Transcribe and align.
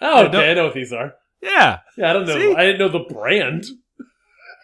Oh, 0.00 0.22
I 0.22 0.26
okay, 0.28 0.50
I 0.50 0.54
know 0.54 0.64
what 0.66 0.74
these 0.74 0.92
are. 0.92 1.14
Yeah, 1.42 1.78
Yeah, 1.96 2.10
I 2.10 2.12
don't 2.12 2.26
know. 2.26 2.34
See? 2.38 2.54
I 2.54 2.64
didn't 2.64 2.78
know 2.78 2.88
the 2.88 3.12
brand. 3.12 3.64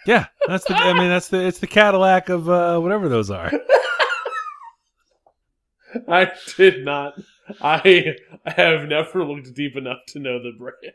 yeah. 0.06 0.26
That's 0.48 0.64
the. 0.64 0.74
I 0.74 0.92
mean, 0.92 1.08
that's 1.08 1.28
the. 1.28 1.44
It's 1.46 1.58
the 1.60 1.66
Cadillac 1.66 2.28
of 2.28 2.48
uh, 2.50 2.78
whatever 2.80 3.08
those 3.08 3.30
are. 3.30 3.50
I 6.08 6.32
did 6.56 6.84
not. 6.84 7.14
I 7.62 8.14
have 8.46 8.88
never 8.88 9.24
looked 9.24 9.54
deep 9.54 9.76
enough 9.76 9.98
to 10.08 10.18
know 10.18 10.40
the 10.42 10.52
brand. 10.58 10.94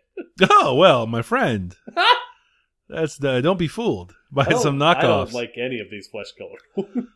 Oh 0.51 0.75
well, 0.75 1.07
my 1.07 1.21
friend. 1.21 1.75
That's 2.89 3.17
the. 3.17 3.39
Don't 3.41 3.59
be 3.59 3.67
fooled 3.67 4.13
by 4.31 4.45
I 4.49 4.53
some 4.55 4.81
I 4.81 4.99
don't 5.01 5.27
knockoffs. 5.29 5.33
like 5.33 5.53
any 5.57 5.79
of 5.79 5.89
these 5.91 6.07
flesh 6.07 6.31
color 6.37 6.57
ones. 6.95 7.07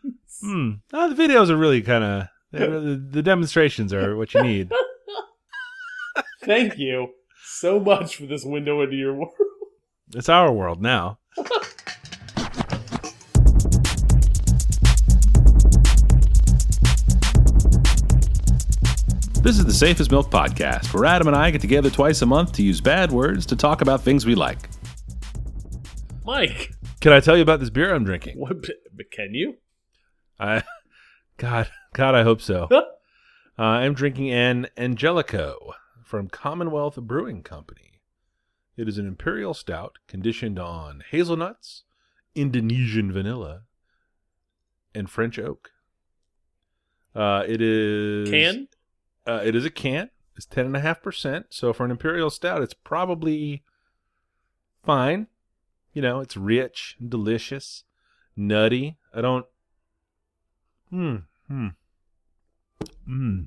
Hmm. 0.42 0.71
Oh, 0.94 1.14
the 1.14 1.21
videos 1.21 1.50
are 1.50 1.58
really 1.58 1.82
kind 1.82 2.04
of. 2.04 2.28
The, 2.52 3.04
the 3.12 3.24
demonstrations 3.24 3.92
are 3.92 4.16
what 4.16 4.34
you 4.36 4.44
need. 4.44 4.71
Thank 6.44 6.78
you 6.78 7.10
so 7.46 7.80
much 7.80 8.18
for 8.18 8.26
this 8.26 8.44
window 8.44 8.82
into 8.82 8.96
your 8.96 9.13
world. 9.13 9.34
It's 10.16 10.30
our 10.30 10.52
world 10.52 10.81
now. 10.81 11.20
This 19.41 19.58
is 19.59 19.66
the 19.66 19.73
Safe 19.73 20.00
as 20.00 20.09
Milk 20.09 20.30
Podcast, 20.30 20.94
where 20.94 21.03
Adam 21.05 21.27
and 21.27 21.36
I 21.36 21.52
get 21.52 21.59
together 21.59 21.90
twice 21.90 22.22
a 22.22 22.26
month 22.26 22.53
to 22.53 22.64
use 22.64 22.80
bad 22.80 23.12
words 23.12 23.45
to 23.48 23.58
talk 23.58 23.81
about 23.81 24.02
things 24.02 24.25
we 24.25 24.36
like. 24.36 24.70
Mike, 26.25 26.72
Can 27.02 27.12
I 27.12 27.20
tell 27.20 27.36
you 27.36 27.44
about 27.44 27.59
this 27.59 27.70
beer 27.70 27.94
I'm 27.94 28.05
drinking? 28.05 28.39
what, 28.39 28.64
can 29.12 29.34
you? 29.34 29.55
I, 30.39 30.64
God, 31.38 31.70
God, 31.94 32.16
I 32.16 32.23
hope 32.23 32.41
so. 32.41 32.70
Uh, 32.72 33.62
I'm 33.62 33.94
drinking 33.94 34.31
an 34.31 34.67
Angelico 34.78 35.73
from 36.13 36.30
Commonwealth 36.30 36.95
Brewing 36.98 37.41
Company. 37.41 37.99
It 38.77 38.88
is 38.88 38.99
an 38.99 39.08
imperial 39.08 39.55
stout 39.55 39.98
conditioned 40.08 40.59
on 40.59 41.02
hazelnuts, 41.09 41.86
Indonesian 42.36 43.11
vanilla, 43.11 43.64
and 44.94 45.09
French 45.09 45.39
oak. 45.39 45.72
Uh, 47.16 47.44
it 47.47 47.64
is 47.64 48.30
Can? 48.30 48.67
Uh, 49.25 49.41
it 49.44 49.56
is 49.56 49.66
a 49.66 49.72
can. 49.72 50.11
It's 50.36 50.45
ten 50.45 50.67
and 50.67 50.78
a 50.78 50.81
half 50.81 51.02
percent. 51.02 51.47
So 51.50 51.73
for 51.73 51.84
an 51.84 51.89
imperial 51.89 52.30
stout, 52.30 52.61
it's 52.61 52.75
probably 52.75 53.64
fine. 54.86 55.25
You 55.94 56.03
know, 56.03 56.19
it's 56.19 56.38
rich, 56.38 56.95
delicious, 57.03 57.86
nutty. 58.38 59.00
I 59.16 59.22
don't. 59.22 59.47
Hmm. 60.91 61.16
Hmm. 61.47 61.67
Hmm. 63.08 63.39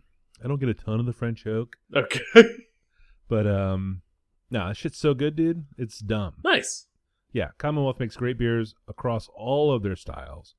I 0.44 0.48
don't 0.48 0.60
get 0.60 0.68
a 0.68 0.74
ton 0.74 1.00
of 1.00 1.06
the 1.06 1.12
French 1.12 1.46
oak, 1.46 1.76
Okay. 1.94 2.20
but 3.28 3.46
um, 3.46 4.02
no, 4.50 4.68
this 4.68 4.76
shit's 4.78 4.98
so 4.98 5.14
good, 5.14 5.34
dude. 5.36 5.64
It's 5.78 5.98
dumb. 6.00 6.34
nice. 6.44 6.86
Yeah, 7.32 7.48
Commonwealth 7.58 8.00
makes 8.00 8.16
great 8.16 8.38
beers 8.38 8.74
across 8.88 9.28
all 9.34 9.70
of 9.72 9.82
their 9.82 9.96
styles, 9.96 10.54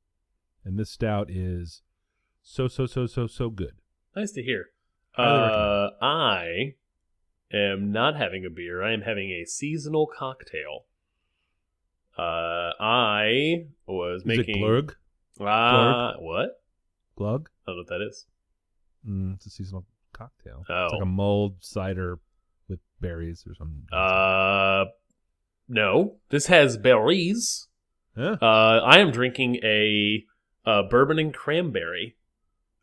and 0.64 0.78
this 0.78 0.92
stout 0.92 1.30
is 1.32 1.82
so 2.44 2.68
so 2.68 2.86
so 2.86 3.08
so 3.08 3.26
so 3.26 3.50
good. 3.50 3.74
Nice 4.16 4.32
to 4.34 4.44
hear. 4.44 4.68
Uh, 5.18 5.90
I 6.02 6.76
am 7.52 7.92
not 7.92 8.16
having 8.16 8.46
a 8.46 8.50
beer. 8.52 8.84
I 8.84 8.94
am 8.94 9.02
having 9.02 9.32
a 9.32 9.46
seasonal 9.46 10.06
cocktail. 10.08 10.86
Uh, 12.18 12.74
I 12.80 13.66
was 13.88 14.22
Is 14.22 14.26
making 14.28 14.58
it 14.58 14.62
Glurg? 14.62 14.92
Uh, 15.40 16.14
what? 16.20 16.62
Glug? 17.16 17.50
I 17.66 17.72
don't 17.72 17.78
know 17.78 17.82
what 17.82 17.88
that 17.90 18.06
is. 18.08 18.26
Mm, 19.08 19.36
it's 19.36 19.46
a 19.46 19.50
seasonal 19.50 19.86
cocktail. 20.14 20.64
Oh. 20.70 20.84
It's 20.86 20.94
like 20.94 21.02
a 21.02 21.06
mulled 21.06 21.56
cider 21.60 22.20
with 22.68 22.80
berries 23.00 23.46
or 23.48 23.56
something. 23.56 23.86
Uh, 23.92 24.86
no. 25.68 26.16
This 26.30 26.48
has 26.48 26.78
berries. 26.78 27.68
Huh? 28.16 28.38
Uh, 28.42 28.82
I 28.84 29.00
am 29.00 29.12
drinking 29.12 29.58
a, 29.64 30.26
uh 30.66 30.84
bourbon 30.90 31.20
and 31.20 31.34
cranberry. 31.34 32.16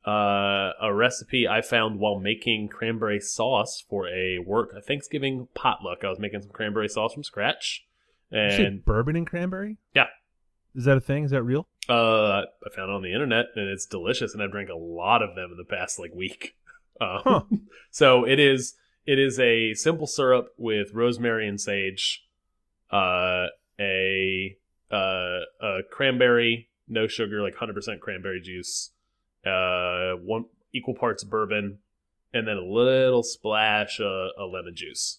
Uh, 0.06 0.72
a 0.82 0.92
recipe 0.92 1.48
I 1.48 1.62
found 1.62 1.98
while 1.98 2.20
making 2.20 2.68
cranberry 2.68 3.20
sauce 3.20 3.82
for 3.88 4.06
a 4.08 4.38
work 4.38 4.74
a 4.76 4.82
Thanksgiving 4.82 5.48
potluck. 5.54 6.04
I 6.04 6.10
was 6.10 6.18
making 6.18 6.42
some 6.42 6.50
cranberry 6.50 6.88
sauce 6.88 7.14
from 7.14 7.24
scratch, 7.24 7.86
and 8.30 8.84
bourbon 8.84 9.16
and 9.16 9.26
cranberry? 9.26 9.78
Yeah. 9.94 10.08
Is 10.74 10.84
that 10.84 10.98
a 10.98 11.00
thing? 11.00 11.24
Is 11.24 11.30
that 11.30 11.42
real? 11.42 11.68
Uh, 11.88 12.42
I 12.42 12.70
found 12.74 12.90
it 12.90 12.94
on 12.94 13.02
the 13.02 13.12
internet, 13.12 13.46
and 13.56 13.68
it's 13.68 13.86
delicious. 13.86 14.34
And 14.34 14.42
I've 14.42 14.50
drank 14.50 14.70
a 14.70 14.76
lot 14.76 15.22
of 15.22 15.34
them 15.34 15.50
in 15.50 15.56
the 15.56 15.64
past 15.64 15.98
like 15.98 16.14
week. 16.14 16.56
Um, 17.00 17.20
Huh. 17.24 17.40
So 17.90 18.24
it 18.24 18.38
is 18.38 18.74
it 19.04 19.18
is 19.18 19.40
a 19.40 19.74
simple 19.74 20.06
syrup 20.06 20.54
with 20.56 20.94
rosemary 20.94 21.48
and 21.48 21.60
sage, 21.60 22.24
uh, 22.92 23.46
a 23.80 24.56
uh, 24.92 25.40
a 25.60 25.78
cranberry, 25.90 26.68
no 26.88 27.08
sugar, 27.08 27.42
like 27.42 27.56
hundred 27.56 27.74
percent 27.74 28.00
cranberry 28.00 28.40
juice, 28.40 28.92
uh, 29.44 30.12
one 30.22 30.44
equal 30.72 30.94
parts 30.94 31.24
bourbon, 31.24 31.78
and 32.32 32.46
then 32.46 32.56
a 32.56 32.64
little 32.64 33.24
splash 33.24 33.98
of, 33.98 34.30
of 34.38 34.50
lemon 34.52 34.74
juice. 34.74 35.18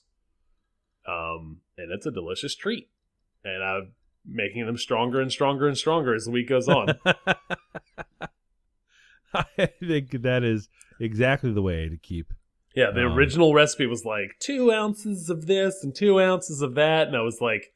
Um, 1.05 1.57
and 1.77 1.91
it's 1.91 2.05
a 2.05 2.11
delicious 2.11 2.55
treat, 2.55 2.89
and 3.43 3.63
I'm 3.63 3.91
making 4.27 4.65
them 4.65 4.77
stronger 4.77 5.21
and 5.21 5.31
stronger 5.31 5.67
and 5.67 5.77
stronger 5.77 6.13
as 6.15 6.25
the 6.25 6.31
week 6.31 6.49
goes 6.49 6.67
on. 6.67 6.89
I 9.33 9.65
think 9.79 10.21
that 10.21 10.43
is 10.43 10.69
exactly 10.99 11.51
the 11.51 11.61
way 11.61 11.89
to 11.89 11.97
keep. 11.97 12.31
Yeah, 12.75 12.91
the 12.91 13.05
Um, 13.05 13.13
original 13.13 13.53
recipe 13.53 13.85
was 13.85 14.05
like 14.05 14.35
two 14.39 14.71
ounces 14.71 15.29
of 15.29 15.45
this 15.45 15.83
and 15.83 15.93
two 15.95 16.19
ounces 16.19 16.61
of 16.61 16.75
that, 16.75 17.07
and 17.07 17.15
I 17.15 17.21
was 17.21 17.39
like 17.41 17.73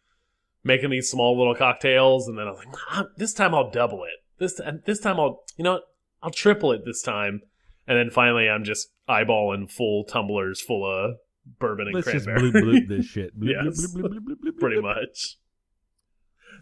making 0.64 0.90
these 0.90 1.10
small 1.10 1.38
little 1.38 1.56
cocktails, 1.56 2.28
and 2.28 2.38
then 2.38 2.48
I 2.48 2.52
was 2.52 2.60
like, 2.60 2.76
"Ah, 2.92 3.06
this 3.18 3.34
time 3.34 3.54
I'll 3.56 3.70
double 3.72 4.04
it. 4.04 4.24
This 4.40 4.60
and 4.60 4.82
this 4.86 5.00
time 5.00 5.20
I'll 5.20 5.44
you 5.58 5.64
know? 5.64 5.82
I'll 6.22 6.32
triple 6.32 6.74
it 6.74 6.82
this 6.86 7.02
time, 7.02 7.42
and 7.88 7.98
then 7.98 8.10
finally 8.10 8.50
I'm 8.50 8.66
just 8.66 8.90
eyeballing 9.08 9.72
full 9.72 10.04
tumblers 10.04 10.60
full 10.62 10.86
of 10.86 11.16
bourbon 11.60 11.88
and 11.88 11.96
Let's 11.96 12.12
just 12.12 12.28
bloop 12.28 12.52
bloop 12.54 12.88
this 12.90 13.06
shit. 13.14 13.40
Bloop, 13.40 13.52
Yes. 13.66 13.96
bloop, 13.96 14.02
bloop, 14.02 14.10
bloop, 14.12 14.20
bloop, 14.20 14.36
bloop, 14.52 14.60
pretty 14.60 14.78
bloop. 14.82 14.96
much. 15.02 15.38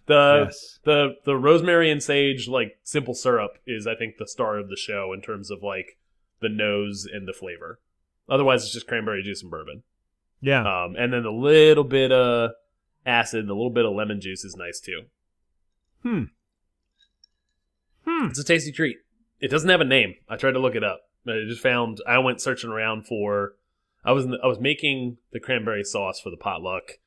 The 0.07 0.45
yes. 0.45 0.79
the 0.83 1.15
the 1.25 1.35
rosemary 1.35 1.91
and 1.91 2.01
sage 2.01 2.47
like 2.47 2.79
simple 2.83 3.13
syrup 3.13 3.57
is 3.67 3.85
I 3.85 3.93
think 3.95 4.17
the 4.17 4.27
star 4.27 4.57
of 4.57 4.69
the 4.69 4.77
show 4.77 5.13
in 5.13 5.21
terms 5.21 5.51
of 5.51 5.61
like 5.61 5.97
the 6.39 6.49
nose 6.49 7.05
and 7.11 7.27
the 7.27 7.33
flavor. 7.33 7.79
Otherwise, 8.29 8.63
it's 8.63 8.73
just 8.73 8.87
cranberry 8.87 9.21
juice 9.21 9.41
and 9.41 9.51
bourbon. 9.51 9.83
Yeah. 10.41 10.61
Um, 10.61 10.95
and 10.97 11.13
then 11.13 11.25
a 11.25 11.31
little 11.31 11.83
bit 11.83 12.11
of 12.11 12.51
acid, 13.05 13.41
and 13.41 13.49
a 13.49 13.53
little 13.53 13.69
bit 13.69 13.85
of 13.85 13.93
lemon 13.93 14.21
juice 14.21 14.43
is 14.43 14.55
nice 14.55 14.79
too. 14.79 15.03
hmm. 16.03 16.23
Hmm. 18.05 18.27
It's 18.27 18.39
a 18.39 18.43
tasty 18.43 18.71
treat. 18.71 18.97
It 19.39 19.49
doesn't 19.49 19.69
have 19.69 19.81
a 19.81 19.85
name. 19.85 20.15
I 20.29 20.37
tried 20.37 20.53
to 20.53 20.59
look 20.59 20.75
it 20.75 20.83
up. 20.83 21.01
I 21.27 21.43
just 21.47 21.61
found. 21.61 21.99
I 22.07 22.17
went 22.19 22.41
searching 22.41 22.69
around 22.69 23.05
for. 23.05 23.55
I 24.05 24.13
was 24.13 24.23
in 24.23 24.31
the, 24.31 24.39
I 24.41 24.47
was 24.47 24.59
making 24.59 25.17
the 25.31 25.39
cranberry 25.39 25.83
sauce 25.83 26.19
for 26.21 26.29
the 26.29 26.37
potluck. 26.37 26.99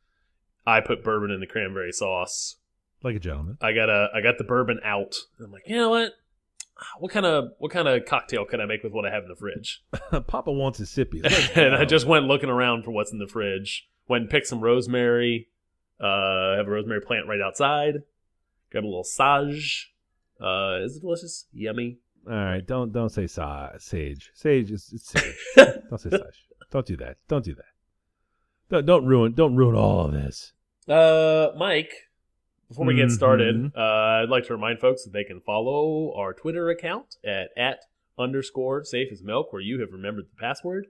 I 0.67 0.81
put 0.81 1.03
bourbon 1.03 1.31
in 1.31 1.41
the 1.41 1.47
cranberry 1.47 1.93
sauce. 1.93 2.57
Like 3.03 3.17
a 3.17 3.21
gentleman. 3.21 3.59
I 3.61 3.73
got 3.73 3.89
a 3.89 4.09
I 4.15 4.21
got 4.21 4.39
the 4.39 4.45
bourbon 4.45 4.81
out. 4.85 5.17
I'm 5.43 5.51
like, 5.51 5.63
you 5.67 5.77
know 5.77 5.91
what? 5.91 6.13
What 6.99 7.13
kind 7.13 7.27
of 7.27 7.53
what 7.59 7.71
kind 7.71 7.89
of 7.89 8.05
cocktail 8.05 8.45
can 8.45 8.61
I 8.61 8.67
make 8.67 8.83
with 8.83 8.93
what 8.93 9.07
I 9.07 9.11
have 9.11 9.23
in 9.23 9.29
the 9.29 9.37
fridge? 9.37 9.83
Papa 10.27 10.51
wants 10.53 10.81
a 10.81 10.85
sippy. 10.85 11.25
and 11.57 11.75
I 11.75 11.85
just 11.85 12.07
went 12.07 12.27
looking 12.27 12.51
around 12.51 12.85
for 12.85 12.91
what's 12.91 13.13
in 13.13 13.19
the 13.19 13.27
fridge. 13.27 13.89
Went 14.09 14.23
and 14.23 14.31
picked 14.31 14.47
some 14.47 14.61
rosemary. 14.61 15.49
Uh, 16.03 16.07
I 16.07 16.55
have 16.57 16.67
a 16.67 16.71
rosemary 16.71 17.01
plant 17.01 17.27
right 17.29 17.41
outside. 17.41 18.03
Grab 18.71 18.85
a 18.85 18.87
little 18.87 19.05
sage. 19.05 19.93
Uh, 20.41 20.79
is 20.83 20.97
it 20.97 21.01
delicious? 21.01 21.47
Yummy. 21.53 21.99
All 22.27 22.35
right. 22.35 22.67
Don't 22.67 22.93
don't 22.93 23.11
say 23.11 23.27
sa- 23.27 23.71
sage. 23.79 24.31
Sage 24.35 24.71
is 24.71 24.91
it's 24.93 25.09
sage. 25.11 25.37
don't 25.89 25.99
say 25.99 26.11
sage. 26.11 26.47
Don't 26.71 26.87
do 26.87 26.97
that. 26.99 27.17
Don't 27.29 27.45
do 27.45 27.55
that. 27.55 27.65
Don't, 28.71 28.87
don't 28.87 29.07
ruin 29.07 29.33
don't 29.33 29.57
ruin 29.57 29.75
all 29.75 30.07
of 30.07 30.13
this. 30.13 30.53
Uh, 30.89 31.49
Mike, 31.57 31.93
before 32.71 32.87
we 32.87 32.95
get 32.95 33.11
started, 33.11 33.57
Mhm. 33.57 33.77
uh, 33.77 34.23
I'd 34.23 34.31
like 34.31 34.45
to 34.47 34.55
remind 34.55 34.79
folks 34.81 35.05
that 35.05 35.13
they 35.13 35.25
can 35.25 35.41
follow 35.41 36.15
our 36.15 36.33
Twitter 36.33 36.71
account 36.71 37.17
at 37.25 37.51
at 37.57 37.81
underscore 38.17 38.85
safe 38.85 39.11
as 39.13 39.23
milk, 39.23 39.53
where 39.53 39.61
you 39.61 39.81
have 39.81 39.93
remembered 39.93 40.27
the 40.31 40.37
password. 40.41 40.87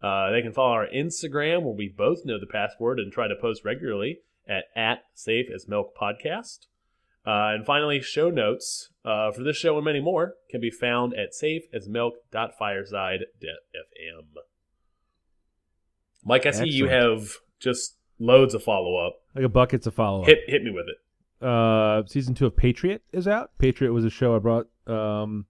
Uh, 0.00 0.30
they 0.30 0.40
can 0.42 0.52
follow 0.52 0.74
our 0.74 0.86
Instagram, 0.86 1.64
where 1.64 1.74
we 1.74 1.88
both 1.88 2.24
know 2.24 2.38
the 2.38 2.46
password 2.46 3.00
and 3.00 3.12
try 3.12 3.26
to 3.26 3.34
post 3.34 3.64
regularly 3.64 4.20
at 4.46 4.66
at 4.76 5.02
safe 5.12 5.50
as 5.52 5.66
milk 5.66 5.92
podcast. 5.96 6.66
Uh, 7.26 7.50
and 7.54 7.66
finally, 7.66 8.00
show 8.00 8.30
notes 8.30 8.90
uh, 9.04 9.32
for 9.32 9.42
this 9.42 9.56
show 9.56 9.74
and 9.76 9.84
many 9.84 9.98
more 10.00 10.36
can 10.50 10.60
be 10.60 10.70
found 10.70 11.14
at 11.14 11.30
safeasmilk.fireside.fm. 11.32 14.24
Mike, 16.24 16.46
I 16.46 16.50
see 16.52 16.68
you 16.68 16.86
have 16.88 17.32
just 17.60 17.96
loads 18.18 18.54
of 18.54 18.62
follow 18.62 18.96
up. 19.04 19.16
Like 19.34 19.44
a 19.44 19.48
buckets 19.48 19.86
of 19.86 19.94
follow 19.94 20.22
up. 20.22 20.26
Hit 20.28 20.40
hit 20.46 20.62
me 20.62 20.70
with 20.70 20.86
it. 20.88 20.96
Uh, 21.40 22.02
season 22.06 22.34
two 22.34 22.46
of 22.46 22.56
Patriot 22.56 23.02
is 23.12 23.28
out. 23.28 23.50
Patriot 23.58 23.92
was 23.92 24.04
a 24.04 24.10
show 24.10 24.34
I 24.34 24.38
brought, 24.38 24.66
um, 24.86 25.46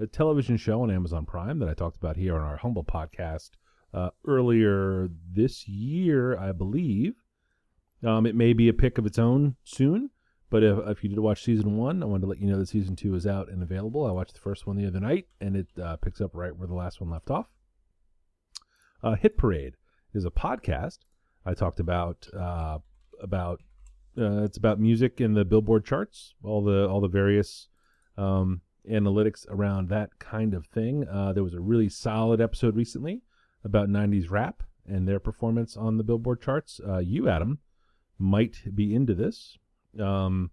a 0.00 0.06
television 0.06 0.56
show 0.56 0.82
on 0.82 0.90
Amazon 0.90 1.26
Prime 1.26 1.58
that 1.58 1.68
I 1.68 1.74
talked 1.74 1.96
about 1.96 2.16
here 2.16 2.36
on 2.36 2.42
our 2.42 2.56
humble 2.56 2.84
podcast 2.84 3.50
uh, 3.92 4.10
earlier 4.26 5.08
this 5.32 5.66
year, 5.66 6.38
I 6.38 6.52
believe. 6.52 7.14
Um, 8.04 8.26
it 8.26 8.36
may 8.36 8.52
be 8.52 8.68
a 8.68 8.72
pick 8.72 8.98
of 8.98 9.06
its 9.06 9.18
own 9.18 9.56
soon, 9.64 10.10
but 10.50 10.62
if, 10.62 10.78
if 10.86 11.02
you 11.02 11.10
did 11.10 11.18
watch 11.18 11.42
season 11.42 11.76
one, 11.76 12.02
I 12.02 12.06
wanted 12.06 12.22
to 12.22 12.26
let 12.28 12.40
you 12.40 12.46
know 12.46 12.58
that 12.58 12.68
season 12.68 12.94
two 12.94 13.14
is 13.14 13.26
out 13.26 13.48
and 13.48 13.62
available. 13.62 14.06
I 14.06 14.12
watched 14.12 14.34
the 14.34 14.40
first 14.40 14.66
one 14.66 14.76
the 14.76 14.86
other 14.86 15.00
night, 15.00 15.26
and 15.40 15.56
it 15.56 15.66
uh, 15.82 15.96
picks 15.96 16.20
up 16.20 16.30
right 16.32 16.56
where 16.56 16.68
the 16.68 16.74
last 16.74 17.00
one 17.00 17.10
left 17.10 17.30
off. 17.30 17.46
Uh, 19.02 19.14
Hit 19.14 19.36
Parade 19.36 19.74
is 20.14 20.24
a 20.24 20.30
podcast 20.30 20.98
I 21.44 21.54
talked 21.54 21.80
about 21.80 22.28
uh, 22.38 22.78
about 23.20 23.60
uh, 24.18 24.42
it's 24.42 24.56
about 24.56 24.80
music 24.80 25.20
in 25.20 25.34
the 25.34 25.44
Billboard 25.44 25.84
charts, 25.84 26.34
all 26.42 26.62
the 26.62 26.88
all 26.88 27.00
the 27.00 27.08
various 27.08 27.68
um, 28.16 28.60
analytics 28.90 29.46
around 29.48 29.88
that 29.88 30.18
kind 30.18 30.54
of 30.54 30.66
thing. 30.66 31.06
Uh, 31.08 31.32
there 31.32 31.44
was 31.44 31.54
a 31.54 31.60
really 31.60 31.88
solid 31.88 32.40
episode 32.40 32.76
recently 32.76 33.22
about 33.64 33.88
'90s 33.88 34.30
rap 34.30 34.62
and 34.86 35.06
their 35.06 35.20
performance 35.20 35.76
on 35.76 35.98
the 35.98 36.04
Billboard 36.04 36.40
charts. 36.40 36.80
Uh, 36.86 36.98
you, 36.98 37.28
Adam, 37.28 37.58
might 38.18 38.56
be 38.74 38.94
into 38.94 39.14
this. 39.14 39.56
Um, 40.00 40.50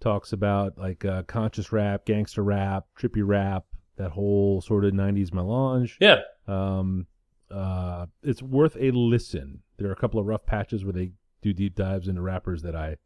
talks 0.00 0.32
about 0.32 0.78
like 0.78 1.04
uh, 1.04 1.22
conscious 1.24 1.72
rap, 1.72 2.06
gangster 2.06 2.42
rap, 2.42 2.86
trippy 2.98 3.22
rap, 3.24 3.64
that 3.96 4.12
whole 4.12 4.60
sort 4.60 4.84
of 4.84 4.92
'90s 4.92 5.32
melange. 5.32 5.98
Yeah. 6.00 6.20
Um, 6.46 7.06
uh, 7.50 8.06
it's 8.22 8.42
worth 8.42 8.76
a 8.80 8.90
listen. 8.90 9.60
There 9.76 9.88
are 9.88 9.92
a 9.92 9.96
couple 9.96 10.18
of 10.18 10.26
rough 10.26 10.46
patches 10.46 10.84
where 10.84 10.92
they 10.92 11.12
do 11.42 11.52
deep 11.52 11.74
dives 11.74 12.08
into 12.08 12.22
rappers 12.22 12.62
that 12.62 12.76
I 12.76 12.96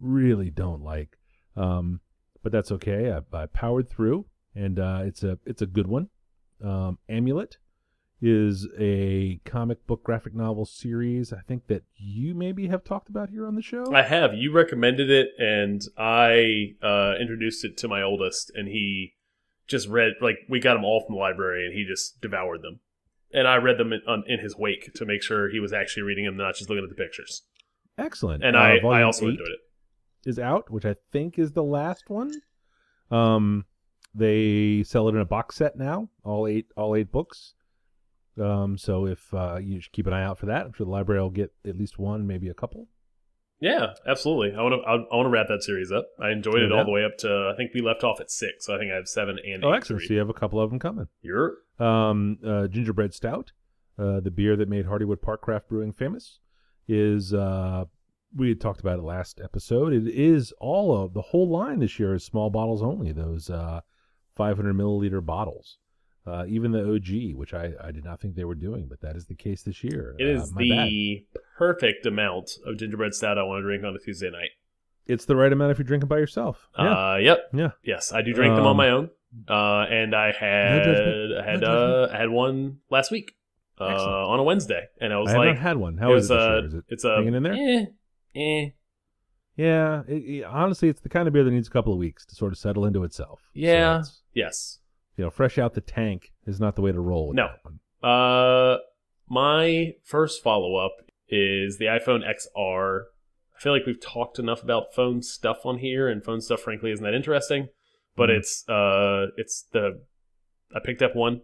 really 0.00 0.50
don't 0.50 0.82
like, 0.82 1.18
um, 1.56 2.00
but 2.42 2.52
that's 2.52 2.72
okay. 2.72 3.12
I, 3.12 3.36
I 3.36 3.46
powered 3.46 3.90
through, 3.90 4.26
and 4.54 4.78
uh, 4.78 5.02
it's 5.04 5.22
a 5.22 5.38
it's 5.44 5.62
a 5.62 5.66
good 5.66 5.86
one. 5.86 6.08
Um, 6.62 6.98
Amulet 7.08 7.58
is 8.22 8.66
a 8.78 9.40
comic 9.44 9.86
book 9.86 10.02
graphic 10.02 10.34
novel 10.34 10.64
series. 10.64 11.32
I 11.32 11.40
think 11.46 11.66
that 11.66 11.82
you 11.96 12.34
maybe 12.34 12.68
have 12.68 12.84
talked 12.84 13.08
about 13.08 13.28
here 13.28 13.46
on 13.46 13.54
the 13.54 13.62
show. 13.62 13.92
I 13.92 14.02
have. 14.02 14.32
You 14.34 14.52
recommended 14.52 15.10
it, 15.10 15.28
and 15.38 15.82
I 15.98 16.74
uh, 16.82 17.14
introduced 17.20 17.64
it 17.64 17.76
to 17.78 17.88
my 17.88 18.02
oldest, 18.02 18.50
and 18.54 18.68
he 18.68 19.14
just 19.66 19.88
read 19.88 20.12
like 20.20 20.36
we 20.48 20.60
got 20.60 20.74
them 20.74 20.84
all 20.84 21.04
from 21.04 21.16
the 21.16 21.20
library, 21.20 21.66
and 21.66 21.74
he 21.74 21.84
just 21.84 22.20
devoured 22.20 22.62
them. 22.62 22.80
And 23.32 23.48
I 23.48 23.56
read 23.56 23.78
them 23.78 23.92
in, 23.92 24.00
in 24.26 24.38
his 24.38 24.56
wake 24.56 24.92
to 24.94 25.04
make 25.04 25.22
sure 25.22 25.50
he 25.50 25.58
was 25.58 25.72
actually 25.72 26.04
reading 26.04 26.24
them, 26.24 26.36
not 26.36 26.54
just 26.54 26.70
looking 26.70 26.84
at 26.84 26.88
the 26.88 26.94
pictures. 26.94 27.42
Excellent. 27.98 28.44
And 28.44 28.56
Uh, 28.56 28.60
I, 28.60 28.76
I 28.78 29.02
also 29.02 29.26
enjoyed 29.28 29.48
it. 29.48 30.28
is 30.28 30.38
out, 30.38 30.70
which 30.70 30.84
I 30.84 30.96
think 31.12 31.38
is 31.38 31.52
the 31.52 31.62
last 31.62 32.08
one. 32.10 32.32
Um, 33.10 33.64
they 34.14 34.82
sell 34.84 35.08
it 35.08 35.14
in 35.14 35.20
a 35.20 35.24
box 35.24 35.56
set 35.56 35.76
now, 35.76 36.08
all 36.24 36.46
eight 36.46 36.66
all 36.76 36.94
eight 36.96 37.10
books. 37.12 37.54
Um, 38.40 38.76
so 38.78 39.06
if 39.06 39.32
uh, 39.32 39.58
you 39.62 39.80
should 39.80 39.92
keep 39.92 40.06
an 40.06 40.12
eye 40.12 40.24
out 40.24 40.38
for 40.38 40.46
that, 40.46 40.66
I'm 40.66 40.72
sure 40.72 40.84
the 40.86 40.90
library 40.90 41.20
will 41.20 41.30
get 41.30 41.52
at 41.66 41.76
least 41.76 41.98
one, 41.98 42.26
maybe 42.26 42.48
a 42.48 42.54
couple. 42.54 42.88
Yeah, 43.60 43.94
absolutely. 44.06 44.54
I 44.58 44.62
want 44.62 44.74
to. 44.74 44.80
I 44.88 45.16
want 45.16 45.26
to 45.26 45.30
wrap 45.30 45.46
that 45.48 45.62
series 45.62 45.92
up. 45.92 46.06
I 46.20 46.30
enjoyed 46.30 46.60
it 46.62 46.70
Yeah. 46.70 46.78
all 46.78 46.84
the 46.84 46.90
way 46.90 47.04
up 47.04 47.16
to. 47.18 47.50
I 47.52 47.56
think 47.56 47.70
we 47.72 47.80
left 47.80 48.02
off 48.02 48.20
at 48.20 48.30
six. 48.30 48.66
So 48.66 48.74
I 48.74 48.78
think 48.78 48.90
I 48.92 48.96
have 48.96 49.06
seven 49.08 49.38
and 49.46 49.64
Oh, 49.64 49.72
eight. 49.72 49.76
excellent! 49.78 50.02
So 50.02 50.12
you 50.12 50.18
have 50.18 50.28
a 50.28 50.34
couple 50.34 50.60
of 50.60 50.70
them 50.70 50.78
coming. 50.80 51.06
You're 51.22 51.58
Um, 51.78 52.38
uh, 52.44 52.66
gingerbread 52.66 53.14
stout, 53.14 53.52
uh, 53.98 54.20
the 54.20 54.30
beer 54.32 54.56
that 54.56 54.68
made 54.68 54.86
Hardywood 54.86 55.22
Park 55.22 55.40
Craft 55.42 55.68
Brewing 55.68 55.92
famous, 55.92 56.40
is 56.88 57.32
uh, 57.34 57.84
we 58.36 58.48
had 58.48 58.60
talked 58.60 58.80
about 58.80 58.98
it 58.98 59.02
last 59.02 59.40
episode. 59.42 59.92
It 59.92 60.06
is 60.08 60.52
all 60.60 60.96
of 61.04 61.14
the 61.14 61.22
whole 61.22 61.48
line 61.48 61.78
this 61.80 61.98
year 61.98 62.14
is 62.14 62.24
small 62.24 62.50
bottles 62.50 62.82
only. 62.82 63.12
Those 63.12 63.48
uh, 63.50 63.80
500 64.36 64.74
milliliter 64.76 65.24
bottles. 65.24 65.78
Uh, 66.26 66.44
even 66.48 66.72
the 66.72 66.80
OG, 66.94 67.36
which 67.36 67.52
I, 67.52 67.72
I 67.82 67.90
did 67.92 68.02
not 68.02 68.18
think 68.18 68.34
they 68.34 68.44
were 68.46 68.54
doing, 68.54 68.86
but 68.88 69.00
that 69.02 69.14
is 69.14 69.26
the 69.26 69.34
case 69.34 69.62
this 69.62 69.84
year. 69.84 70.14
It 70.18 70.26
is 70.26 70.42
Uh, 70.50 70.54
my 70.54 70.62
bad. 70.68 70.88
the 70.88 71.26
perfect 71.58 72.06
amount 72.06 72.52
of 72.64 72.78
gingerbread 72.78 73.12
stout 73.12 73.36
I 73.36 73.42
want 73.42 73.58
to 73.58 73.62
drink 73.62 73.84
on 73.84 73.94
a 73.94 73.98
Tuesday 73.98 74.30
night. 74.30 74.48
It's 75.06 75.26
the 75.26 75.36
right 75.36 75.52
amount 75.52 75.72
if 75.72 75.78
you're 75.78 75.84
drinking 75.84 76.08
by 76.08 76.16
yourself. 76.16 76.66
Yeah, 76.78 77.12
Uh, 77.12 77.16
yep. 77.16 77.50
yeah. 77.52 77.70
Yes, 77.84 78.10
I 78.10 78.22
do 78.22 78.32
drink 78.32 78.54
them 78.54 78.64
on 78.64 78.70
Um, 78.70 78.76
my 78.78 78.88
own. 78.88 79.10
Uh, 79.46 79.84
and 79.90 80.14
I 80.14 80.32
had 80.32 80.84
judgment. 80.84 81.38
I 81.38 81.50
had 81.50 81.62
uh, 81.64 82.08
I 82.10 82.16
had 82.16 82.30
one 82.30 82.78
last 82.88 83.10
week 83.10 83.32
uh, 83.80 83.84
on 84.28 84.38
a 84.38 84.42
Wednesday, 84.42 84.84
and 85.00 85.12
I 85.12 85.18
was 85.18 85.32
I 85.32 85.36
like, 85.38 85.58
had 85.58 85.76
one. 85.76 85.94
it 85.94 86.00
How 86.00 86.14
is 86.14 86.28
was 86.28 86.30
it 86.30 86.38
uh, 86.38 86.56
year? 86.56 86.66
Is 86.66 86.74
it 86.74 86.84
it's 86.88 87.04
a 87.04 87.16
hanging 87.16 87.34
in 87.34 87.42
there? 87.42 87.52
Eh, 87.54 87.84
eh. 88.36 88.68
Yeah, 89.56 90.02
it, 90.08 90.14
it- 90.24 90.44
honestly, 90.44 90.88
it's 90.88 91.00
the 91.00 91.08
kind 91.08 91.28
of 91.28 91.34
beer 91.34 91.44
that 91.44 91.50
needs 91.50 91.68
a 91.68 91.70
couple 91.70 91.92
of 91.92 91.98
weeks 91.98 92.24
to 92.26 92.34
sort 92.34 92.52
of 92.52 92.58
settle 92.58 92.84
into 92.86 93.04
itself. 93.04 93.40
Yeah. 93.54 93.94
it's- 94.00 94.20
Yes. 94.34 94.80
you 95.16 95.22
know, 95.24 95.30
fresh 95.30 95.58
out 95.58 95.74
the 95.74 95.80
tank 95.80 96.32
is 96.46 96.58
not 96.58 96.74
the 96.74 96.82
way 96.82 96.90
to 96.90 97.00
roll. 97.00 97.28
With 97.28 97.36
No. 97.36 98.08
Uh, 98.08 98.78
my 99.28 99.92
first 100.02 100.42
follow 100.42 100.76
up 100.76 100.92
is 101.28 101.78
the 101.78 101.84
iPhone 101.86 102.22
XR. 102.28 103.04
I 103.56 103.60
feel 103.60 103.72
like 103.72 103.86
we've 103.86 104.00
talked 104.00 104.38
enough 104.40 104.62
about 104.64 104.92
phone 104.92 105.22
stuff 105.22 105.64
on 105.64 105.78
here, 105.78 106.08
and 106.08 106.22
phone 106.24 106.40
stuff, 106.40 106.60
frankly, 106.60 106.90
isn't 106.90 107.04
that 107.04 107.14
interesting. 107.14 107.68
But 108.16 108.28
Mhm. 108.28 108.36
it's 108.38 108.68
uh, 108.68 109.26
it's 109.36 109.62
the 109.72 110.02
I 110.74 110.80
picked 110.80 111.02
up 111.02 111.14
one. 111.14 111.42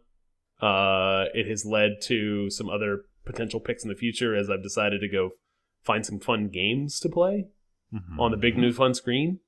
Uh, 0.61 1.25
it 1.35 1.49
has 1.49 1.65
led 1.65 2.01
to 2.03 2.51
some 2.51 2.69
other 2.69 3.03
potential 3.25 3.61
picks 3.61 3.83
in 3.83 3.89
the 3.89 3.95
future 3.97 4.35
as 4.35 4.51
I've 4.51 4.63
decided 4.63 5.01
to 5.01 5.09
go 5.09 5.31
find 5.85 6.05
some 6.05 6.19
fun 6.21 6.49
games 6.49 7.01
to 7.01 7.09
play 7.09 7.47
on 8.19 8.31
the 8.31 8.37
big 8.37 8.57
new 8.57 8.73
fun 8.73 8.95
screen. 8.95 9.41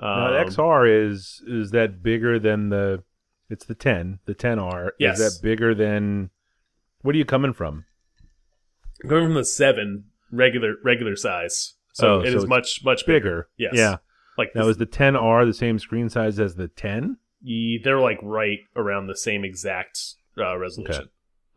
Now, 0.00 0.26
Um, 0.26 0.32
the 0.32 0.50
XR 0.50 0.86
is 0.86 1.42
is 1.46 1.70
that 1.72 2.02
bigger 2.02 2.38
than 2.38 2.70
the? 2.70 3.04
It's 3.50 3.66
the 3.66 3.74
10. 3.74 4.20
The 4.24 4.34
10R 4.34 4.92
Yes. 4.98 5.20
is 5.20 5.34
that 5.40 5.42
bigger 5.46 5.74
than? 5.74 6.30
What 7.02 7.14
are 7.14 7.18
you 7.18 7.24
coming 7.26 7.52
from? 7.52 7.84
going 9.06 9.24
from 9.26 9.34
the 9.34 9.44
seven 9.44 10.04
regular 10.30 10.74
regular 10.84 11.16
size, 11.16 11.74
so 11.92 12.14
Oh, 12.14 12.20
it 12.20 12.30
so 12.32 12.38
is 12.38 12.46
much 12.46 12.80
much 12.84 13.04
bigger. 13.04 13.48
Bigger. 13.58 13.72
Yes. 13.72 13.72
Yeah. 13.76 13.96
Like 14.38 14.54
Now 14.54 14.62
this- 14.62 14.72
is 14.72 14.76
the 14.78 14.86
10R 14.86 15.44
the 15.44 15.52
same 15.52 15.78
screen 15.78 16.08
size 16.08 16.38
as 16.40 16.54
the 16.54 16.68
10? 16.68 17.18
Ye- 17.42 17.80
they're 17.82 18.00
like 18.00 18.18
right 18.22 18.60
around 18.76 19.08
the 19.08 19.16
same 19.16 19.44
exact 19.44 20.14
uh, 20.38 20.56
resolution 20.58 21.08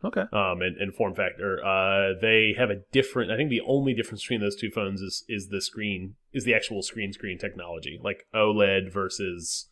Okay. 0.04 0.24
um 0.32 0.60
and, 0.60 0.76
and 0.76 0.94
form 0.94 1.14
factor 1.14 1.64
uh 1.64 2.12
they 2.20 2.54
have 2.58 2.68
a 2.70 2.82
different 2.92 3.30
i 3.30 3.36
think 3.36 3.48
the 3.50 3.62
only 3.66 3.94
difference 3.94 4.22
between 4.22 4.40
those 4.40 4.54
two 4.56 4.70
phones 4.70 5.00
is 5.00 5.24
is 5.28 5.48
the 5.48 5.60
screen 5.62 6.14
is 6.32 6.44
the 6.44 6.54
actual 6.54 6.82
screen 6.82 7.12
screen 7.12 7.38
technology 7.38 7.98
like 8.02 8.24
oled 8.34 8.92
versus 8.92 9.68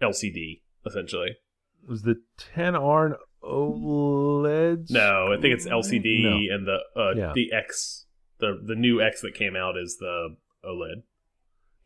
lcd 0.00 0.62
essentially 0.86 1.36
Was 1.86 2.02
the 2.02 2.16
10R 2.56 3.06
an 3.06 3.14
OLED? 3.42 4.90
no 4.90 5.32
i 5.36 5.40
think 5.40 5.54
it's 5.54 5.66
lcd 5.66 6.22
No. 6.22 6.54
and 6.54 6.66
the 6.66 6.78
uh 6.96 7.14
Yeah. 7.16 7.32
the 7.34 7.52
x 7.52 8.06
the 8.38 8.58
the 8.64 8.74
new 8.74 9.00
x 9.02 9.20
that 9.20 9.34
came 9.34 9.56
out 9.56 9.76
is 9.76 9.98
the 9.98 10.36
oled 10.64 11.02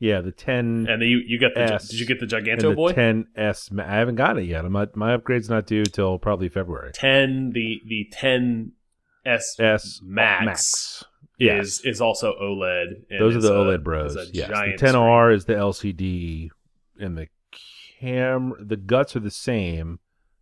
Yeah, 0.01 0.21
the 0.21 0.33
10 0.33 0.87
and 0.91 1.01
the, 1.01 1.07
you 1.07 1.19
you 1.27 1.39
got 1.41 1.55
the 1.55 1.63
S 1.75 1.89
did 1.89 2.01
you 2.01 2.07
get 2.07 2.19
the 2.19 2.37
and 2.37 2.47
giganto 2.47 2.71
the 2.71 2.75
boy 2.75 2.93
10S. 2.93 3.71
Ma- 3.73 3.85
I 3.85 3.95
haven't 3.97 4.17
got 4.17 4.39
it 4.39 4.45
yet. 4.45 4.65
My, 4.71 4.89
my 4.95 5.15
upgrade's 5.15 5.49
not 5.49 5.67
due 5.67 5.85
till 5.85 6.19
probably 6.19 6.49
February. 6.49 6.91
10 6.93 7.51
the 7.55 7.81
the 7.87 8.09
10 8.13 8.73
s 9.25 9.57
S 9.59 10.01
Max. 10.05 10.45
Max. 10.45 11.05
Yes. 11.39 11.65
is 11.67 11.81
is 11.85 12.01
also 12.01 12.35
OLED. 12.41 13.05
and 13.11 13.21
Those 13.21 13.35
are 13.35 13.39
is 13.39 13.45
the 13.45 13.55
a- 13.55 13.65
OLED 13.65 13.83
Bros. 13.83 14.17
Yes, 14.33 14.49
the 14.51 14.87
10R 14.87 15.35
is 15.35 15.45
the 15.47 15.55
LCD, 15.55 16.51
and 16.99 17.17
the 17.17 17.29
cam 18.01 18.53
the 18.61 18.77
guts 18.77 19.17
are 19.17 19.21
the 19.21 19.31
same 19.31 19.99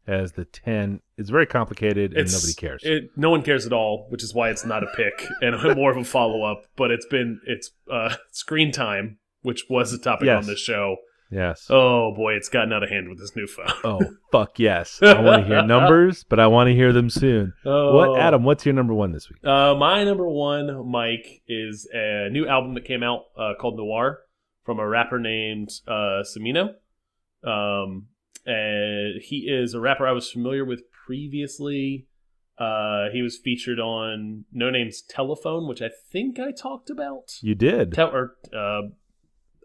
as 0.07 0.33
the 0.33 0.45
10. 0.45 1.01
It's 1.17 1.31
very 1.31 1.47
complicated, 1.47 2.11
and 2.13 2.21
It's- 2.23 2.33
nobody 2.35 2.55
cares. 2.55 2.83
It, 2.85 3.11
no 3.17 3.31
one 3.31 3.43
cares 3.43 3.67
at 3.67 3.73
all, 3.73 4.07
which 4.09 4.23
is 4.25 4.35
why 4.35 4.51
it's 4.51 4.65
not 4.67 4.83
a 4.83 4.89
pick 4.97 5.27
and 5.41 5.55
more 5.77 5.91
of 5.93 5.97
a 5.97 6.05
follow 6.05 6.43
up. 6.43 6.65
But 6.77 6.91
it's 6.91 7.07
been 7.07 7.41
it's 7.47 7.71
uh, 7.91 8.17
screen 8.33 8.73
time, 8.73 9.19
which 9.43 9.67
was 9.69 9.93
a 9.93 9.99
topic 9.99 10.27
Yes. 10.27 10.45
on 10.45 10.49
this 10.51 10.61
show. 10.61 10.97
yes. 11.31 11.67
Oh 11.71 12.13
boy, 12.15 12.35
it's 12.35 12.49
gotten 12.49 12.73
out 12.73 12.83
of 12.83 12.89
hand 12.91 13.09
with 13.09 13.19
this 13.19 13.35
new 13.37 13.47
phone. 13.47 13.67
Oh 13.85 14.01
fuck 14.31 14.59
yes! 14.59 14.99
I 15.03 15.21
want 15.21 15.43
to 15.43 15.47
hear 15.49 15.63
numbers, 15.65 16.25
but 16.25 16.39
I 16.41 16.47
want 16.47 16.69
to 16.69 16.75
hear 16.75 16.93
them 16.93 17.09
soon. 17.11 17.53
Oh. 17.65 17.95
What, 17.97 18.21
Adam? 18.21 18.45
What's 18.45 18.65
your 18.67 18.75
number 18.75 18.95
one 18.95 19.13
this 19.13 19.29
week? 19.31 19.45
Uh, 19.45 19.75
my 19.75 20.05
number 20.05 20.29
one, 20.29 20.91
Mike, 20.91 21.43
is 21.49 21.89
a 21.93 22.29
new 22.31 22.47
album 22.47 22.75
that 22.75 22.85
came 22.85 23.03
out 23.03 23.25
uh, 23.39 23.53
called 23.61 23.77
Noir 23.79 24.21
from 24.65 24.79
a 24.79 24.87
rapper 24.87 25.19
named 25.19 25.71
uh, 25.89 26.23
Smino. 26.23 26.75
Um, 27.45 28.07
and 28.47 29.21
he 29.23 29.49
is 29.49 29.75
a 29.75 29.81
rapper 29.81 30.07
I 30.07 30.13
was 30.13 30.31
familiar 30.31 30.65
with 30.65 30.83
previously. 31.07 32.07
Uh, 32.59 33.07
he 33.13 33.23
was 33.23 33.39
featured 33.39 33.81
on 33.81 34.45
Noname's 34.53 35.03
Telefone, 35.03 35.67
which 35.69 35.81
I 35.83 35.89
think 36.13 36.39
I 36.39 36.53
talked 36.53 36.91
about. 36.91 37.33
You 37.41 37.55
did. 37.55 37.93
Tel- 37.95 38.15
or, 38.15 38.37
uh, 38.57 38.89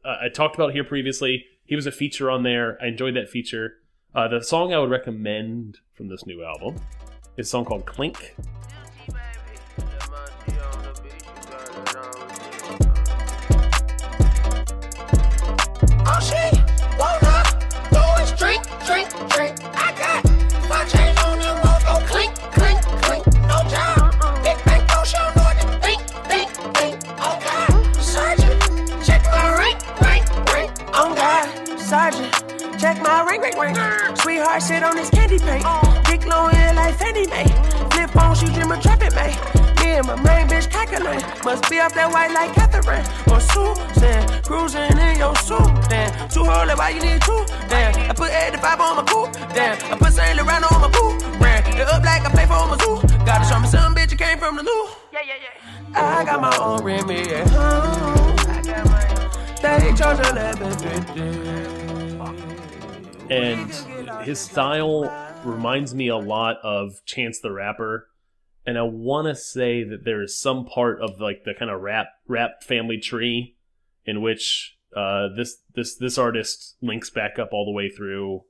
I 0.07 0.25
I 0.25 0.29
talked 0.29 0.55
about 0.55 0.73
here 0.73 0.83
previously. 0.83 1.45
He 1.65 1.75
was 1.75 1.85
a 1.85 1.91
feature 1.91 2.31
on 2.31 2.43
there. 2.43 2.77
I 2.81 2.87
enjoyed 2.87 3.15
that 3.15 3.29
feature. 3.29 3.79
Uh, 4.15 4.27
the 4.27 4.41
song 4.41 4.73
I 4.73 4.79
would 4.79 4.89
recommend 4.89 5.79
from 5.93 6.07
this 6.07 6.25
new 6.25 6.43
album 6.43 6.77
is 7.35 7.47
a 7.47 7.49
song 7.49 7.65
called 7.65 7.85
Klink. 7.85 8.35
Oh 16.09 16.19
do 17.91 18.35
drink, 18.37 18.63
drink, 18.85 19.09
drink. 19.29 19.56
White 34.57 34.67
shit 34.67 34.83
on 34.83 34.95
this 34.95 35.09
candy 35.09 35.39
paint. 35.39 35.63
Dick 36.05 36.25
long 36.25 36.49
hair 36.51 36.73
like 36.73 36.97
Fannie 36.97 37.27
Mae. 37.27 37.45
Flip 37.91 38.09
phone, 38.09 38.35
she 38.35 38.45
dream 38.47 38.71
of 38.71 38.81
trapping 38.81 39.13
me. 39.13 39.29
Me 39.81 39.97
and 39.97 40.07
my 40.07 40.15
main 40.23 40.47
bitch 40.47 40.69
calculate. 40.69 41.23
Must 41.43 41.69
be 41.69 41.79
off 41.79 41.93
that 41.93 42.11
white 42.11 42.31
like 42.33 42.53
Catherine 42.53 43.05
or 43.29 43.39
Susan. 43.39 44.21
Cruising 44.43 44.97
in 44.97 45.17
your 45.17 45.35
suit. 45.35 45.69
Damn, 45.89 46.29
too 46.29 46.45
early, 46.45 46.73
why 46.73 46.89
you 46.89 47.01
need 47.01 47.21
two? 47.21 47.45
Damn, 47.69 48.09
I 48.09 48.13
put 48.13 48.31
85 48.31 48.81
on 48.81 48.95
my 48.97 49.03
coupe. 49.03 49.33
Damn, 49.53 49.77
I 49.93 49.97
put 49.97 50.13
Saint 50.13 50.37
Laurent 50.37 50.71
on 50.71 50.81
my 50.81 50.89
boot. 50.89 51.39
Brand 51.39 51.67
it 51.67 51.87
up 51.87 52.03
like 52.03 52.25
I 52.25 52.29
play 52.31 52.45
for 52.45 52.65
my 52.65 52.77
zoo. 52.81 53.01
Gotta 53.25 53.45
show 53.45 53.59
me 53.59 53.67
some 53.67 53.93
bitch, 53.93 54.11
you 54.11 54.17
came 54.17 54.39
from 54.39 54.57
the 54.57 54.63
loo. 54.63 54.87
Yeah, 55.13 55.19
yeah, 55.27 55.33
yeah. 55.43 56.19
I 56.19 56.25
got 56.25 56.41
my 56.41 56.55
own 56.57 56.83
Remy 56.83 57.33
at 57.33 57.47
home. 57.49 58.35
They 59.61 59.93
charge 59.93 60.19
1150. 60.19 61.76
And 63.29 63.71
his 64.25 64.39
style 64.39 65.11
reminds 65.43 65.93
me 65.93 66.07
a 66.07 66.17
lot 66.17 66.57
of 66.63 67.03
Chance 67.05 67.39
the 67.39 67.51
Rapper. 67.51 68.07
And 68.65 68.77
I 68.77 68.83
want 68.83 69.27
to 69.27 69.35
say 69.35 69.83
that 69.83 70.03
there 70.03 70.21
is 70.21 70.37
some 70.37 70.65
part 70.65 71.01
of 71.01 71.19
like 71.19 71.43
the 71.45 71.53
kind 71.53 71.71
of 71.71 71.81
rap 71.81 72.07
rap 72.27 72.63
family 72.63 72.97
tree 72.97 73.55
in 74.05 74.21
which 74.21 74.77
uh, 74.95 75.29
this 75.35 75.57
this 75.73 75.95
this 75.95 76.17
artist 76.17 76.75
links 76.81 77.09
back 77.09 77.39
up 77.39 77.49
all 77.51 77.65
the 77.65 77.71
way 77.71 77.89
through 77.89 78.43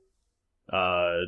uh, 0.72 1.18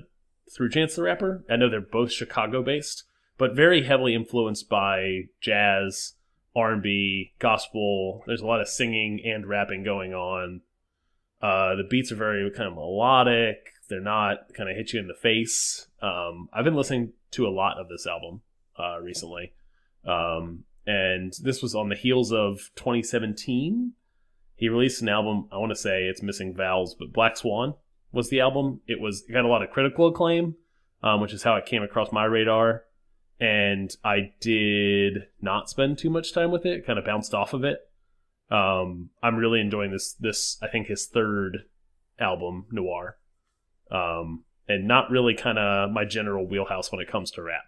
through 0.54 0.70
Chance 0.70 0.96
the 0.96 1.02
Rapper. 1.02 1.44
I 1.48 1.56
know 1.56 1.68
they're 1.68 1.80
both 1.80 2.12
Chicago 2.12 2.62
based, 2.62 3.04
but 3.38 3.54
very 3.54 3.84
heavily 3.84 4.14
influenced 4.14 4.68
by 4.68 5.22
jazz, 5.40 6.14
R 6.56 6.72
and 6.72 6.82
B, 6.82 7.32
gospel. 7.38 8.24
There's 8.26 8.42
a 8.42 8.46
lot 8.46 8.60
of 8.60 8.68
singing 8.68 9.20
and 9.24 9.46
rapping 9.46 9.84
going 9.84 10.14
on. 10.14 10.62
Uh, 11.40 11.74
the 11.74 11.84
beats 11.88 12.12
are 12.12 12.16
very 12.16 12.50
kind 12.50 12.68
of 12.68 12.74
melodic. 12.74 13.72
They're 13.88 14.00
not 14.00 14.52
kind 14.54 14.68
of 14.68 14.76
hit 14.76 14.92
you 14.92 15.00
in 15.00 15.08
the 15.08 15.14
face. 15.14 15.86
Um, 16.02 16.48
I've 16.52 16.64
been 16.64 16.74
listening 16.74 17.12
to 17.32 17.46
a 17.46 17.50
lot 17.50 17.78
of 17.78 17.88
this 17.88 18.06
album 18.06 18.42
uh, 18.78 19.00
recently, 19.00 19.52
um, 20.06 20.64
and 20.86 21.32
this 21.42 21.62
was 21.62 21.74
on 21.74 21.88
the 21.88 21.96
heels 21.96 22.32
of 22.32 22.70
2017. 22.76 23.92
He 24.54 24.68
released 24.68 25.00
an 25.00 25.08
album. 25.08 25.48
I 25.50 25.56
want 25.56 25.70
to 25.70 25.76
say 25.76 26.04
it's 26.04 26.22
missing 26.22 26.54
vowels, 26.54 26.94
but 26.94 27.12
Black 27.12 27.36
Swan 27.36 27.74
was 28.12 28.28
the 28.28 28.40
album. 28.40 28.80
It 28.86 29.00
was 29.00 29.24
it 29.28 29.32
got 29.32 29.44
a 29.44 29.48
lot 29.48 29.62
of 29.62 29.70
critical 29.70 30.08
acclaim, 30.08 30.56
um, 31.02 31.20
which 31.20 31.32
is 31.32 31.42
how 31.42 31.56
it 31.56 31.66
came 31.66 31.82
across 31.82 32.12
my 32.12 32.24
radar. 32.24 32.84
And 33.40 33.90
I 34.04 34.32
did 34.40 35.28
not 35.40 35.70
spend 35.70 35.96
too 35.96 36.10
much 36.10 36.34
time 36.34 36.50
with 36.50 36.66
it. 36.66 36.86
Kind 36.86 36.98
of 36.98 37.06
bounced 37.06 37.32
off 37.32 37.54
of 37.54 37.64
it. 37.64 37.89
Um, 38.50 39.10
I'm 39.22 39.36
really 39.36 39.60
enjoying 39.60 39.92
this. 39.92 40.14
This 40.14 40.58
I 40.62 40.68
think 40.68 40.88
his 40.88 41.06
third 41.06 41.58
album, 42.18 42.66
Noir, 42.70 43.16
um, 43.90 44.44
and 44.68 44.86
not 44.86 45.10
really 45.10 45.34
kind 45.34 45.58
of 45.58 45.90
my 45.90 46.04
general 46.04 46.46
wheelhouse 46.46 46.90
when 46.90 47.00
it 47.00 47.10
comes 47.10 47.30
to 47.32 47.42
rap. 47.42 47.62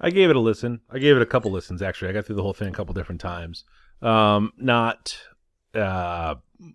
I 0.00 0.10
gave 0.10 0.30
it 0.30 0.36
a 0.36 0.40
listen. 0.40 0.80
I 0.90 0.98
gave 0.98 1.16
it 1.16 1.22
a 1.22 1.26
couple 1.26 1.50
listens 1.50 1.82
actually. 1.82 2.10
I 2.10 2.12
got 2.12 2.26
through 2.26 2.36
the 2.36 2.42
whole 2.42 2.54
thing 2.54 2.68
a 2.68 2.72
couple 2.72 2.94
different 2.94 3.20
times. 3.20 3.64
Um, 4.02 4.52
not 4.56 5.18
uh 5.74 6.34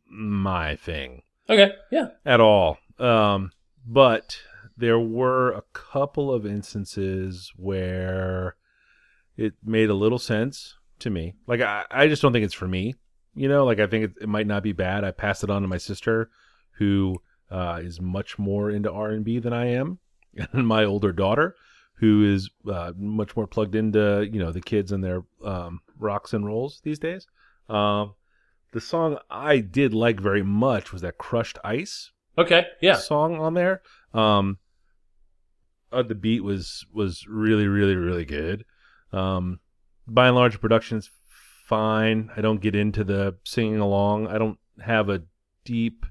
my 0.09 0.75
thing 0.77 1.21
Okay, 1.49 1.73
yeah, 1.91 2.07
at 2.25 2.39
all. 2.39 2.77
Um, 2.97 3.51
but 3.85 4.37
there 4.77 4.99
were 4.99 5.51
a 5.51 5.63
couple 5.73 6.31
of 6.33 6.45
instances 6.45 7.51
where 7.55 8.55
it 9.37 9.53
made 9.63 9.89
a 9.89 9.95
little 9.95 10.17
sense 10.17 10.75
to 10.99 11.09
me. 11.09 11.35
Like 11.45 11.61
I, 11.61 11.85
I 11.91 12.07
just 12.07 12.21
don't 12.21 12.33
think 12.33 12.45
it's 12.45 12.53
for 12.53 12.67
me. 12.67 12.95
You 13.35 13.49
know, 13.49 13.65
like 13.65 13.79
I 13.79 13.87
think 13.87 14.05
it, 14.05 14.13
it 14.21 14.29
might 14.29 14.47
not 14.47 14.63
be 14.63 14.71
bad. 14.71 15.03
I 15.03 15.11
passed 15.11 15.43
it 15.43 15.49
on 15.49 15.61
to 15.61 15.67
my 15.67 15.77
sister, 15.77 16.29
who 16.77 17.21
uh, 17.51 17.81
is 17.83 18.01
much 18.01 18.39
more 18.39 18.71
into 18.71 18.91
R 18.91 19.09
and 19.09 19.25
B 19.25 19.39
than 19.39 19.53
I 19.53 19.67
am, 19.67 19.99
and 20.53 20.67
my 20.67 20.85
older 20.85 21.11
daughter, 21.11 21.55
who 21.95 22.23
is 22.33 22.49
uh, 22.71 22.93
much 22.97 23.35
more 23.35 23.47
plugged 23.47 23.75
into 23.75 24.27
you 24.31 24.39
know 24.39 24.51
the 24.51 24.61
kids 24.61 24.91
and 24.91 25.03
their 25.03 25.23
um, 25.43 25.81
rocks 25.99 26.33
and 26.33 26.45
rolls 26.45 26.81
these 26.83 26.99
days. 26.99 27.27
Um, 27.69 28.13
the 28.71 28.81
song 28.81 29.17
I 29.29 29.59
did 29.59 29.93
like 29.93 30.19
very 30.19 30.43
much 30.43 30.91
was 30.91 31.01
that 31.01 31.17
"Crushed 31.17 31.59
Ice." 31.63 32.11
okay, 32.37 32.67
yeah, 32.81 32.95
song 32.95 33.39
on 33.39 33.53
there. 33.53 33.81
Um, 34.13 34.57
uh, 35.91 36.03
the 36.03 36.15
beat 36.15 36.43
was 36.43 36.85
was 36.93 37.25
really 37.27 37.67
really 37.67 37.95
really 37.95 38.25
good. 38.25 38.65
Um, 39.11 39.59
by 40.07 40.27
and 40.27 40.35
large, 40.35 40.59
production's 40.59 41.09
fine. 41.65 42.31
I 42.35 42.41
don't 42.41 42.61
get 42.61 42.75
into 42.75 43.03
the 43.03 43.35
singing 43.43 43.79
along. 43.79 44.27
I 44.27 44.37
don't 44.37 44.59
have 44.83 45.09
a 45.09 45.23
deep 45.63 46.05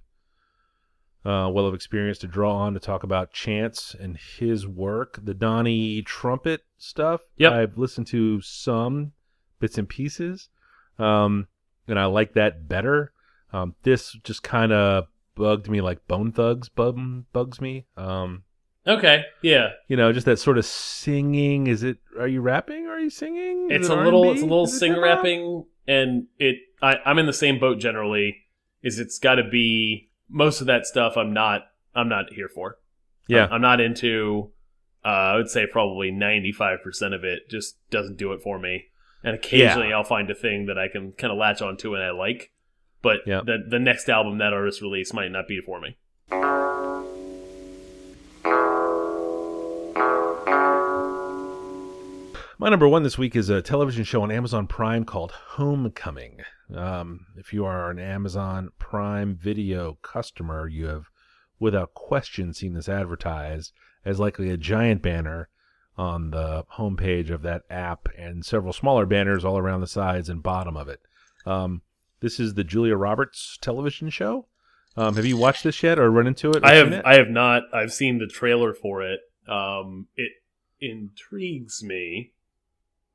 uh, 1.25 1.49
well 1.53 1.67
of 1.67 1.75
experience 1.75 2.19
to 2.19 2.27
draw 2.27 2.55
on 2.57 2.75
to 2.75 2.81
talk 2.81 3.03
about 3.03 3.33
Chance 3.33 3.97
and 3.99 4.17
his 4.17 4.67
work. 4.67 5.19
The 5.23 5.35
Donnie 5.35 6.03
trumpet 6.03 6.63
stuff. 6.77 7.23
Yep. 7.39 7.53
I've 7.53 7.79
listened 7.79 8.07
to 8.09 8.41
some 8.43 9.13
bits 9.61 9.79
and 9.79 9.89
pieces, 9.89 10.49
um, 10.99 11.49
and 11.89 11.99
I 11.99 12.07
like 12.07 12.35
that 12.35 12.69
better. 12.69 13.13
Um, 13.53 13.75
this 13.85 14.13
just 14.25 14.43
kind 14.43 14.73
of 14.73 15.07
bugged 15.35 15.69
me 15.69 15.81
like 15.81 16.07
Bone 16.07 16.33
Thugs 16.33 16.69
bum, 16.69 17.27
bugs 17.33 17.61
me. 17.61 17.87
Um, 17.97 18.43
okay, 18.87 19.25
yeah. 19.43 19.71
you 19.89 19.97
know, 19.97 20.13
just 20.13 20.27
that 20.27 20.39
sort 20.39 20.59
of 20.59 20.65
singing. 20.65 21.67
Is 21.67 21.83
it? 21.83 21.99
Are 22.19 22.29
you 22.29 22.41
rapping? 22.41 22.87
Or 22.87 22.93
are 22.93 23.01
you 23.01 23.11
singing? 23.11 23.71
Is 23.71 23.81
It's 23.81 23.89
it 23.89 23.99
a 23.99 24.03
little, 24.03 24.31
it's 24.33 24.43
a 24.43 24.47
little 24.47 24.65
Is 24.65 24.79
sing 24.79 24.99
rapping, 25.01 25.65
and 25.87 26.27
it. 26.39 26.57
I, 26.83 26.97
I'm 27.07 27.19
in 27.19 27.27
the 27.27 27.33
same 27.33 27.59
boat 27.59 27.79
generally. 27.79 28.43
Is 28.83 28.99
it's 28.99 29.19
got 29.19 29.37
to 29.37 29.45
be 29.49 30.11
most 30.29 30.61
of 30.61 30.67
that 30.67 30.87
stuff. 30.87 31.17
I'm 31.17 31.33
not. 31.33 31.63
I'm 31.95 32.09
not 32.09 32.33
here 32.33 32.49
for. 32.49 32.79
Yeah, 33.29 33.47
I'm 33.51 33.61
not 33.63 33.81
into. 33.81 34.51
Uh, 35.05 35.09
I 35.09 35.37
would 35.37 35.51
say 35.51 35.67
probably 35.71 36.11
95% 36.11 37.15
of 37.15 37.25
it 37.25 37.51
just 37.51 37.77
doesn't 37.91 38.17
do 38.17 38.33
it 38.33 38.41
for 38.41 38.59
me. 38.59 38.85
And 39.23 39.35
occasionally 39.37 39.93
I'll 39.93 40.03
find 40.03 40.31
a 40.31 40.35
thing 40.35 40.65
that 40.67 40.79
I 40.79 40.89
can 40.89 41.13
kind 41.13 41.31
of 41.31 41.39
latch 41.39 41.61
onto 41.61 41.95
and 41.95 42.03
I 42.03 42.11
like. 42.11 42.53
But 43.03 43.19
Yeah. 43.27 43.43
the 43.45 43.59
the 43.69 43.79
next 43.79 44.09
album 44.09 44.39
that 44.39 44.55
artist 44.55 44.81
release 44.81 45.13
might 45.13 45.31
not 45.31 45.47
be 45.47 45.61
for 45.61 45.79
me. 45.79 45.99
My 52.57 52.69
number 52.69 52.87
one 52.87 53.03
this 53.03 53.19
week 53.19 53.35
is 53.35 53.51
a 53.51 53.61
television 53.61 54.05
show 54.05 54.23
on 54.23 54.31
Amazon 54.31 54.69
Prime 54.69 55.05
called 55.05 55.33
Homecoming. 55.33 56.39
Um, 56.73 57.27
if 57.37 57.53
you 57.53 57.65
are 57.65 57.91
an 57.91 57.99
Amazon 57.99 58.71
Prime 58.79 59.35
Video 59.35 59.99
customer, 60.03 60.69
you 60.69 60.87
have 60.87 61.07
without 61.59 61.95
question 61.95 62.55
seen 62.55 62.75
this 62.75 62.89
advertised 62.89 63.73
as 64.05 64.21
likely 64.21 64.51
a 64.51 64.57
giant 64.57 65.03
banner 65.03 65.49
on 65.99 66.31
the 66.31 66.65
homepage 66.79 67.31
of 67.31 67.43
that 67.43 67.63
app 67.71 68.07
and 68.17 68.47
several 68.47 68.73
smaller 68.73 69.05
banners 69.05 69.45
all 69.45 69.59
around 69.59 69.81
the 69.81 69.89
sides 69.89 70.29
and 70.29 70.41
bottom 70.41 70.77
of 70.77 70.89
it. 70.89 71.01
Um, 71.45 71.83
this 72.21 72.39
is 72.39 72.55
the 72.55 72.65
Julia 72.65 72.95
Roberts 72.95 73.59
television 73.61 74.11
show. 74.11 74.47
Um, 74.97 75.17
have 75.17 75.27
you 75.27 75.37
watched 75.37 75.65
this 75.65 75.83
yet 75.83 75.99
or 75.99 76.09
run 76.09 76.29
into 76.29 76.53
it? 76.53 76.63
I 76.63 76.75
have 76.75 76.93
it? 76.93 77.03
I 77.05 77.17
have 77.17 77.31
not. 77.31 77.65
I've 77.73 77.93
seen 77.93 78.19
the 78.19 78.29
trailer 78.29 78.73
for 78.73 79.03
it. 79.03 79.19
Um, 79.49 80.07
it 80.15 80.31
intrigues 80.81 81.83
me. 81.83 82.31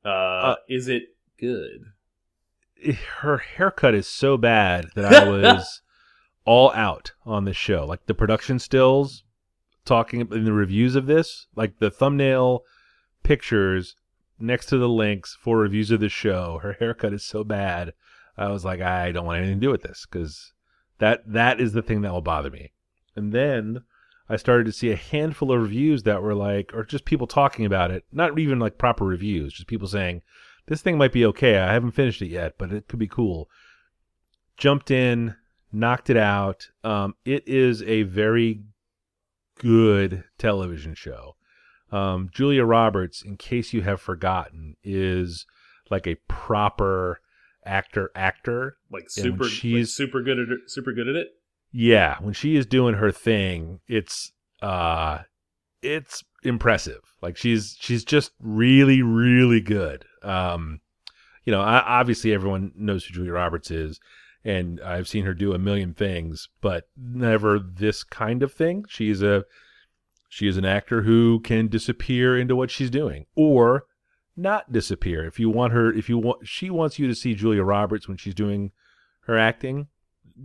Uh, 0.04 0.56
is 0.68 0.88
it 0.88 1.14
good? 1.38 1.92
her 3.18 3.38
haircut 3.38 3.94
is 3.94 4.06
so 4.06 4.36
bad 4.36 4.86
that 4.94 5.12
I 5.12 5.28
was 5.28 5.82
all 6.44 6.72
out 6.72 7.12
on 7.24 7.44
this 7.44 7.56
show. 7.56 7.84
Like 7.84 8.06
the 8.06 8.14
production 8.14 8.58
stills, 8.58 9.24
talking 9.84 10.20
in 10.20 10.44
the 10.44 10.52
reviews 10.52 10.94
of 10.96 11.06
this, 11.06 11.46
like 11.54 11.78
the 11.78 11.90
thumbnail 11.90 12.64
pictures 13.22 13.96
next 14.38 14.66
to 14.66 14.78
the 14.78 14.88
links 14.88 15.36
for 15.40 15.58
reviews 15.58 15.90
of 15.90 16.00
the 16.00 16.08
show. 16.08 16.58
Her 16.62 16.74
haircut 16.74 17.12
is 17.12 17.24
so 17.24 17.44
bad. 17.44 17.92
I 18.36 18.48
was 18.48 18.64
like, 18.64 18.80
I 18.80 19.12
don't 19.12 19.26
want 19.26 19.38
anything 19.38 19.60
to 19.60 19.66
do 19.66 19.70
with 19.70 19.82
this 19.82 20.06
because 20.10 20.52
that 20.98 21.22
that 21.26 21.60
is 21.60 21.72
the 21.72 21.82
thing 21.82 22.00
that 22.02 22.12
will 22.12 22.22
bother 22.22 22.50
me. 22.50 22.72
And 23.14 23.32
then 23.32 23.82
I 24.30 24.36
started 24.36 24.64
to 24.66 24.72
see 24.72 24.92
a 24.92 24.96
handful 24.96 25.50
of 25.52 25.60
reviews 25.60 26.04
that 26.04 26.22
were 26.22 26.36
like, 26.36 26.72
or 26.72 26.84
just 26.84 27.04
people 27.04 27.26
talking 27.26 27.66
about 27.66 27.90
it, 27.90 28.04
not 28.12 28.38
even 28.38 28.60
like 28.60 28.78
proper 28.78 29.04
reviews, 29.04 29.52
just 29.52 29.66
people 29.66 29.88
saying, 29.88 30.22
this 30.66 30.82
thing 30.82 30.96
might 30.96 31.12
be 31.12 31.26
okay. 31.26 31.58
I 31.58 31.72
haven't 31.72 31.90
finished 31.90 32.22
it 32.22 32.28
yet, 32.28 32.54
but 32.56 32.72
it 32.72 32.86
could 32.86 33.00
be 33.00 33.08
cool. 33.08 33.50
Jumped 34.56 34.92
in, 34.92 35.34
knocked 35.72 36.10
it 36.10 36.16
out. 36.16 36.68
Um, 36.84 37.16
it 37.24 37.42
is 37.48 37.82
a 37.82 38.04
very 38.04 38.62
good 39.58 40.22
television 40.38 40.94
show. 40.94 41.34
Um, 41.90 42.30
Julia 42.32 42.64
Roberts, 42.64 43.22
in 43.22 43.36
case 43.36 43.72
you 43.72 43.82
have 43.82 44.00
forgotten, 44.00 44.76
is 44.84 45.44
like 45.90 46.06
a 46.06 46.14
proper 46.28 47.20
actor 47.66 48.12
actor. 48.14 48.76
Like 48.92 49.10
super, 49.10 49.42
like 49.44 49.52
she's- 49.52 49.90
super 49.90 50.22
good 50.22 50.38
at 50.38 50.50
it, 50.50 50.60
super 50.70 50.92
good 50.92 51.08
at 51.08 51.16
it. 51.16 51.28
Yeah, 51.72 52.16
when 52.20 52.34
she 52.34 52.56
is 52.56 52.66
doing 52.66 52.94
her 52.94 53.12
thing, 53.12 53.80
it's 53.86 54.32
uh 54.62 55.20
it's 55.82 56.24
impressive. 56.42 57.00
Like 57.22 57.36
she's 57.36 57.76
she's 57.80 58.04
just 58.04 58.32
really 58.40 59.02
really 59.02 59.60
good. 59.60 60.04
Um 60.22 60.80
you 61.44 61.52
know, 61.52 61.60
I, 61.60 61.80
obviously 62.00 62.34
everyone 62.34 62.72
knows 62.76 63.04
who 63.04 63.14
Julia 63.14 63.32
Roberts 63.32 63.70
is 63.70 64.00
and 64.44 64.80
I've 64.80 65.08
seen 65.08 65.24
her 65.24 65.34
do 65.34 65.52
a 65.52 65.58
million 65.58 65.94
things, 65.94 66.48
but 66.60 66.88
never 66.96 67.58
this 67.58 68.02
kind 68.04 68.42
of 68.42 68.52
thing. 68.52 68.84
She's 68.88 69.22
a 69.22 69.44
She 70.28 70.48
is 70.48 70.56
an 70.56 70.64
actor 70.64 71.02
who 71.02 71.40
can 71.40 71.68
disappear 71.68 72.38
into 72.38 72.56
what 72.56 72.70
she's 72.70 72.90
doing 72.90 73.26
or 73.34 73.84
not 74.36 74.72
disappear. 74.72 75.26
If 75.26 75.38
you 75.38 75.50
want 75.50 75.72
her, 75.72 75.92
if 75.92 76.08
you 76.08 76.18
want, 76.18 76.46
she 76.46 76.70
wants 76.70 76.98
you 76.98 77.06
to 77.08 77.14
see 77.14 77.34
Julia 77.34 77.62
Roberts 77.62 78.08
when 78.08 78.16
she's 78.16 78.34
doing 78.34 78.72
her 79.22 79.36
acting, 79.36 79.88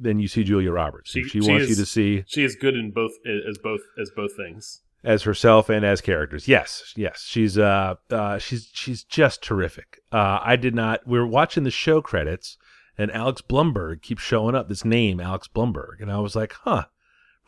then 0.02 0.20
you 0.20 0.28
see 0.28 0.44
Julia 0.44 0.72
Roberts. 0.72 1.12
She- 1.12 1.24
she, 1.24 1.42
she 1.42 1.50
wants 1.52 1.70
you 1.70 1.76
to 1.76 1.86
see 1.86 2.24
She 2.28 2.44
is 2.44 2.56
good 2.56 2.76
in 2.76 2.92
both 2.92 3.12
as 3.48 3.58
both 3.58 3.82
as 4.00 4.12
both 4.16 4.36
things. 4.36 4.82
as 5.04 5.24
herself 5.24 5.70
and 5.70 5.86
as 5.86 6.02
characters. 6.02 6.48
Yes, 6.48 6.94
yes, 6.96 7.24
she's 7.28 7.58
uh, 7.58 7.96
uh 8.10 8.38
she's 8.40 8.70
she's 8.74 9.04
just 9.04 9.42
terrific. 9.44 10.00
Uh, 10.12 10.40
I 10.42 10.56
did 10.56 10.74
not. 10.76 11.06
We 11.08 11.20
were 11.20 11.28
watching 11.28 11.64
the 11.64 11.72
show 11.72 12.02
credits, 12.02 12.58
and 12.98 13.12
Alex 13.12 13.42
Blumberg 13.42 14.02
keeps 14.02 14.22
showing 14.24 14.56
up. 14.56 14.68
This 14.70 14.84
name, 14.86 15.20
Alex 15.20 15.48
Blumberg, 15.48 16.02
and 16.02 16.12
I 16.12 16.20
was 16.20 16.36
like, 16.36 16.54
huh, 16.64 16.86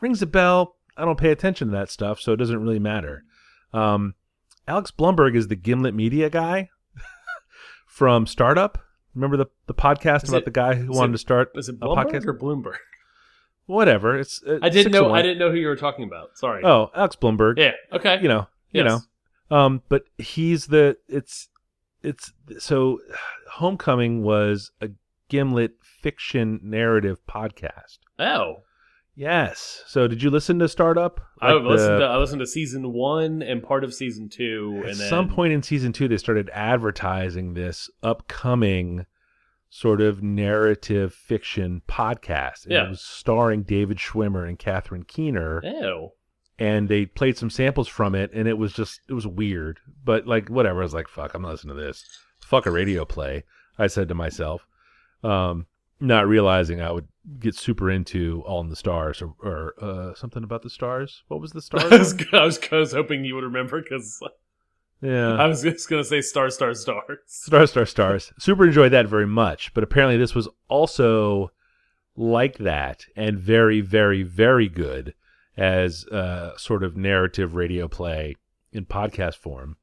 rings 0.00 0.22
a 0.22 0.26
bell. 0.26 0.76
I 0.96 1.04
don't 1.04 1.18
pay 1.18 1.30
attention 1.30 1.68
to 1.68 1.72
that 1.72 1.90
stuff, 1.90 2.20
so 2.20 2.32
it 2.32 2.36
doesn't 2.38 2.60
really 2.62 2.78
matter. 2.80 3.24
Um, 3.72 4.14
Alex 4.66 4.90
Blumberg 4.90 5.36
is 5.36 5.48
the 5.48 5.56
Gimlet 5.56 5.94
Media 5.94 6.28
guy 6.28 6.70
from 7.86 8.26
Startup. 8.26 8.78
Remember 9.14 9.36
the 9.36 9.46
the 9.66 9.74
podcast 9.74 10.24
Is 10.24 10.28
about 10.30 10.38
it- 10.38 10.44
the 10.44 10.50
guy 10.50 10.74
who 10.74 10.92
wanted 10.92 11.10
it- 11.10 11.12
to 11.12 11.18
start 11.18 11.52
Was 11.54 11.68
it 11.68 11.76
a 11.76 11.78
Bloomberg 11.86 12.06
podcast? 12.12 12.26
or 12.26 12.34
Bloomberg? 12.34 12.76
Whatever. 13.66 14.18
It's 14.18 14.42
uh, 14.42 14.58
I 14.62 14.68
didn't 14.70 14.92
know. 14.92 15.12
I 15.12 15.20
didn't 15.22 15.38
know 15.38 15.50
who 15.50 15.56
you 15.58 15.66
were 15.66 15.76
talking 15.76 16.04
about. 16.04 16.38
Sorry. 16.38 16.62
Oh, 16.64 16.90
Alex 16.94 17.16
Bloomberg. 17.16 17.58
yeah. 17.58 17.72
Okay. 17.92 18.18
You 18.22 18.28
know, 18.28 18.46
you 18.72 18.82
Yes. 18.82 19.02
know. 19.50 19.56
Um, 19.56 19.82
but 19.88 20.04
he's 20.18 20.66
the 20.68 20.96
it's 21.08 21.48
it's 22.02 22.32
so 22.58 23.00
Homecoming 23.52 24.22
was 24.22 24.70
a 24.80 24.90
Gimlet 25.28 25.72
fiction 25.82 26.60
narrative 26.62 27.18
podcast. 27.28 27.98
Oh, 28.18 28.62
Yes. 29.18 29.82
So 29.88 30.06
did 30.06 30.22
you 30.22 30.30
listen 30.30 30.60
to 30.60 30.68
Startup? 30.68 31.20
I 31.42 31.52
listened. 31.54 31.94
the- 31.94 31.98
To, 31.98 32.04
I 32.06 32.16
listened 32.18 32.38
to 32.40 32.46
season 32.46 32.92
one 32.92 33.42
and 33.42 33.62
part 33.62 33.82
of 33.82 33.92
season 33.92 34.28
two, 34.28 34.76
at 34.84 34.90
and 34.90 35.00
then 35.00 35.08
some 35.08 35.28
point 35.28 35.52
in 35.52 35.62
season 35.62 35.92
two, 35.92 36.06
they 36.06 36.16
started 36.18 36.48
advertising 36.52 37.54
this 37.54 37.90
upcoming 38.02 39.06
sort 39.70 40.00
of 40.00 40.22
narrative 40.22 41.12
fiction 41.12 41.82
podcast. 41.88 42.62
And 42.64 42.72
Yeah. 42.72 42.84
It 42.86 42.90
was 42.90 43.00
starring 43.02 43.64
David 43.64 43.98
Schwimmer 43.98 44.48
and 44.48 44.56
Catherine 44.58 45.02
Keener. 45.02 45.62
Oh, 45.64 46.12
and 46.60 46.88
they 46.88 47.04
played 47.06 47.36
some 47.36 47.50
samples 47.50 47.88
from 47.88 48.14
it 48.14 48.30
and 48.32 48.46
it 48.48 48.56
was 48.58 48.72
just 48.72 49.00
it 49.08 49.12
was 49.12 49.26
weird 49.28 49.78
but 50.04 50.26
like 50.26 50.48
whatever 50.48 50.80
i 50.80 50.82
was 50.82 50.92
like 50.92 51.06
fuck 51.06 51.32
i'm 51.34 51.42
not 51.42 51.52
listening 51.52 51.76
to 51.76 51.80
this 51.80 52.04
fuck 52.40 52.66
a 52.66 52.70
radio 52.72 53.04
play 53.04 53.44
i 53.78 53.86
said 53.86 54.08
to 54.08 54.14
myself 54.16 54.66
um 55.22 55.66
not 56.00 56.26
realizing 56.26 56.80
i 56.80 56.90
would 56.90 57.08
get 57.38 57.54
super 57.54 57.90
into 57.90 58.42
all 58.46 58.60
in 58.60 58.70
the 58.70 58.76
stars 58.76 59.20
or, 59.20 59.34
or 59.42 59.74
uh 59.82 60.14
something 60.14 60.44
about 60.44 60.62
the 60.62 60.70
stars 60.70 61.22
what 61.28 61.40
was 61.40 61.52
the 61.52 61.58
I 61.74 61.78
stars 61.78 62.14
was. 62.14 62.24
I 62.32 62.44
was, 62.44 62.58
I 62.72 62.76
was 62.76 62.92
hoping 62.92 63.24
you 63.24 63.34
would 63.34 63.44
remember 63.44 63.82
because 63.82 64.20
yeah 65.00 65.34
I 65.34 65.46
was 65.46 65.62
just 65.62 65.88
gonna 65.88 66.04
say 66.04 66.20
star, 66.20 66.50
star, 66.50 66.74
stars. 66.74 67.18
Star 67.26 67.66
Star 67.66 67.86
Stars. 67.86 68.32
Super 68.38 68.66
enjoyed 68.66 68.92
that 68.92 69.06
very 69.06 69.26
much, 69.26 69.72
but 69.74 69.84
apparently 69.84 70.16
this 70.16 70.34
was 70.34 70.48
also 70.68 71.52
like 72.18 72.58
that 72.58 73.06
and 73.16 73.38
very, 73.38 73.80
very, 73.80 74.22
very 74.22 74.68
good 74.68 75.14
as 75.56 76.04
a 76.06 76.52
sort 76.56 76.82
of 76.82 76.96
narrative 76.96 77.54
radio 77.54 77.88
play 77.88 78.34
in 78.72 78.84
podcast 78.84 79.36
form. 79.36 79.76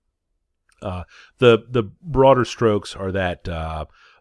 Uh, 0.82 1.04
the 1.40 1.66
the 1.70 1.84
broader 2.02 2.46
strokes 2.46 2.96
are 2.96 3.12
that 3.12 3.48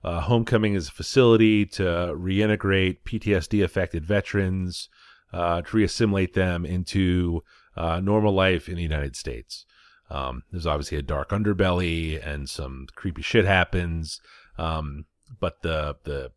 uh, 0.04 0.20
Homecoming 0.20 0.74
is 0.74 0.88
a 0.88 0.92
facility 0.92 1.64
to 1.66 1.82
reintegrate 1.82 2.98
PTSD 3.04 3.64
affected 3.64 4.04
veterans, 4.04 4.88
uh, 5.32 5.62
to 5.62 5.68
reassimilate 5.68 6.34
them 6.34 6.66
into 6.66 7.42
uh, 7.76 8.00
normal 8.00 8.34
life 8.34 8.68
in 8.68 8.76
the 8.76 8.82
United 8.82 9.16
States. 9.16 9.64
Um, 10.10 10.42
there's 10.50 10.66
obviously 10.66 10.98
a 10.98 11.02
dark 11.02 11.30
underbelly 11.30 12.24
and 12.24 12.48
some 12.48 12.86
creepy 12.94 13.22
shit 13.22 13.46
happens. 13.46 14.20
Um, 14.58 15.06
but 15.40 15.62
the 15.62 15.96
the 16.04 16.32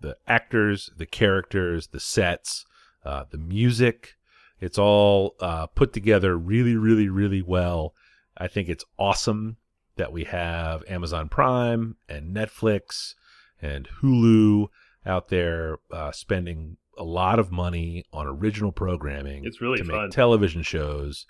the 0.00 0.16
actors, 0.26 0.90
the 0.96 1.06
characters, 1.06 1.88
the 1.88 2.00
sets, 2.00 2.64
uh, 3.04 3.24
the 3.30 3.38
music, 3.38 4.14
it's 4.60 4.78
all 4.78 5.34
uh, 5.40 5.66
put 5.66 5.92
together 5.92 6.36
really, 6.36 6.74
really, 6.74 7.08
really 7.08 7.42
well. 7.42 7.94
I 8.36 8.48
think 8.48 8.68
it's 8.68 8.84
awesome 8.98 9.58
that 10.00 10.12
we 10.12 10.24
have 10.24 10.82
Amazon 10.88 11.28
Prime 11.28 11.94
and 12.08 12.34
Netflix 12.34 13.16
and 13.60 13.86
Hulu 14.00 14.68
out 15.04 15.28
there 15.28 15.76
uh, 15.92 16.10
spending 16.10 16.78
a 16.96 17.04
lot 17.04 17.38
of 17.38 17.52
money 17.52 18.06
on 18.10 18.26
original 18.26 18.72
programming. 18.72 19.44
It's 19.44 19.60
really 19.60 19.76
to 19.76 19.84
fun. 19.84 20.04
make 20.04 20.10
television 20.10 20.62
shows 20.62 21.26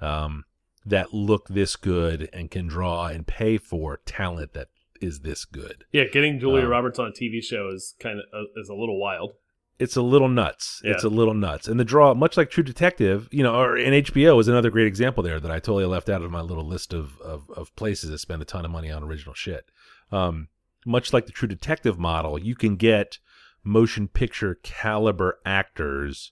um, 0.00 0.44
that 0.86 1.12
look 1.12 1.48
this 1.48 1.74
good 1.74 2.30
and 2.32 2.48
can 2.48 2.68
draw 2.68 3.06
and 3.08 3.26
pay 3.26 3.58
for 3.58 3.98
talent 4.06 4.52
that 4.52 4.68
is 5.00 5.20
this 5.20 5.44
good. 5.44 5.84
Yeah, 5.90 6.04
getting 6.04 6.38
Julia 6.38 6.66
Um, 6.66 6.70
Roberts 6.70 7.00
on 7.00 7.08
a 7.08 7.10
TV 7.10 7.42
show 7.42 7.70
is 7.74 7.96
kind 7.98 8.20
of 8.20 8.24
uh, 8.32 8.60
is 8.60 8.68
a 8.68 8.74
little 8.74 9.00
wild. 9.00 9.32
It's 9.78 9.96
a 9.96 10.02
little 10.02 10.28
nuts. 10.28 10.80
It's 10.84 11.02
a 11.02 11.08
little 11.08 11.34
nuts. 11.34 11.66
And 11.66 11.80
the 11.80 11.84
draw, 11.84 12.14
much 12.14 12.36
like 12.36 12.50
True 12.50 12.62
Detective, 12.62 13.28
you 13.32 13.42
know, 13.42 13.54
or 13.54 13.76
in 13.76 13.92
HBO 14.04 14.38
is 14.40 14.46
another 14.46 14.70
great 14.70 14.86
example 14.86 15.22
there 15.24 15.40
that 15.40 15.50
I 15.50 15.58
totally 15.58 15.86
left 15.86 16.08
out 16.08 16.22
of 16.22 16.30
my 16.30 16.40
little 16.40 16.66
list 16.66 16.92
of, 16.92 17.18
of, 17.20 17.50
of 17.56 17.74
places 17.74 18.10
that 18.10 18.18
spend 18.18 18.42
a 18.42 18.44
ton 18.44 18.64
of 18.64 18.70
money 18.70 18.90
on 18.92 19.02
original 19.02 19.34
shit. 19.34 19.64
Um, 20.12 20.48
much 20.86 21.12
like 21.12 21.26
the 21.26 21.32
True 21.32 21.48
Detective 21.48 21.98
model, 21.98 22.38
you 22.38 22.54
can 22.54 22.76
get 22.76 23.18
motion 23.64 24.06
picture 24.08 24.58
caliber 24.62 25.40
actors 25.44 26.30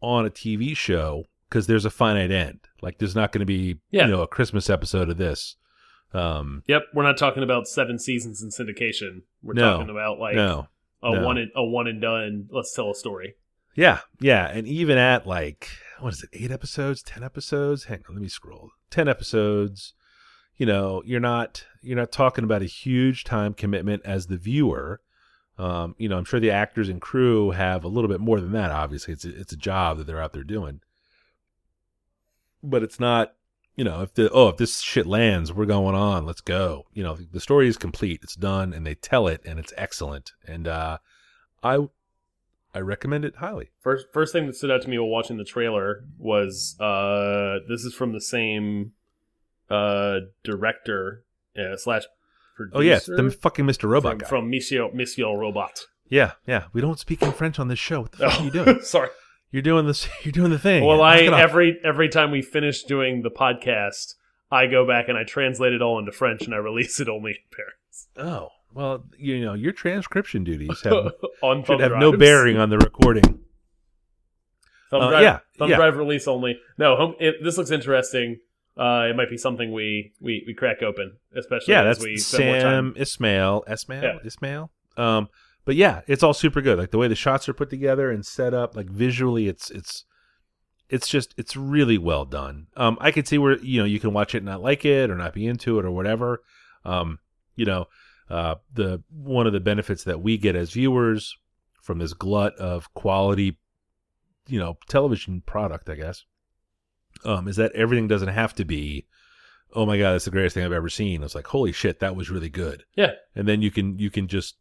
on 0.00 0.24
a 0.24 0.30
TV 0.30 0.74
show 0.76 1.24
because 1.50 1.66
there's 1.66 1.84
a 1.84 1.90
finite 1.90 2.30
end. 2.30 2.60
Like 2.80 2.98
there's 2.98 3.16
not 3.16 3.32
going 3.32 3.40
to 3.40 3.46
be, 3.46 3.80
Yeah. 3.90 4.06
you 4.06 4.12
know, 4.12 4.22
a 4.22 4.26
Christmas 4.28 4.70
episode 4.70 5.10
of 5.10 5.18
this. 5.18 5.56
Um, 6.14 6.62
Yep, 6.68 6.84
we're 6.94 7.02
not 7.02 7.18
talking 7.18 7.42
about 7.42 7.68
seven 7.68 7.98
seasons 7.98 8.42
in 8.42 8.48
syndication. 8.48 9.22
We're 9.42 9.54
No, 9.54 9.78
talking 9.78 9.90
about 9.90 10.18
like 10.18 10.36
no, 10.36 10.68
a 11.02 11.12
no. 11.12 11.24
one 11.24 11.38
and, 11.38 11.50
a 11.54 11.64
one 11.64 11.86
and 11.86 12.00
done. 12.00 12.48
Let's 12.50 12.74
tell 12.74 12.90
a 12.90 12.94
story. 12.94 13.34
Yeah, 13.74 14.00
yeah, 14.20 14.48
and 14.48 14.66
even 14.66 14.98
at 14.98 15.26
like 15.26 15.68
what 16.00 16.12
is 16.12 16.22
it, 16.22 16.30
eight 16.32 16.50
episodes, 16.50 17.02
ten 17.02 17.22
episodes? 17.22 17.84
Hang 17.84 18.02
on, 18.08 18.16
let 18.16 18.22
me 18.22 18.28
scroll. 18.28 18.70
Ten 18.90 19.08
episodes. 19.08 19.94
You 20.56 20.66
know, 20.66 21.02
you're 21.06 21.20
not 21.20 21.64
you're 21.82 21.96
not 21.96 22.10
talking 22.10 22.44
about 22.44 22.62
a 22.62 22.66
huge 22.66 23.24
time 23.24 23.54
commitment 23.54 24.02
as 24.04 24.26
the 24.26 24.36
viewer. 24.36 25.00
Um, 25.56 25.94
you 25.98 26.08
know, 26.08 26.18
I'm 26.18 26.24
sure 26.24 26.40
the 26.40 26.50
actors 26.50 26.88
and 26.88 27.00
crew 27.00 27.50
have 27.50 27.84
a 27.84 27.88
little 27.88 28.08
bit 28.08 28.20
more 28.20 28.40
than 28.40 28.52
that. 28.52 28.70
Obviously, 28.70 29.12
it's 29.12 29.24
a, 29.24 29.40
it's 29.40 29.52
a 29.52 29.56
job 29.56 29.98
that 29.98 30.06
they're 30.06 30.22
out 30.22 30.32
there 30.32 30.44
doing, 30.44 30.80
but 32.62 32.82
it's 32.82 32.98
not. 33.00 33.34
You 33.78 33.84
know, 33.84 34.02
if 34.02 34.12
the 34.14 34.28
oh 34.30 34.48
if 34.48 34.56
this 34.56 34.80
shit 34.80 35.06
lands, 35.06 35.52
we're 35.52 35.64
going 35.64 35.94
on. 35.94 36.26
Let's 36.26 36.40
go. 36.40 36.86
You 36.94 37.04
know, 37.04 37.14
the 37.14 37.38
story 37.38 37.68
is 37.68 37.76
complete. 37.76 38.18
It's 38.24 38.34
done, 38.34 38.72
and 38.72 38.84
they 38.84 38.96
tell 38.96 39.28
it, 39.28 39.40
and 39.46 39.56
it's 39.56 39.72
excellent. 39.76 40.32
And 40.48 40.66
uh, 40.66 40.98
I 41.62 41.86
I 42.74 42.80
recommend 42.80 43.24
it 43.24 43.36
highly. 43.36 43.70
First, 43.80 44.08
first 44.12 44.32
thing 44.32 44.48
that 44.48 44.56
stood 44.56 44.72
out 44.72 44.82
to 44.82 44.90
me 44.90 44.98
while 44.98 45.08
watching 45.08 45.36
the 45.36 45.44
trailer 45.44 46.02
was 46.18 46.74
uh, 46.80 47.58
this 47.68 47.84
is 47.84 47.94
from 47.94 48.12
the 48.12 48.20
same 48.20 48.94
uh, 49.70 50.22
director 50.42 51.22
uh, 51.56 51.76
slash 51.76 52.02
producer. 52.56 52.76
Oh 52.76 52.80
yeah, 52.80 52.98
the 52.98 53.30
fucking 53.30 53.64
Mr. 53.64 53.88
Robot 53.88 54.10
from, 54.10 54.18
guy. 54.18 54.26
from 54.26 54.50
Monsieur 54.50 54.90
Monsieur 54.92 55.36
Robot. 55.36 55.86
yeah, 56.08 56.32
yeah. 56.48 56.64
We 56.72 56.80
don't 56.80 56.98
speak 56.98 57.22
in 57.22 57.30
French 57.30 57.60
on 57.60 57.68
this 57.68 57.78
show. 57.78 58.00
What 58.00 58.10
the 58.10 58.28
fuck 58.28 58.40
are 58.40 58.44
you 58.44 58.50
doing? 58.50 58.80
Sorry. 58.82 59.10
You're 59.50 59.62
doing 59.62 59.86
this. 59.86 60.08
You're 60.24 60.32
doing 60.32 60.50
the 60.50 60.58
thing. 60.58 60.84
Well, 60.84 61.02
I 61.02 61.18
every 61.18 61.78
every 61.84 62.08
time 62.08 62.30
we 62.30 62.42
finish 62.42 62.82
doing 62.84 63.22
the 63.22 63.30
podcast, 63.30 64.14
I 64.50 64.66
go 64.66 64.86
back 64.86 65.08
and 65.08 65.16
I 65.16 65.24
translate 65.24 65.72
it 65.72 65.82
all 65.82 65.98
into 65.98 66.12
French 66.12 66.42
and 66.42 66.54
I 66.54 66.58
release 66.58 67.00
it 67.00 67.08
only 67.08 67.32
in 67.32 67.36
Paris 67.50 67.74
Oh 68.16 68.48
well, 68.72 69.04
you 69.16 69.40
know 69.44 69.54
your 69.54 69.72
transcription 69.72 70.44
duties 70.44 70.80
have, 70.82 71.12
on 71.42 71.64
should 71.64 71.80
have 71.80 71.92
no 71.98 72.16
bearing 72.16 72.58
on 72.58 72.70
the 72.70 72.78
recording. 72.78 73.24
Thumb 74.90 75.02
Uh, 75.02 75.10
drive, 75.10 75.22
yeah, 75.22 75.38
thumb 75.58 75.70
yeah. 75.70 75.76
drive 75.76 75.96
release 75.96 76.26
only. 76.28 76.58
No, 76.78 76.96
home, 76.96 77.14
it, 77.20 77.36
this 77.42 77.58
looks 77.58 77.70
interesting. 77.70 78.40
Uh, 78.76 79.08
it 79.10 79.16
might 79.16 79.28
be 79.28 79.36
something 79.36 79.72
we, 79.72 80.12
we, 80.20 80.44
we 80.46 80.54
crack 80.54 80.82
open, 80.82 81.16
especially 81.36 81.74
Yeah, 81.74 81.82
as 81.82 81.98
that's 81.98 82.04
we 82.04 82.16
spend. 82.16 82.62
Sam 82.62 82.94
Esmail. 82.96 83.66
Esmail. 83.66 84.02
Yeah. 84.02 84.18
Esmail. 84.24 84.68
Um, 84.96 85.28
but 85.68 85.76
yeah, 85.76 86.00
it's 86.06 86.22
all 86.22 86.32
super 86.32 86.62
good. 86.62 86.78
Like 86.78 86.92
the 86.92 86.96
way 86.96 87.08
the 87.08 87.14
shots 87.14 87.46
are 87.46 87.52
put 87.52 87.68
together 87.68 88.10
and 88.10 88.24
set 88.24 88.54
up, 88.54 88.74
like 88.74 88.88
visually, 88.88 89.48
it's 89.48 89.70
it's 89.70 90.06
it's 90.88 91.06
just 91.06 91.34
it's 91.36 91.56
really 91.56 91.98
well 91.98 92.24
done. 92.24 92.68
Um, 92.74 92.96
I 93.02 93.10
could 93.10 93.28
see 93.28 93.36
where 93.36 93.58
you 93.58 93.78
know 93.78 93.84
you 93.84 94.00
can 94.00 94.14
watch 94.14 94.34
it 94.34 94.38
and 94.38 94.46
not 94.46 94.62
like 94.62 94.86
it 94.86 95.10
or 95.10 95.14
not 95.14 95.34
be 95.34 95.46
into 95.46 95.78
it 95.78 95.84
or 95.84 95.90
whatever. 95.90 96.42
Um, 96.86 97.18
you 97.54 97.66
know, 97.66 97.84
uh, 98.30 98.54
the 98.72 99.02
one 99.10 99.46
of 99.46 99.52
the 99.52 99.60
benefits 99.60 100.04
that 100.04 100.22
we 100.22 100.38
get 100.38 100.56
as 100.56 100.70
viewers 100.70 101.36
from 101.82 101.98
this 101.98 102.14
glut 102.14 102.56
of 102.56 102.94
quality, 102.94 103.58
you 104.46 104.58
know, 104.58 104.78
television 104.88 105.42
product, 105.42 105.90
I 105.90 105.96
guess, 105.96 106.24
um, 107.26 107.46
is 107.46 107.56
that 107.56 107.72
everything 107.72 108.08
doesn't 108.08 108.28
have 108.28 108.54
to 108.54 108.64
be, 108.64 109.06
oh 109.74 109.84
my 109.84 109.98
god, 109.98 110.14
that's 110.14 110.24
the 110.24 110.30
greatest 110.30 110.54
thing 110.54 110.64
I've 110.64 110.72
ever 110.72 110.88
seen. 110.88 111.22
It's 111.22 111.34
like, 111.34 111.48
holy 111.48 111.72
shit, 111.72 112.00
that 112.00 112.16
was 112.16 112.30
really 112.30 112.48
good. 112.48 112.84
Yeah. 112.96 113.12
And 113.34 113.46
then 113.46 113.60
you 113.60 113.70
can 113.70 113.98
you 113.98 114.08
can 114.08 114.28
just 114.28 114.56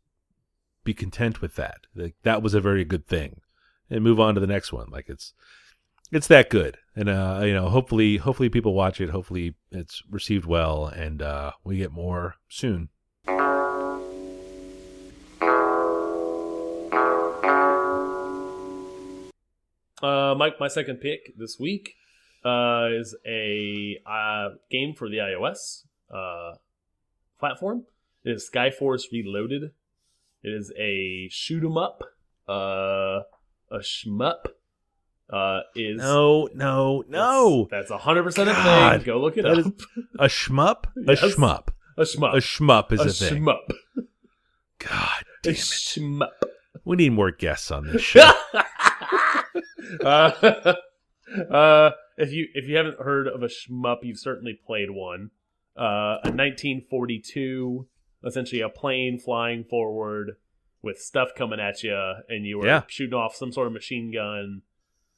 be 0.87 0.93
content 0.93 1.41
with 1.41 1.55
that. 1.55 1.81
Like 1.93 2.15
that 2.23 2.41
was 2.41 2.53
a 2.53 2.61
very 2.61 2.85
good 2.85 3.05
thing, 3.07 3.41
and 3.89 4.03
move 4.03 4.21
on 4.21 4.33
to 4.35 4.39
the 4.39 4.47
next 4.47 4.71
one. 4.71 4.89
Like 4.89 5.09
it's 5.09 5.33
it's 6.11 6.27
that 6.27 6.49
good, 6.49 6.77
and 6.95 7.09
uh, 7.09 7.41
you 7.43 7.53
know, 7.53 7.67
hopefully, 7.67 8.15
hopefully 8.17 8.47
people 8.47 8.73
watch 8.73 9.01
it. 9.01 9.09
Hopefully, 9.09 9.55
it's 9.69 10.01
received 10.09 10.45
well, 10.45 10.87
and 10.87 11.21
uh, 11.21 11.51
we 11.65 11.77
get 11.77 11.91
more 11.91 12.35
soon. 12.47 12.87
Uh, 20.01 20.35
my 20.35 20.51
my 20.57 20.69
second 20.69 21.01
pick 21.01 21.37
this 21.37 21.57
week 21.59 21.95
uh, 22.45 22.87
is 22.91 23.13
a 23.25 23.99
uh, 24.05 24.49
game 24.71 24.93
for 24.93 25.09
the 25.09 25.17
iOS 25.17 25.83
uh, 26.13 26.55
platform. 27.39 27.83
It 28.23 28.31
is 28.31 28.49
Skyforce 28.49 29.11
Reloaded. 29.11 29.71
It 30.43 30.49
is 30.49 30.71
a 30.77 31.27
shoot 31.29 31.63
'em 31.63 31.77
up, 31.77 32.03
uh, 32.47 33.21
a 33.71 33.79
shmup. 33.79 34.45
Uh, 35.29 35.59
is 35.75 35.97
No, 35.97 36.47
no, 36.53 37.03
no. 37.09 37.67
That's 37.69 37.91
a 37.91 37.97
hundred 37.97 38.23
percent 38.23 38.49
a 38.49 38.53
thing. 38.53 39.03
Go 39.03 39.19
look 39.19 39.35
it 39.37 39.41
that 39.43 39.57
up. 39.57 39.73
A 40.19 40.27
shmup? 40.27 40.85
A 40.85 40.89
Yes. 41.15 41.21
shmup. 41.35 41.67
a 41.97 42.01
shmup. 42.03 42.33
A 42.33 42.37
shmup 42.37 42.91
is 42.93 43.01
a 43.01 43.03
a, 43.05 43.09
thing. 43.09 43.43
shmup. 43.43 44.05
God 44.79 45.23
A 45.43 45.43
damn 45.43 45.53
it. 45.53 45.57
shmup. 45.57 46.29
We 46.85 46.95
need 46.95 47.11
more 47.11 47.31
guests 47.31 47.71
on 47.71 47.87
this 47.87 48.01
show. 48.13 48.31
uh, 50.03 50.73
uh, 51.51 51.91
if 52.17 52.31
you 52.31 52.47
if 52.53 52.67
you 52.69 52.77
haven't 52.77 52.99
heard 52.99 53.27
of 53.27 53.43
a 53.43 53.47
shmup, 53.47 53.97
you've 54.03 54.19
certainly 54.19 54.57
played 54.65 54.91
one. 54.91 55.31
Uh, 55.77 56.17
a 56.23 56.31
1942, 56.31 57.87
essentially 58.27 58.61
a 58.61 58.69
plane 58.69 59.17
flying 59.17 59.63
forward 59.63 60.37
with 60.81 60.99
stuff 60.99 61.29
coming 61.35 61.59
at 61.59 61.81
you, 61.83 62.13
and 62.29 62.45
you 62.45 62.59
were 62.59 62.65
Yeah. 62.67 62.83
shooting 62.87 63.13
off 63.15 63.35
some 63.35 63.51
sort 63.51 63.67
of 63.67 63.73
machine 63.73 64.11
gun. 64.11 64.61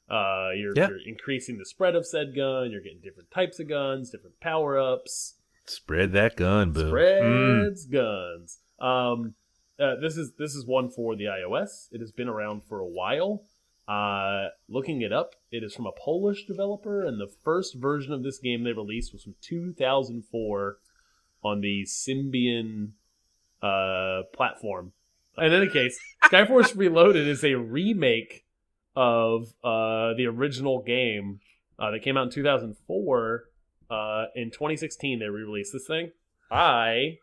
Uh, 0.08 0.50
you're, 0.56 0.72
Yeah. 0.74 0.88
you're 0.88 1.06
increasing 1.06 1.58
the 1.58 1.64
spread 1.64 1.94
of 1.94 2.06
said 2.06 2.34
gun. 2.34 2.70
You're 2.70 2.80
getting 2.80 3.00
different 3.00 3.30
types 3.30 3.60
of 3.60 3.68
guns, 3.68 4.10
different 4.10 4.40
power 4.40 4.78
ups. 4.78 5.36
Spread 5.66 6.12
that 6.12 6.36
gun, 6.36 6.72
boo. 6.72 6.84
Mm. 6.84 6.88
Spreads 6.88 7.86
guns. 7.86 8.58
Um, 8.80 9.34
uh, 9.78 9.96
this 9.96 10.16
is 10.16 10.32
this 10.34 10.54
is 10.54 10.66
one 10.66 10.88
for 10.90 11.14
the 11.14 11.24
iOS. 11.26 11.88
It 11.92 12.00
has 12.00 12.10
been 12.10 12.28
around 12.28 12.64
for 12.64 12.80
a 12.80 12.86
while. 12.88 13.44
Uh, 13.86 14.48
looking 14.68 15.02
it 15.02 15.12
up, 15.12 15.34
it 15.50 15.62
is 15.64 15.74
from 15.74 15.86
a 15.86 15.92
Polish 15.92 16.44
developer, 16.46 17.04
and 17.04 17.20
the 17.20 17.26
first 17.28 17.74
version 17.74 18.12
of 18.12 18.22
this 18.22 18.38
game 18.38 18.62
they 18.64 18.72
released 18.72 19.12
was 19.12 19.22
from 19.24 19.34
2004 19.40 20.78
on 21.42 21.60
the 21.60 21.82
Symbian 21.84 22.92
uh, 23.62 24.22
platform. 24.34 24.92
In 25.38 25.52
any 25.52 25.68
case, 25.68 25.98
Skyforce 26.24 26.76
Reloaded 26.76 27.26
is 27.26 27.44
a 27.44 27.54
remake 27.54 28.44
of 28.96 29.54
uh, 29.64 30.14
the 30.14 30.26
original 30.26 30.82
game 30.82 31.40
uh, 31.78 31.90
that 31.90 32.02
came 32.02 32.16
out 32.16 32.24
in 32.24 32.30
2004. 32.30 33.44
Uh, 33.90 34.24
in 34.34 34.50
2016, 34.50 35.18
they 35.18 35.26
re-released 35.26 35.72
this 35.72 35.86
thing. 35.86 36.12
I 36.50 37.18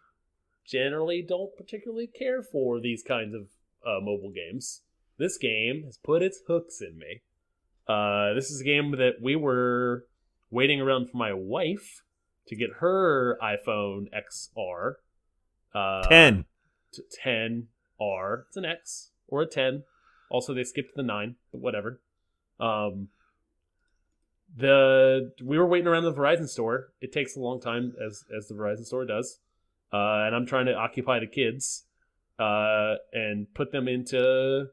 generally 0.65 1.21
don't 1.21 1.55
particularly 1.55 2.07
care 2.07 2.41
for 2.41 2.79
these 2.79 3.03
kinds 3.03 3.33
of 3.33 3.47
uh, 3.85 3.99
mobile 4.01 4.31
games. 4.31 4.81
This 5.17 5.37
game 5.37 5.83
has 5.85 5.97
put 5.97 6.21
its 6.21 6.41
hooks 6.47 6.81
in 6.81 6.97
me. 6.97 7.21
Uh, 7.87 8.33
this 8.33 8.51
is 8.51 8.61
a 8.61 8.65
game 8.65 8.91
that 8.91 9.21
we 9.21 9.35
were 9.35 10.05
waiting 10.51 10.81
around 10.81 11.09
for 11.09 11.17
my 11.17 11.33
wife 11.33 12.03
to 12.47 12.55
get 12.55 12.69
her 12.79 13.37
iPhone 13.41 14.07
XR. 14.13 14.95
Uh, 15.77 16.07
10. 16.07 16.45
to 16.93 17.03
10R. 17.23 18.43
It's 18.47 18.57
an 18.57 18.65
X 18.65 19.11
or 19.27 19.41
a 19.41 19.45
10. 19.47 19.83
Also, 20.29 20.53
they 20.53 20.63
skipped 20.63 20.95
the 20.95 21.03
9, 21.03 21.35
but 21.51 21.61
whatever. 21.61 21.99
Um, 22.59 23.09
the 24.55 25.31
we 25.43 25.57
were 25.57 25.65
waiting 25.67 25.87
around 25.87 26.03
the 26.03 26.13
Verizon 26.13 26.47
store. 26.47 26.89
It 27.01 27.11
takes 27.11 27.35
a 27.35 27.39
long 27.39 27.59
time, 27.61 27.93
as 28.03 28.23
as 28.35 28.47
the 28.47 28.55
Verizon 28.55 28.85
store 28.85 29.05
does. 29.05 29.39
Uh, 29.93 30.25
and 30.25 30.35
I'm 30.35 30.45
trying 30.45 30.65
to 30.65 30.73
occupy 30.73 31.19
the 31.19 31.27
kids 31.27 31.83
uh, 32.39 32.95
and 33.13 33.53
put 33.53 33.71
them 33.71 33.87
into 33.87 34.67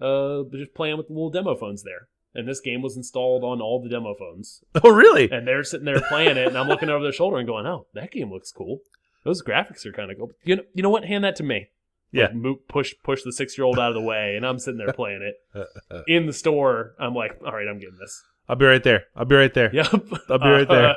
uh, 0.00 0.42
just 0.52 0.74
playing 0.74 0.96
with 0.96 1.08
the 1.08 1.12
little 1.12 1.30
demo 1.30 1.54
phones 1.56 1.82
there. 1.82 2.08
And 2.34 2.46
this 2.48 2.60
game 2.60 2.80
was 2.82 2.96
installed 2.96 3.42
on 3.42 3.60
all 3.60 3.82
the 3.82 3.88
demo 3.88 4.14
phones 4.16 4.62
Oh, 4.84 4.90
really? 4.90 5.30
and 5.30 5.46
they're 5.46 5.64
sitting 5.64 5.84
there 5.84 6.00
playing 6.08 6.36
it, 6.36 6.46
and 6.48 6.56
I'm 6.56 6.68
looking 6.68 6.88
over 6.88 7.02
their 7.02 7.12
shoulder 7.12 7.38
and 7.38 7.46
going, 7.46 7.66
"Oh, 7.66 7.86
that 7.94 8.12
game 8.12 8.30
looks 8.30 8.52
cool. 8.52 8.80
Those 9.24 9.42
graphics 9.42 9.84
are 9.86 9.92
kind 9.92 10.10
of 10.10 10.18
cool." 10.18 10.30
You 10.44 10.56
know, 10.56 10.62
you 10.74 10.82
know 10.82 10.90
what? 10.90 11.04
Hand 11.04 11.24
that 11.24 11.36
to 11.36 11.42
me. 11.42 11.68
Yeah. 12.12 12.28
Like, 12.32 12.56
push 12.68 12.94
push 13.04 13.22
the 13.22 13.32
six 13.32 13.56
year 13.56 13.64
old 13.64 13.78
out 13.78 13.88
of 13.88 13.94
the 13.94 14.00
way, 14.00 14.34
and 14.36 14.44
I'm 14.44 14.58
sitting 14.58 14.78
there 14.78 14.92
playing 14.92 15.22
it 15.22 15.66
in 16.08 16.26
the 16.26 16.32
store. 16.32 16.94
I'm 16.98 17.14
like, 17.14 17.38
"All 17.44 17.52
right, 17.52 17.68
I'm 17.68 17.78
getting 17.78 17.98
this." 18.00 18.22
I'll 18.50 18.56
be 18.56 18.66
right 18.66 18.82
there. 18.82 19.04
I'll 19.14 19.24
be 19.26 19.36
right 19.36 19.54
there. 19.54 19.72
Yep. 19.72 19.86
I'll 20.28 20.38
be 20.38 20.48
right 20.48 20.68
there. 20.68 20.96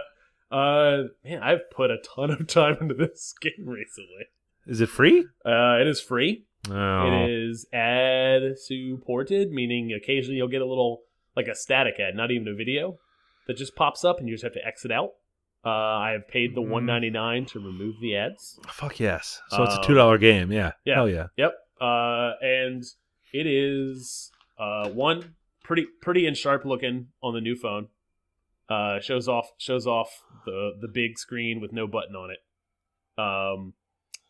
Uh, 0.52 0.56
uh, 0.56 1.04
man, 1.24 1.44
I've 1.44 1.70
put 1.70 1.92
a 1.92 1.98
ton 1.98 2.32
of 2.32 2.48
time 2.48 2.78
into 2.82 2.96
this 2.96 3.36
game 3.42 3.68
recently. 3.68 4.26
Is 4.66 4.82
it 4.82 4.90
free? 4.90 5.28
Uh, 5.46 5.78
it 5.80 5.86
is 5.86 6.02
free. 6.02 6.46
Oh. 6.72 7.08
It 7.08 7.30
is 7.30 7.68
ad 7.72 8.58
supported, 8.58 9.52
meaning 9.52 9.92
occasionally 9.94 10.38
you'll 10.38 10.48
get 10.48 10.64
a 10.64 10.66
little 10.66 11.02
like 11.36 11.48
a 11.48 11.54
static 11.54 12.00
ad, 12.00 12.16
not 12.16 12.32
even 12.32 12.48
a 12.48 12.56
video, 12.56 12.98
that 13.46 13.58
just 13.58 13.76
pops 13.76 14.04
up 14.04 14.20
and 14.20 14.28
you 14.28 14.34
just 14.34 14.44
have 14.44 14.54
to 14.54 14.66
exit 14.66 14.92
out. 14.92 15.12
Uh, 15.66 15.70
I 15.70 16.12
have 16.12 16.28
paid 16.28 16.56
the 16.56 16.62
Mm. 16.62 16.68
one 16.70 16.86
ninety 16.86 17.10
nine 17.10 17.46
to 17.48 17.60
remove 17.60 18.00
the 18.02 18.16
ads. 18.18 18.60
Fuck 18.68 19.00
yes. 19.00 19.42
So 19.50 19.64
it's 19.64 19.76
a 19.76 19.78
Um, 19.80 19.84
two 19.86 19.94
dollar 19.94 20.18
game. 20.18 20.52
Yeah. 20.52 20.74
yeah. 20.86 20.96
Hell 20.96 21.10
yeah. 21.10 21.28
Yep. 21.38 21.54
Uh, 21.80 22.34
and 22.42 22.84
it 23.32 23.48
is 23.48 24.32
uh, 24.58 24.90
one 24.90 25.36
pretty 25.64 25.86
pretty 26.02 26.28
and 26.28 26.38
sharp 26.38 26.66
looking 26.66 27.08
on 27.22 27.34
the 27.34 27.42
new 27.42 27.56
phone. 27.56 27.88
Uh, 28.70 29.00
shows 29.00 29.28
off 29.28 29.52
shows 29.58 29.88
off 29.88 30.24
the 30.46 30.74
the 30.82 30.88
big 30.88 31.18
screen 31.18 31.62
with 31.62 31.72
no 31.72 31.88
button 31.88 32.16
on 32.16 32.30
it. 32.32 32.40
Um, 33.22 33.74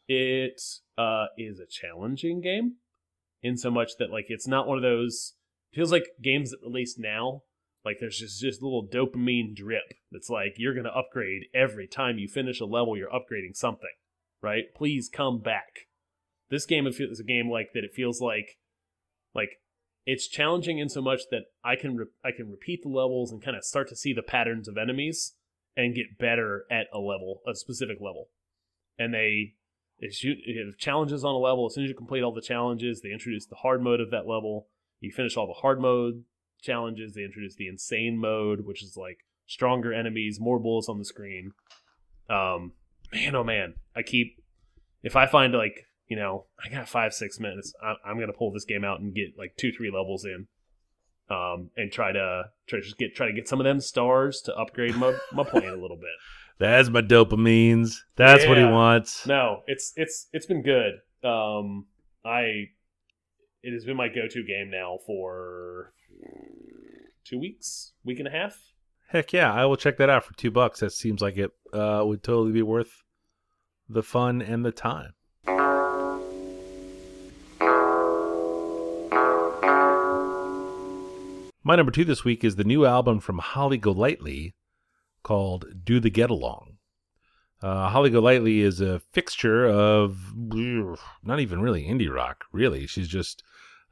it 0.08 0.62
uh, 0.98 1.28
is 1.38 1.60
a 1.60 1.66
challenging 1.66 2.42
game 2.42 2.76
in 3.42 3.58
so 3.58 3.72
much 3.72 3.98
that 3.98 4.12
like 4.12 4.26
it's 4.30 4.48
not 4.48 4.68
one 4.68 4.78
of 4.78 4.82
those 4.84 5.34
feels 5.72 5.92
like 5.92 6.06
games 6.22 6.52
that 6.52 6.60
release 6.62 6.98
now 7.00 7.42
like 7.86 7.98
there's 8.00 8.18
just 8.18 8.40
just 8.40 8.62
little 8.62 8.88
dopamine 8.88 9.56
drip 9.56 9.94
that's 10.12 10.30
like 10.30 10.56
you're 10.58 10.76
gonna 10.76 10.90
upgrade 10.90 11.44
every 11.54 11.88
time 11.88 12.18
you 12.18 12.28
finish 12.28 12.60
a 12.60 12.66
level 12.66 12.98
you're 12.98 13.10
upgrading 13.10 13.56
something 13.56 13.90
right? 14.44 14.66
Please 14.76 15.10
come 15.12 15.40
back. 15.40 15.88
This 16.52 16.68
game 16.68 16.86
is 16.86 17.00
a 17.00 17.24
game 17.24 17.50
like 17.50 17.70
that 17.74 17.84
it 17.84 17.96
feels 17.96 18.22
like 18.22 18.58
like 19.34 19.62
it's 20.06 20.28
challenging 20.28 20.78
in 20.78 20.90
so 20.90 21.02
much 21.02 21.22
that 21.32 21.44
i 21.64 21.76
can 21.76 21.98
i 22.24 22.30
can 22.30 22.52
repeat 22.52 22.84
the 22.84 22.90
levels 22.90 23.32
and 23.32 23.42
kind 23.42 23.56
of 23.56 23.64
start 23.64 23.88
to 23.88 23.96
see 23.96 24.14
the 24.14 24.22
patterns 24.22 24.68
of 24.68 24.78
enemies 24.78 25.34
and 25.78 25.96
get 25.96 26.20
better 26.20 26.66
at 26.70 26.88
a 26.94 27.00
level 27.00 27.42
a 27.48 27.56
specific 27.56 27.98
level. 28.00 28.28
And 29.00 29.14
they 29.14 29.54
they 30.00 30.10
shoot 30.10 30.38
have 30.46 30.78
challenges 30.78 31.24
on 31.24 31.34
a 31.34 31.40
level. 31.40 31.66
As 31.66 31.74
soon 31.74 31.86
as 31.86 31.90
you 31.90 31.96
complete 31.96 32.22
all 32.22 32.34
the 32.34 32.42
challenges 32.42 33.02
they 33.02 33.12
introduce 33.12 33.48
the 33.48 33.56
hard 33.56 33.82
mode 33.82 34.02
of 34.02 34.12
that 34.12 34.28
level. 34.28 34.68
You 35.00 35.12
finish 35.12 35.36
all 35.36 35.48
the 35.48 35.62
hard 35.62 35.82
mode 35.82 36.26
challenges 36.64 37.14
they 37.14 37.24
introduce 37.24 37.56
the 37.56 37.68
insane 37.68 38.18
mode 38.18 38.62
which 38.66 38.82
is 38.82 38.98
like 38.98 39.20
stronger 39.46 39.94
enemies 39.94 40.40
more 40.40 40.58
bullets 40.58 40.90
on 40.90 40.98
the 40.98 41.06
screen. 41.06 41.52
Um 42.30 42.72
man 43.12 43.36
oh 43.36 43.44
man. 43.44 43.76
I 43.96 44.02
keep 44.02 44.42
if 45.04 45.16
i 45.16 45.28
find 45.28 45.54
like 45.54 45.86
you 46.08 46.16
know 46.16 46.46
i 46.64 46.70
got 46.70 46.88
five 46.88 47.14
six 47.14 47.40
minutes 47.40 47.74
I, 47.84 47.96
i'm 48.06 48.20
gonna 48.20 48.34
pull 48.34 48.52
this 48.52 48.66
game 48.66 48.84
out 48.84 49.00
and 49.02 49.14
get 49.14 49.38
like 49.38 49.56
two 49.58 49.72
three 49.72 49.92
levels 49.92 50.26
in 50.26 50.48
um 51.30 51.70
and 51.78 51.92
try 51.92 52.12
to 52.12 52.46
try 52.68 52.80
to 52.80 52.84
just 52.84 52.98
get 52.98 53.16
try 53.16 53.28
to 53.28 53.34
get 53.34 53.48
some 53.48 53.60
of 53.60 53.66
them 53.66 53.80
stars 53.80 54.42
to 54.42 54.56
upgrade 54.56 54.96
my, 54.96 55.14
my 55.32 55.44
plane 55.44 55.70
a 55.70 55.76
little 55.76 55.98
bit. 55.98 56.16
That's 56.60 56.90
my 56.90 57.02
dopamines. 57.02 57.98
That's 58.16 58.46
what 58.48 58.58
he 58.58 58.64
wants. 58.64 59.28
no 59.28 59.64
it's 59.68 59.94
it's 59.96 60.28
it's 60.34 60.46
been 60.46 60.62
good. 60.62 60.94
Um 61.24 61.88
i 62.26 62.70
it 63.64 63.74
has 63.74 63.86
been 63.86 63.98
my 63.98 64.08
go-to 64.08 64.44
game 64.44 64.70
now 64.70 64.98
for 65.06 65.94
two 67.26 67.40
weeks 67.40 67.94
week 68.04 68.20
and 68.20 68.28
a 68.28 68.32
half 68.32 68.58
Heck 69.14 69.32
yeah, 69.32 69.54
I 69.54 69.66
will 69.66 69.78
check 69.78 69.98
that 69.98 70.10
out 70.10 70.26
for 70.26 70.34
two 70.34 70.50
bucks. 70.50 70.80
That 70.80 70.92
seems 70.92 71.22
like 71.22 71.38
it 71.38 71.52
uh, 71.72 72.02
would 72.04 72.24
totally 72.24 72.52
be 72.52 72.64
worth 72.64 73.04
the 73.88 74.02
fun 74.02 74.42
and 74.42 74.66
the 74.66 74.72
time. 74.72 75.14
My 81.64 81.76
number 81.76 81.92
two 81.92 82.04
this 82.04 82.26
week 82.26 82.44
is 82.44 82.56
the 82.56 82.64
new 82.64 82.88
album 82.88 83.20
from 83.20 83.38
Holly 83.38 83.78
Golightly 83.78 84.56
called 85.22 85.68
Do 85.84 86.00
the 86.00 86.10
Get 86.10 86.32
Along. 86.32 86.78
Uh, 87.62 87.90
Holly 87.90 88.10
Golightly 88.10 88.62
is 88.62 88.82
a 88.82 89.00
fixture 89.12 89.68
of 89.68 90.34
not 91.24 91.40
even 91.40 91.62
really 91.62 91.84
indie 91.84 92.12
rock, 92.12 92.46
really. 92.52 92.88
She's 92.88 93.08
just 93.08 93.44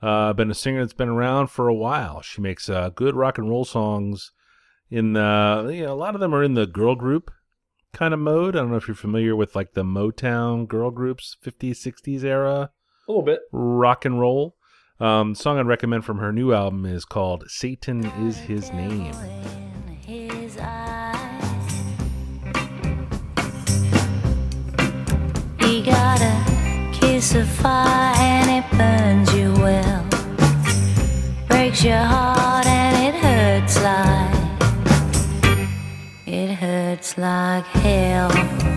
uh, 0.01 0.33
been 0.33 0.51
a 0.51 0.55
singer 0.55 0.81
that's 0.81 0.93
been 0.93 1.09
around 1.09 1.47
for 1.47 1.67
a 1.67 1.73
while. 1.73 2.21
She 2.21 2.41
makes 2.41 2.69
uh, 2.69 2.89
good 2.89 3.15
rock 3.15 3.37
and 3.37 3.49
roll 3.49 3.65
songs 3.65 4.31
in 4.89 5.13
the 5.13 5.71
you 5.73 5.85
know, 5.85 5.93
a 5.93 5.95
lot 5.95 6.15
of 6.15 6.21
them 6.21 6.35
are 6.35 6.43
in 6.43 6.53
the 6.53 6.67
girl 6.67 6.95
group 6.95 7.31
kind 7.93 8.13
of 8.13 8.19
mode. 8.19 8.55
I 8.55 8.59
don't 8.59 8.71
know 8.71 8.77
if 8.77 8.87
you're 8.87 8.95
familiar 8.95 9.35
with 9.35 9.55
like 9.55 9.73
the 9.73 9.83
Motown 9.83 10.67
girl 10.67 10.91
groups, 10.91 11.37
50s, 11.43 11.71
60s 11.71 12.23
era 12.23 12.71
a 13.07 13.11
little 13.11 13.23
bit 13.23 13.41
rock 13.51 14.05
and 14.05 14.19
roll. 14.19 14.55
Um, 14.99 15.33
the 15.33 15.39
song 15.39 15.57
I'd 15.57 15.65
recommend 15.65 16.05
from 16.05 16.19
her 16.19 16.31
new 16.31 16.53
album 16.53 16.85
is 16.85 17.05
called 17.05 17.45
"Satan 17.47 18.05
Is 18.27 18.37
His 18.37 18.71
Name." 18.71 19.70
A 27.21 27.45
fire 27.45 28.15
and 28.17 28.49
it 28.49 28.65
burns 28.77 29.31
you 29.35 29.53
well. 29.53 30.03
Breaks 31.47 31.83
your 31.83 31.97
heart 31.97 32.65
and 32.65 32.95
it 33.07 33.15
hurts 33.23 33.79
like 33.83 34.35
it 36.25 36.55
hurts 36.55 37.19
like 37.19 37.65
hell. 37.65 38.70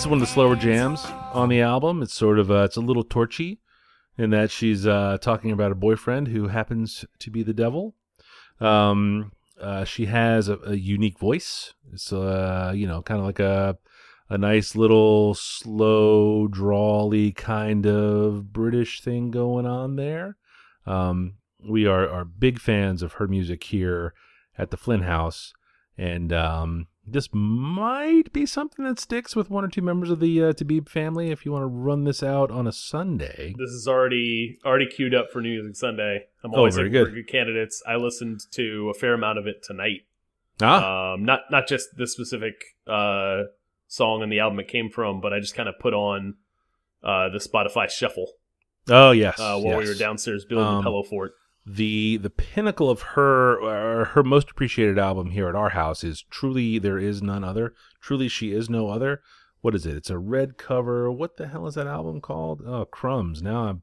This 0.00 0.06
is 0.06 0.10
one 0.10 0.22
of 0.22 0.26
the 0.26 0.32
slower 0.32 0.56
jams 0.56 1.04
on 1.34 1.50
the 1.50 1.60
album. 1.60 2.00
It's 2.00 2.14
sort 2.14 2.38
of 2.38 2.50
uh, 2.50 2.62
it's 2.62 2.78
a 2.78 2.80
little 2.80 3.04
torchy 3.04 3.60
in 4.16 4.30
that 4.30 4.50
she's 4.50 4.86
uh, 4.86 5.18
talking 5.20 5.50
about 5.50 5.72
a 5.72 5.74
boyfriend 5.74 6.28
who 6.28 6.48
happens 6.48 7.04
to 7.18 7.30
be 7.30 7.42
the 7.42 7.52
devil. 7.52 7.94
Um, 8.60 9.32
uh, 9.60 9.84
she 9.84 10.06
has 10.06 10.48
a, 10.48 10.56
a 10.64 10.74
unique 10.74 11.18
voice. 11.18 11.74
It's 11.92 12.14
uh, 12.14 12.72
you 12.74 12.86
know 12.86 13.02
kind 13.02 13.20
of 13.20 13.26
like 13.26 13.40
a 13.40 13.76
a 14.30 14.38
nice 14.38 14.74
little 14.74 15.34
slow, 15.34 16.48
drawly 16.48 17.32
kind 17.32 17.86
of 17.86 18.54
British 18.54 19.02
thing 19.02 19.30
going 19.30 19.66
on 19.66 19.96
there. 19.96 20.38
Um, 20.86 21.34
we 21.68 21.84
are 21.84 22.08
are 22.08 22.24
big 22.24 22.58
fans 22.58 23.02
of 23.02 23.14
her 23.14 23.28
music 23.28 23.64
here 23.64 24.14
at 24.56 24.70
the 24.70 24.78
Flynn 24.78 25.02
House, 25.02 25.52
and 25.98 26.32
um, 26.32 26.86
this 27.12 27.28
might 27.32 28.32
be 28.32 28.46
something 28.46 28.84
that 28.84 28.98
sticks 28.98 29.34
with 29.36 29.50
one 29.50 29.64
or 29.64 29.68
two 29.68 29.82
members 29.82 30.10
of 30.10 30.20
the 30.20 30.42
uh, 30.44 30.52
Tabib 30.52 30.88
family 30.88 31.30
if 31.30 31.44
you 31.44 31.52
want 31.52 31.62
to 31.62 31.66
run 31.66 32.04
this 32.04 32.22
out 32.22 32.50
on 32.50 32.66
a 32.66 32.72
Sunday. 32.72 33.54
This 33.58 33.70
is 33.70 33.86
already 33.88 34.58
already 34.64 34.86
queued 34.86 35.14
up 35.14 35.30
for 35.32 35.40
New 35.40 35.50
Music 35.50 35.76
Sunday. 35.76 36.26
I'm 36.44 36.52
Oh, 36.54 36.58
always 36.58 36.76
very 36.76 36.88
looking 36.88 37.04
for 37.06 37.10
good. 37.10 37.26
good 37.26 37.32
candidates. 37.32 37.82
I 37.86 37.96
listened 37.96 38.40
to 38.52 38.90
a 38.90 38.98
fair 38.98 39.14
amount 39.14 39.38
of 39.38 39.46
it 39.46 39.62
tonight. 39.62 40.02
Ah, 40.62 41.14
Um, 41.14 41.24
not 41.24 41.40
not 41.50 41.66
just 41.66 41.96
the 41.96 42.06
specific 42.06 42.54
uh, 42.86 43.44
song 43.88 44.22
and 44.22 44.30
the 44.30 44.40
album 44.40 44.60
it 44.60 44.68
came 44.68 44.90
from, 44.90 45.20
but 45.20 45.32
I 45.32 45.40
just 45.40 45.54
kind 45.54 45.68
of 45.68 45.78
put 45.78 45.94
on 45.94 46.34
uh, 47.02 47.28
the 47.30 47.38
Spotify 47.38 47.88
shuffle 47.90 48.32
oh 48.88 49.10
yes, 49.12 49.38
uh, 49.40 49.58
while 49.58 49.78
we 49.78 49.86
were 49.86 49.94
downstairs 49.94 50.44
building 50.44 50.66
Um, 50.66 50.76
the 50.76 50.82
pillow 50.82 51.02
fort. 51.02 51.32
The 51.66 52.16
the 52.16 52.30
pinnacle 52.30 52.90
of 52.90 53.02
her 53.02 53.60
uh, 53.60 54.04
her 54.06 54.22
most 54.22 54.50
appreciated 54.50 54.98
album 54.98 55.30
here 55.30 55.48
at 55.48 55.54
our 55.54 55.70
house 55.70 56.02
is 56.02 56.22
truly 56.30 56.78
there 56.78 56.98
is 56.98 57.22
none 57.22 57.44
other. 57.44 57.74
Truly 58.00 58.28
she 58.28 58.52
is 58.52 58.70
no 58.70 58.88
other. 58.88 59.20
What 59.60 59.74
is 59.74 59.84
it? 59.84 59.96
It's 59.96 60.10
a 60.10 60.18
red 60.18 60.56
cover. 60.56 61.10
What 61.10 61.36
the 61.36 61.48
hell 61.48 61.66
is 61.66 61.74
that 61.74 61.86
album 61.86 62.20
called? 62.20 62.62
Oh 62.66 62.84
crumbs. 62.86 63.42
Now 63.42 63.64
i'm 63.64 63.82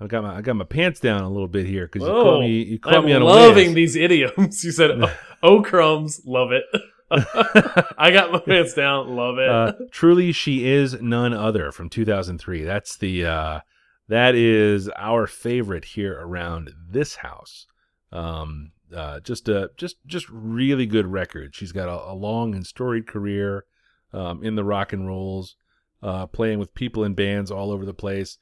i 0.00 0.06
got 0.06 0.22
my 0.22 0.36
i 0.36 0.40
got 0.42 0.54
my 0.54 0.64
pants 0.64 1.00
down 1.00 1.22
a 1.22 1.28
little 1.28 1.48
bit 1.48 1.66
here 1.66 1.86
because 1.86 2.06
you 2.06 2.14
caught 2.14 2.40
me 2.40 2.62
you 2.62 2.78
caught 2.78 2.94
I'm 2.94 3.04
me 3.04 3.12
on 3.14 3.22
a 3.22 3.24
loving 3.24 3.74
these 3.74 3.96
idioms. 3.96 4.62
You 4.64 4.70
said, 4.70 4.92
"Oh, 5.02 5.18
oh 5.42 5.62
crumbs, 5.62 6.22
love 6.24 6.52
it." 6.52 6.64
I 7.10 8.10
got 8.12 8.30
my 8.30 8.38
pants 8.38 8.74
down, 8.74 9.16
love 9.16 9.38
it. 9.38 9.48
uh, 9.48 9.72
truly 9.90 10.30
she 10.30 10.66
is 10.66 11.00
none 11.00 11.32
other 11.32 11.72
from 11.72 11.88
2003 11.88 12.64
that's 12.64 12.96
the 12.98 13.24
uh 13.24 13.60
that 14.08 14.34
is 14.34 14.88
our 14.96 15.26
favorite 15.26 15.84
here 15.84 16.18
around 16.20 16.72
this 16.90 17.16
house. 17.16 17.66
Um 18.12 18.72
uh 18.94 19.20
just 19.20 19.48
a 19.48 19.70
just 19.76 19.96
just 20.06 20.28
really 20.30 20.86
good 20.86 21.06
record. 21.06 21.54
She's 21.54 21.72
got 21.72 21.88
a, 21.88 22.12
a 22.12 22.14
long 22.14 22.54
and 22.54 22.66
storied 22.66 23.06
career 23.06 23.64
um 24.12 24.42
in 24.42 24.54
the 24.54 24.64
rock 24.64 24.92
and 24.92 25.06
rolls 25.06 25.56
uh 26.02 26.26
playing 26.26 26.58
with 26.58 26.74
people 26.74 27.04
in 27.04 27.14
bands 27.14 27.50
all 27.50 27.70
over 27.70 27.84
the 27.84 27.94
place. 27.94 28.38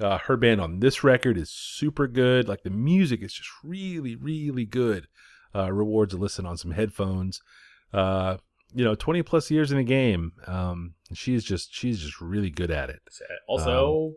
Uh 0.00 0.18
her 0.18 0.36
band 0.36 0.60
on 0.60 0.78
this 0.80 1.02
record 1.02 1.36
is 1.36 1.50
super 1.50 2.06
good. 2.06 2.48
Like 2.48 2.62
the 2.62 2.70
music 2.70 3.22
is 3.22 3.32
just 3.32 3.50
really 3.64 4.14
really 4.14 4.64
good. 4.64 5.08
Uh 5.54 5.72
rewards 5.72 6.14
a 6.14 6.16
listen 6.16 6.46
on 6.46 6.56
some 6.56 6.70
headphones. 6.70 7.42
Uh 7.92 8.36
you 8.74 8.84
know 8.84 8.94
20 8.94 9.22
plus 9.22 9.50
years 9.50 9.72
in 9.72 9.78
the 9.78 9.84
game. 9.84 10.32
Um 10.46 10.94
she's 11.12 11.42
just 11.42 11.74
she's 11.74 11.98
just 11.98 12.20
really 12.20 12.50
good 12.50 12.70
at 12.70 12.88
it. 12.88 13.00
Also, 13.48 14.12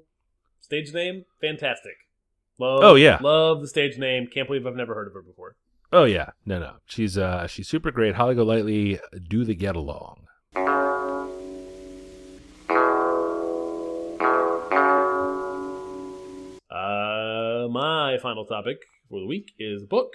stage 0.65 0.93
name, 0.93 1.25
fantastic. 1.39 1.93
Love, 2.57 2.79
Oh, 2.83 2.95
yeah. 2.95 3.19
love 3.21 3.61
the 3.61 3.67
stage 3.67 3.97
name. 3.97 4.27
Can't 4.27 4.47
believe 4.47 4.65
I've 4.65 4.75
never 4.75 4.93
heard 4.95 5.07
of 5.07 5.13
her 5.13 5.21
before. 5.21 5.55
oh 5.93 6.03
yeah 6.05 6.31
no 6.45 6.57
no 6.59 6.73
she's 6.85 7.15
uh 7.17 7.45
she's 7.45 7.67
super 7.69 7.91
great 7.91 8.15
holly 8.15 8.33
golightly 8.35 8.99
do 9.29 9.45
the 9.45 9.53
get 9.53 9.75
along 9.75 10.25
Uh, 16.69 17.67
my 17.69 18.17
final 18.21 18.45
topic 18.45 18.77
for 19.09 19.19
the 19.19 19.25
week 19.27 19.51
is 19.59 19.83
a 19.83 19.87
book. 19.87 20.13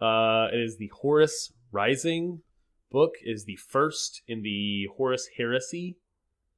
Uh, 0.00 0.48
it 0.52 0.58
is 0.60 0.76
the 0.76 0.90
Horus 1.00 1.52
Rising 1.72 2.42
book. 2.90 3.12
It 3.24 3.30
is 3.30 3.44
the 3.44 3.56
first 3.56 4.22
in 4.28 4.42
the 4.42 4.88
Horus 4.96 5.28
Heresy 5.38 5.96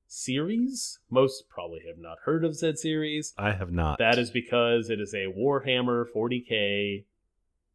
series. 0.06 0.98
Most 1.10 1.48
probably 1.48 1.80
have 1.86 1.98
not 1.98 2.18
heard 2.24 2.44
of 2.44 2.56
said 2.56 2.78
series. 2.78 3.32
i 3.38 3.52
have 3.52 3.72
not 3.72 3.98
That 3.98 4.18
is 4.18 4.30
because 4.30 4.90
it 4.90 5.00
is 5.00 5.14
a 5.14 5.26
Warhammer 5.36 6.04
40k 6.14 7.04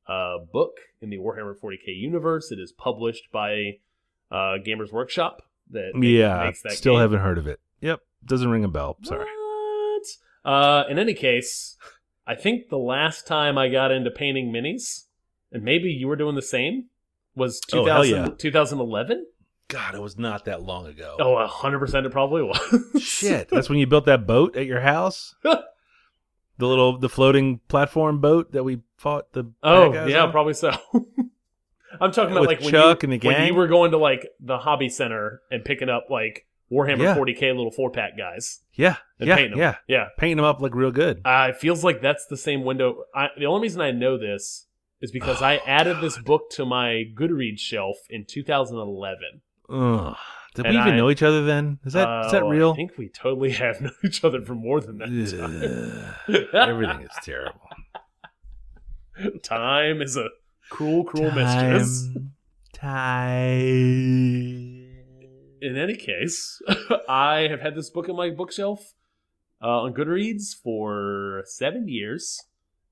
uh, 0.08 0.38
book 0.52 0.78
in 1.02 1.10
the 1.10 1.18
Warhammer 1.18 1.54
40k 1.58 1.88
universe. 1.88 2.52
It 2.52 2.60
is 2.60 2.72
published 2.72 3.32
by 3.32 3.80
uh, 4.32 4.58
Gamers 4.66 4.92
Workshop. 4.92 5.44
That 5.70 5.92
yeah 6.02 6.44
makes 6.46 6.62
that 6.64 6.74
still 6.74 6.94
game. 6.94 7.02
haven't 7.02 7.20
heard 7.22 7.38
of 7.38 7.48
it 7.48 7.62
yep 7.80 8.02
doesn't 8.26 8.50
ring 8.50 8.66
a 8.66 8.68
bell 8.68 8.98
sorry 9.04 9.24
What? 9.24 10.04
Uh, 10.44 10.84
in 10.90 11.00
any 11.00 11.14
case, 11.14 11.78
I 12.28 12.36
think 12.36 12.68
the 12.70 12.78
last 12.78 13.26
time 13.26 13.58
I 13.58 13.70
got 13.70 13.92
into 13.92 14.12
painting 14.12 14.52
minis, 14.52 15.06
and 15.52 15.64
maybe 15.64 15.90
you 15.90 16.08
were 16.08 16.16
doing 16.18 16.36
the 16.36 16.42
same, 16.42 16.86
was 17.36 17.62
Oh, 17.72 18.02
yeah. 18.02 18.28
2011. 18.38 19.26
God 19.72 19.96
it 19.96 20.02
was 20.02 20.18
not 20.18 20.46
that 20.46 20.62
long 20.62 20.86
ago 20.88 21.16
Oh, 21.20 21.36
100% 21.48 22.06
it 22.06 22.12
probably 22.12 22.44
was. 22.44 23.02
shit 23.02 23.50
that's 23.50 23.70
when 23.70 23.80
you 23.80 23.88
built 23.88 24.06
that 24.06 24.28
boat 24.28 24.56
at 24.56 24.66
your 24.66 24.82
house 24.82 25.36
the 25.44 26.68
little 26.68 26.98
the 27.00 27.10
floating 27.10 27.60
platform 27.68 28.20
boat 28.22 28.52
that 28.52 28.64
we 28.64 28.82
fought 28.98 29.32
the 29.34 29.52
Oh, 29.64 29.92
bad 29.92 29.94
guys 30.06 30.12
yeah, 30.12 30.24
on? 30.24 30.32
probably 30.32 30.54
so. 30.54 30.72
I'm 32.00 32.12
talking 32.12 32.32
about 32.32 32.42
With 32.42 32.48
like 32.50 32.62
when 32.62 32.72
Chuck 32.72 33.04
you, 33.04 33.08
and 33.12 33.22
the 33.22 33.28
when 33.28 33.36
gang? 33.38 33.48
you 33.48 33.54
were 33.56 33.68
going 33.68 33.92
to 33.92 33.98
like 33.98 34.28
the 34.40 34.58
hobby 34.58 34.88
center 34.90 35.42
and 35.52 35.64
picking 35.66 35.90
up 35.90 36.06
like 36.10 36.46
Warhammer 36.72 37.00
Yeah. 37.04 37.16
40k 37.18 37.42
little 37.56 37.72
four 37.72 37.92
pack 37.92 38.18
guys. 38.18 38.62
yeah 38.76 38.96
And 39.20 39.28
yeah 39.28 39.36
painting 39.36 39.54
'em. 39.54 39.60
yeah 39.60 39.76
Yeah, 39.88 40.06
painting 40.18 40.38
them 40.38 40.46
up 40.46 40.62
like 40.62 40.74
real 40.76 40.92
good 40.92 41.22
uh, 41.26 41.48
it 41.50 41.58
feels 41.58 41.84
like 41.84 42.02
that's 42.02 42.26
the 42.28 42.38
same 42.38 42.64
window. 42.64 43.04
I, 43.14 43.28
the 43.38 43.46
only 43.46 43.64
reason 43.64 43.82
I 43.82 43.92
know 43.92 44.18
this 44.18 44.68
is 45.02 45.12
because 45.12 45.42
I 45.42 45.58
Oh, 45.58 45.62
added 45.68 45.98
this 46.00 46.18
book 46.18 46.50
to 46.52 46.66
my 46.66 47.04
Goodreads 47.14 47.60
shelf 47.60 47.98
in 48.10 48.24
2011. 48.26 49.42
Ugh. 49.70 50.16
Did 50.56 50.66
And 50.66 50.76
we 50.76 50.82
even 50.82 50.94
I- 50.94 50.98
know 50.98 51.10
each 51.10 51.24
other 51.24 51.46
then? 51.46 51.80
Is 51.86 51.94
that 51.94 52.26
is 52.26 52.32
that 52.34 52.44
Oh, 52.44 52.50
real? 52.50 52.72
I 52.72 52.76
think 52.76 52.98
we 52.98 53.08
totally 53.10 53.52
have 53.52 53.80
known 53.80 53.94
each 54.04 54.24
other 54.24 54.42
for 54.42 54.54
more 54.56 54.82
than 54.82 54.98
that 54.98 55.08
time. 56.28 56.48
Everything 56.54 57.02
is 57.04 57.12
terrible. 57.24 57.62
time 59.44 60.02
is 60.02 60.18
a 60.18 60.28
cruel, 60.70 61.04
cruel 61.06 61.32
mistress. 61.32 62.08
Time. 62.14 62.34
Time. 62.74 64.88
in 65.62 65.78
any 65.78 65.96
case, 65.96 66.62
I 67.08 67.48
have 67.50 67.62
had 67.62 67.76
this 67.76 67.90
book 67.90 68.10
on 68.10 68.18
my 68.18 68.30
bookshelf 68.32 68.94
uh, 69.62 69.84
on 69.84 69.94
Goodreads 69.94 70.54
for 70.62 71.44
seven 71.46 71.88
years. 71.88 72.42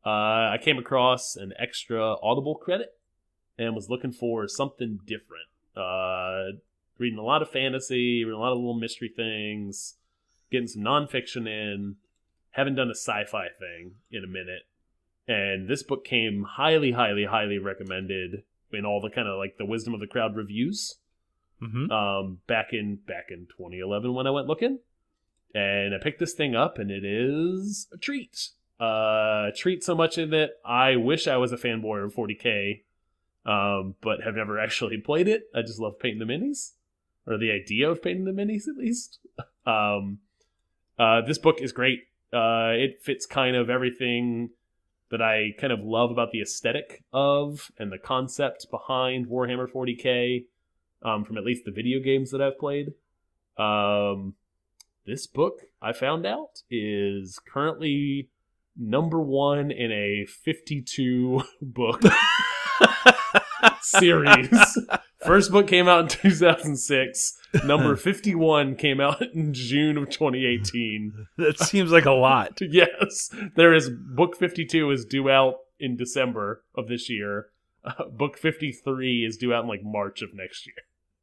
Uh, 0.05 0.53
I 0.53 0.58
came 0.62 0.77
across 0.77 1.36
an 1.36 1.51
extra 1.60 2.15
Audible 2.21 2.55
credit 2.55 2.89
and 3.58 3.75
was 3.75 3.89
looking 3.89 4.12
for 4.12 4.47
something 4.47 4.99
different. 5.05 5.47
Uh, 5.75 6.58
reading 6.97 7.19
a 7.19 7.23
lot 7.23 7.41
of 7.41 7.49
fantasy, 7.49 8.23
reading 8.23 8.38
a 8.38 8.41
lot 8.41 8.51
of 8.51 8.58
little 8.58 8.79
mystery 8.79 9.12
things, 9.15 9.95
getting 10.51 10.67
some 10.67 10.82
nonfiction 10.84 11.47
in. 11.47 11.95
haven't 12.51 12.75
done 12.75 12.88
a 12.89 12.95
sci-fi 12.95 13.47
thing 13.60 13.93
in 14.12 14.23
a 14.23 14.27
minute, 14.27 14.63
and 15.27 15.67
this 15.69 15.84
book 15.84 16.03
came 16.03 16.43
highly, 16.58 16.91
highly, 16.91 17.25
highly 17.25 17.58
recommended 17.58 18.43
in 18.71 18.86
all 18.86 18.99
the 19.01 19.10
kind 19.10 19.27
of 19.27 19.38
like 19.38 19.58
the 19.58 19.65
wisdom 19.65 19.93
of 19.93 19.99
the 19.99 20.08
crowd 20.08 20.36
reviews 20.36 20.97
Mm-hmm. 21.62 21.91
um, 21.91 22.38
back 22.47 22.67
in 22.71 22.99
back 23.05 23.25
in 23.29 23.45
2011 23.58 24.13
when 24.13 24.25
I 24.25 24.29
went 24.32 24.47
looking, 24.47 24.79
and 25.53 25.93
I 25.93 25.97
picked 26.01 26.19
this 26.21 26.34
thing 26.34 26.55
up, 26.55 26.77
and 26.79 26.89
it 26.89 27.03
is 27.03 27.88
a 27.93 27.97
treat. 27.97 28.51
Uh, 28.79 29.49
a 29.49 29.51
treat 29.53 29.84
so 29.84 29.93
much 29.93 30.17
in 30.17 30.29
that 30.29 30.51
I 30.63 30.95
wish 30.95 31.27
I 31.27 31.36
was 31.36 31.51
a 31.51 31.58
fanboy 31.58 32.05
of 32.05 32.13
40k, 32.15 32.84
um, 33.49 33.95
but 34.01 34.21
have 34.23 34.35
never 34.35 34.59
actually 34.59 34.97
played 35.05 35.27
it. 35.27 35.43
I 35.55 35.62
just 35.62 35.79
love 35.79 35.99
painting 35.99 36.25
the 36.25 36.31
minis, 36.31 36.73
or 37.25 37.38
the 37.38 37.51
idea 37.51 37.89
of 37.89 38.03
painting 38.03 38.25
the 38.25 38.31
minis 38.31 38.67
at 38.67 38.77
least. 38.77 39.19
Um, 39.65 40.19
uh, 40.97 41.21
this 41.25 41.38
book 41.38 41.62
is 41.62 41.71
great. 41.71 41.99
Uh, 42.31 42.73
it 42.73 43.01
fits 43.01 43.25
kind 43.25 43.55
of 43.55 43.69
everything 43.69 44.51
that 45.09 45.21
I 45.21 45.55
kind 45.59 45.73
of 45.73 45.79
love 45.79 46.12
about 46.12 46.31
the 46.31 46.41
aesthetic 46.41 47.03
of 47.12 47.71
and 47.79 47.91
the 47.91 47.97
concept 47.97 48.67
behind 48.69 49.27
Warhammer 49.27 49.67
40k 49.67 50.45
um, 51.01 51.23
from 51.23 51.38
at 51.38 51.43
least 51.43 51.65
the 51.65 51.71
video 51.71 51.99
games 51.99 52.29
that 52.29 52.41
I've 52.41 52.59
played. 52.59 52.93
Um, 53.57 54.35
this 55.07 55.25
book, 55.25 55.62
I 55.81 55.93
found 55.93 56.27
out, 56.27 56.62
is 56.69 57.39
currently 57.51 58.29
number 58.77 59.19
one 59.19 59.71
in 59.71 59.91
a 59.91 60.25
52 60.25 61.41
book 61.62 62.03
series. 63.89 64.78
First 65.25 65.52
book 65.52 65.67
came 65.67 65.88
out 65.88 66.02
in 66.02 66.08
2006. 66.08 67.38
Number 67.65 67.95
51 67.95 68.75
came 68.75 69.02
out 69.02 69.21
in 69.21 69.54
June 69.54 69.97
of 69.97 70.10
2018. 70.10 71.28
that 71.38 71.60
seems 71.60 71.91
like 71.91 72.06
a 72.06 72.12
lot. 72.12 72.60
Yes, 72.71 73.30
there 73.56 73.73
is 73.73 73.89
book 73.89 74.38
52 74.38 74.91
is 74.91 75.06
due 75.06 75.30
out 75.30 75.56
in 75.80 75.97
December 75.97 76.63
of 76.75 76.88
this 76.88 77.10
year. 77.10 77.47
Uh, 77.84 78.06
book 78.06 78.38
53 78.38 79.25
is 79.25 79.38
due 79.38 79.54
out 79.54 79.63
in 79.63 79.69
like 79.69 79.84
March 79.84 80.21
of 80.21 80.34
next 80.34 80.65
year. 80.67 80.75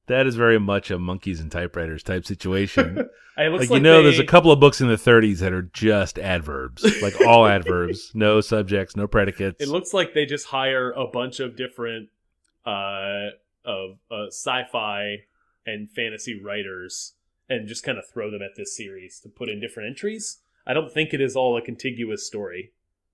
That 0.07 0.27
is 0.27 0.35
very 0.35 0.59
much 0.59 0.91
a 0.91 0.99
monkeys 0.99 1.41
and 1.41 1.51
typewriters 1.51 2.03
type 2.03 2.25
situation. 2.27 3.09
It 3.39 3.53
looks 3.53 3.69
like, 3.69 3.77
you 3.77 3.83
know, 3.83 4.03
there's 4.03 4.19
a 4.19 4.25
couple 4.25 4.51
of 4.51 4.61
books 4.61 4.81
in 4.81 4.89
the 4.89 4.95
30s 4.95 5.41
that 5.41 5.53
are 5.53 5.69
just 5.75 6.19
adverbs, 6.19 6.83
like 7.03 7.21
all 7.21 7.47
adverbs, 7.47 8.11
no 8.15 8.41
subjects, 8.41 8.97
no 8.97 9.07
predicates. 9.07 9.63
It 9.63 9.69
looks 9.69 9.93
like 9.93 10.15
they 10.15 10.25
just 10.25 10.47
hire 10.47 10.91
a 10.93 11.07
bunch 11.07 11.39
of 11.39 11.55
different 11.55 12.09
uh, 12.67 13.31
of 13.65 13.99
uh, 14.11 14.27
sci-fi 14.29 15.19
and 15.65 15.91
fantasy 15.91 16.39
writers 16.41 17.15
and 17.49 17.69
just 17.69 17.85
kind 17.85 17.99
of 17.99 18.05
throw 18.13 18.31
them 18.31 18.43
at 18.43 18.57
this 18.57 18.77
series 18.77 19.21
to 19.21 19.29
put 19.29 19.49
in 19.49 19.61
different 19.61 19.89
entries. 19.89 20.39
I 20.67 20.75
don't 20.75 20.93
think 20.93 21.15
it 21.15 21.21
is 21.21 21.37
all 21.37 21.57
a 21.57 21.63
contiguous 21.63 22.27
story 22.27 22.73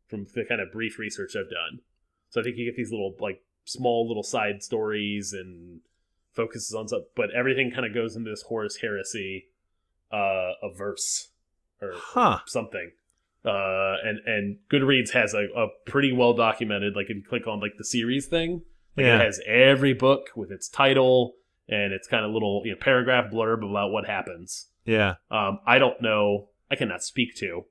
from 0.09 0.27
the 0.35 0.45
kind 0.45 0.61
of 0.61 0.73
brief 0.73 0.99
research 0.99 1.35
I've 1.37 1.51
done. 1.51 1.81
So 2.31 2.41
I 2.41 2.45
think 2.45 2.57
you 2.57 2.65
get 2.65 2.77
these 2.77 2.91
little 2.91 3.15
like 3.21 3.43
small 3.65 4.09
little 4.09 4.23
side 4.23 4.63
stories 4.63 5.33
and 5.33 5.81
focuses 6.33 6.75
on 6.75 6.89
stuff, 6.89 7.03
but 7.15 7.31
everything 7.35 7.71
kind 7.71 7.87
of 7.87 7.95
goes 7.95 8.17
into 8.17 8.31
this 8.31 8.43
Horus 8.43 8.77
Heresy 8.77 9.49
uh, 10.11 10.53
a 10.63 10.73
verse 10.75 11.29
or 11.81 11.93
Huh. 11.95 12.39
something. 12.47 12.93
Uh, 13.45 13.97
and 14.05 14.19
and 14.27 14.59
Goodreads 14.71 15.11
has 15.13 15.35
a, 15.35 15.47
a 15.57 15.69
pretty 15.87 16.13
well 16.13 16.33
documented. 16.33 16.95
Like 16.95 17.11
if 17.11 17.17
you 17.17 17.23
click 17.23 17.47
on 17.47 17.61
like 17.61 17.77
the 17.77 17.85
series 17.85 18.27
thing, 18.27 18.63
like 18.97 19.05
Yeah. 19.07 19.17
it 19.21 19.25
has 19.25 19.41
every 19.47 19.93
book 19.95 20.31
with 20.37 20.51
its 20.51 20.69
title 20.69 21.35
and 21.69 21.93
its 21.93 22.07
kind 22.09 22.25
of 22.25 22.33
little 22.33 22.63
you 22.65 22.73
know 22.73 22.79
paragraph 22.81 23.33
blurb 23.33 23.69
about 23.69 23.91
what 23.91 24.07
happens. 24.07 24.69
Yeah. 24.85 25.15
Um, 25.31 25.61
I 25.67 25.79
don't 25.79 26.01
know. 26.03 26.49
I 26.71 26.77
cannot 26.77 27.03
speak 27.03 27.37
to 27.37 27.65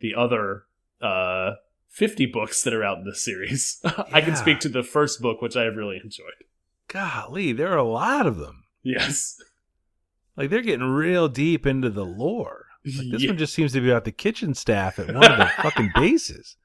the 0.00 0.14
other 0.14 0.64
uh 1.02 1.52
50 1.88 2.26
books 2.26 2.62
that 2.62 2.74
are 2.74 2.84
out 2.84 2.98
in 2.98 3.04
this 3.04 3.24
series. 3.24 3.80
I 4.12 4.20
can 4.20 4.36
speak 4.36 4.60
to 4.60 4.68
the 4.68 4.82
first 4.82 5.20
book, 5.22 5.40
which 5.42 5.56
I 5.56 5.64
have 5.64 5.76
really 5.76 6.00
enjoyed. 6.02 6.44
Golly, 6.88 7.52
there 7.52 7.72
are 7.72 7.78
a 7.78 7.82
lot 7.84 8.26
of 8.26 8.36
them. 8.36 8.64
Yes. 8.82 9.36
Like 10.36 10.50
they're 10.50 10.62
getting 10.62 10.86
real 10.86 11.28
deep 11.28 11.66
into 11.66 11.90
the 11.90 12.04
lore. 12.04 12.66
Like, 12.84 13.10
this 13.10 13.22
Yeah. 13.22 13.30
one 13.30 13.38
just 13.38 13.52
seems 13.54 13.72
to 13.72 13.80
be 13.80 13.90
about 13.90 14.04
the 14.04 14.12
kitchen 14.12 14.54
staff 14.54 14.98
at 14.98 15.12
one 15.14 15.30
of 15.30 15.38
the 15.38 15.46
fucking 15.62 15.90
bases. 15.94 16.56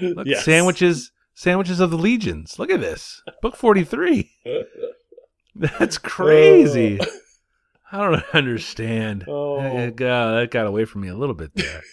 Look, 0.00 0.26
Yes. 0.26 0.44
sandwiches, 0.44 1.12
sandwiches 1.34 1.80
of 1.80 1.90
the 1.90 1.98
legions. 1.98 2.58
Look 2.58 2.70
at 2.70 2.80
this, 2.80 3.22
book 3.40 3.56
forty-three. 3.56 4.30
That's 5.54 5.98
crazy. 5.98 6.98
I 7.90 7.98
don't 7.98 8.24
understand. 8.34 9.24
Oh. 9.28 9.58
Eh, 9.58 9.90
God, 9.90 10.32
that 10.32 10.50
got 10.50 10.66
away 10.66 10.86
from 10.86 11.02
me 11.02 11.08
a 11.08 11.14
little 11.14 11.34
bit 11.34 11.54
there. 11.54 11.82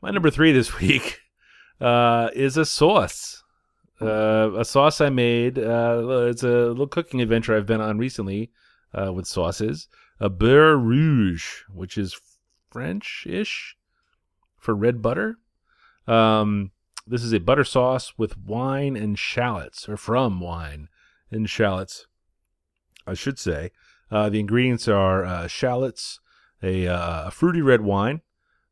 My 0.00 0.10
number 0.10 0.30
three 0.30 0.52
this 0.52 0.78
week 0.78 1.20
uh, 1.80 2.28
is 2.34 2.56
a 2.56 2.64
sauce. 2.64 3.42
Uh, 4.00 4.50
a 4.58 4.64
sauce 4.64 5.00
I 5.00 5.08
made. 5.08 5.58
Uh, 5.58 6.26
it's 6.28 6.42
a 6.42 6.46
little 6.68 6.86
cooking 6.86 7.22
adventure 7.22 7.56
I've 7.56 7.64
been 7.66 7.80
on 7.80 7.96
recently 7.96 8.50
uh, 8.92 9.12
with 9.12 9.26
sauces. 9.26 9.88
A 10.20 10.28
beurre 10.28 10.76
rouge, 10.76 11.62
which 11.72 11.96
is 11.96 12.20
French-ish 12.74 13.76
for 14.58 14.74
red 14.74 15.00
butter. 15.00 15.36
Um, 16.08 16.72
this 17.06 17.22
is 17.22 17.32
a 17.32 17.38
butter 17.38 17.62
sauce 17.62 18.14
with 18.18 18.36
wine 18.36 18.96
and 18.96 19.16
shallots, 19.16 19.88
or 19.88 19.96
from 19.96 20.40
wine 20.40 20.88
and 21.30 21.48
shallots, 21.48 22.08
I 23.06 23.14
should 23.14 23.38
say. 23.38 23.70
Uh, 24.10 24.28
the 24.28 24.40
ingredients 24.40 24.88
are 24.88 25.24
uh, 25.24 25.46
shallots, 25.46 26.18
a, 26.64 26.88
uh, 26.88 27.28
a 27.28 27.30
fruity 27.30 27.62
red 27.62 27.82
wine. 27.82 28.22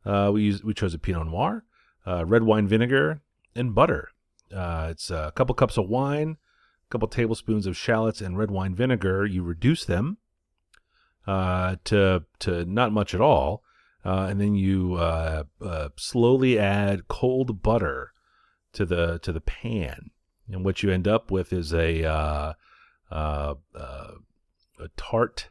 Uh, 0.04 0.32
we 0.34 0.42
use 0.42 0.64
we 0.64 0.74
chose 0.74 0.94
a 0.94 0.98
Pinot 0.98 1.28
Noir, 1.28 1.64
uh, 2.04 2.24
red 2.26 2.42
wine 2.42 2.66
vinegar, 2.66 3.20
and 3.54 3.72
butter. 3.72 4.08
Uh, 4.52 4.88
it's 4.90 5.12
a 5.12 5.32
couple 5.36 5.54
cups 5.54 5.78
of 5.78 5.88
wine, 5.88 6.38
a 6.88 6.90
couple 6.90 7.06
tablespoons 7.06 7.68
of 7.68 7.76
shallots 7.76 8.20
and 8.20 8.36
red 8.36 8.50
wine 8.50 8.74
vinegar. 8.74 9.24
You 9.24 9.44
reduce 9.44 9.84
them 9.84 10.18
to 11.24 12.24
to 12.40 12.64
not 12.64 12.92
much 12.92 13.14
at 13.14 13.20
all, 13.20 13.62
uh, 14.04 14.26
and 14.28 14.40
then 14.40 14.54
you 14.54 14.94
uh, 14.94 15.44
uh, 15.64 15.88
slowly 15.96 16.58
add 16.58 17.08
cold 17.08 17.62
butter 17.62 18.12
to 18.72 18.84
the 18.84 19.18
to 19.20 19.32
the 19.32 19.40
pan, 19.40 20.10
and 20.48 20.64
what 20.64 20.82
you 20.82 20.90
end 20.90 21.06
up 21.06 21.30
with 21.30 21.52
is 21.52 21.72
a 21.72 22.04
uh, 22.04 22.52
uh, 23.10 23.54
uh, 23.74 24.10
a 24.80 24.88
tart 24.96 25.50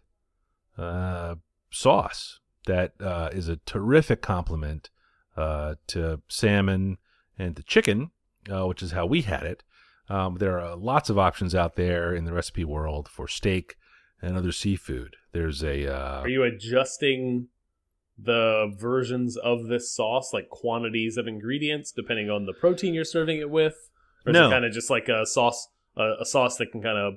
sauce 1.72 2.40
that 2.66 2.94
is 3.34 3.48
a 3.48 3.58
terrific 3.58 4.22
complement 4.22 4.90
to 5.36 6.22
salmon 6.28 6.98
and 7.38 7.56
to 7.56 7.64
chicken, 7.64 8.12
which 8.50 8.84
is 8.84 8.92
how 8.92 9.06
we 9.06 9.22
had 9.22 9.44
it. 9.44 9.64
Um, 10.10 10.36
there 10.40 10.60
are 10.60 10.76
lots 10.76 11.10
of 11.10 11.18
options 11.18 11.56
out 11.56 11.76
there 11.76 12.14
in 12.14 12.26
the 12.26 12.34
recipe 12.34 12.66
world 12.66 13.08
for 13.08 13.30
steak 13.30 13.78
and 14.22 14.36
other 14.36 14.52
seafood. 14.52 15.16
There's 15.32 15.64
a 15.64 15.88
Are 15.88 16.28
you 16.28 16.44
adjusting 16.44 17.48
the 18.24 18.72
versions 18.78 19.38
of 19.38 19.68
this 19.68 19.92
sauce, 19.94 20.32
like 20.34 20.50
quantities 20.50 21.18
of 21.18 21.28
ingredients, 21.28 21.92
depending 21.92 22.30
on 22.30 22.46
the 22.46 22.54
protein 22.54 22.94
you're 22.94 23.04
serving 23.06 23.40
it 23.40 23.50
with? 23.50 23.90
Or 24.26 24.32
is 24.32 24.34
No. 24.34 24.48
it 24.48 24.52
kind 24.52 24.66
of 24.66 24.72
just 24.72 24.90
like 24.90 25.10
a 25.10 25.26
sauce, 25.26 25.68
a, 25.98 26.14
a 26.22 26.26
sauce 26.26 26.58
that 26.58 26.72
can 26.72 26.82
kind 26.82 26.98
of 26.98 27.16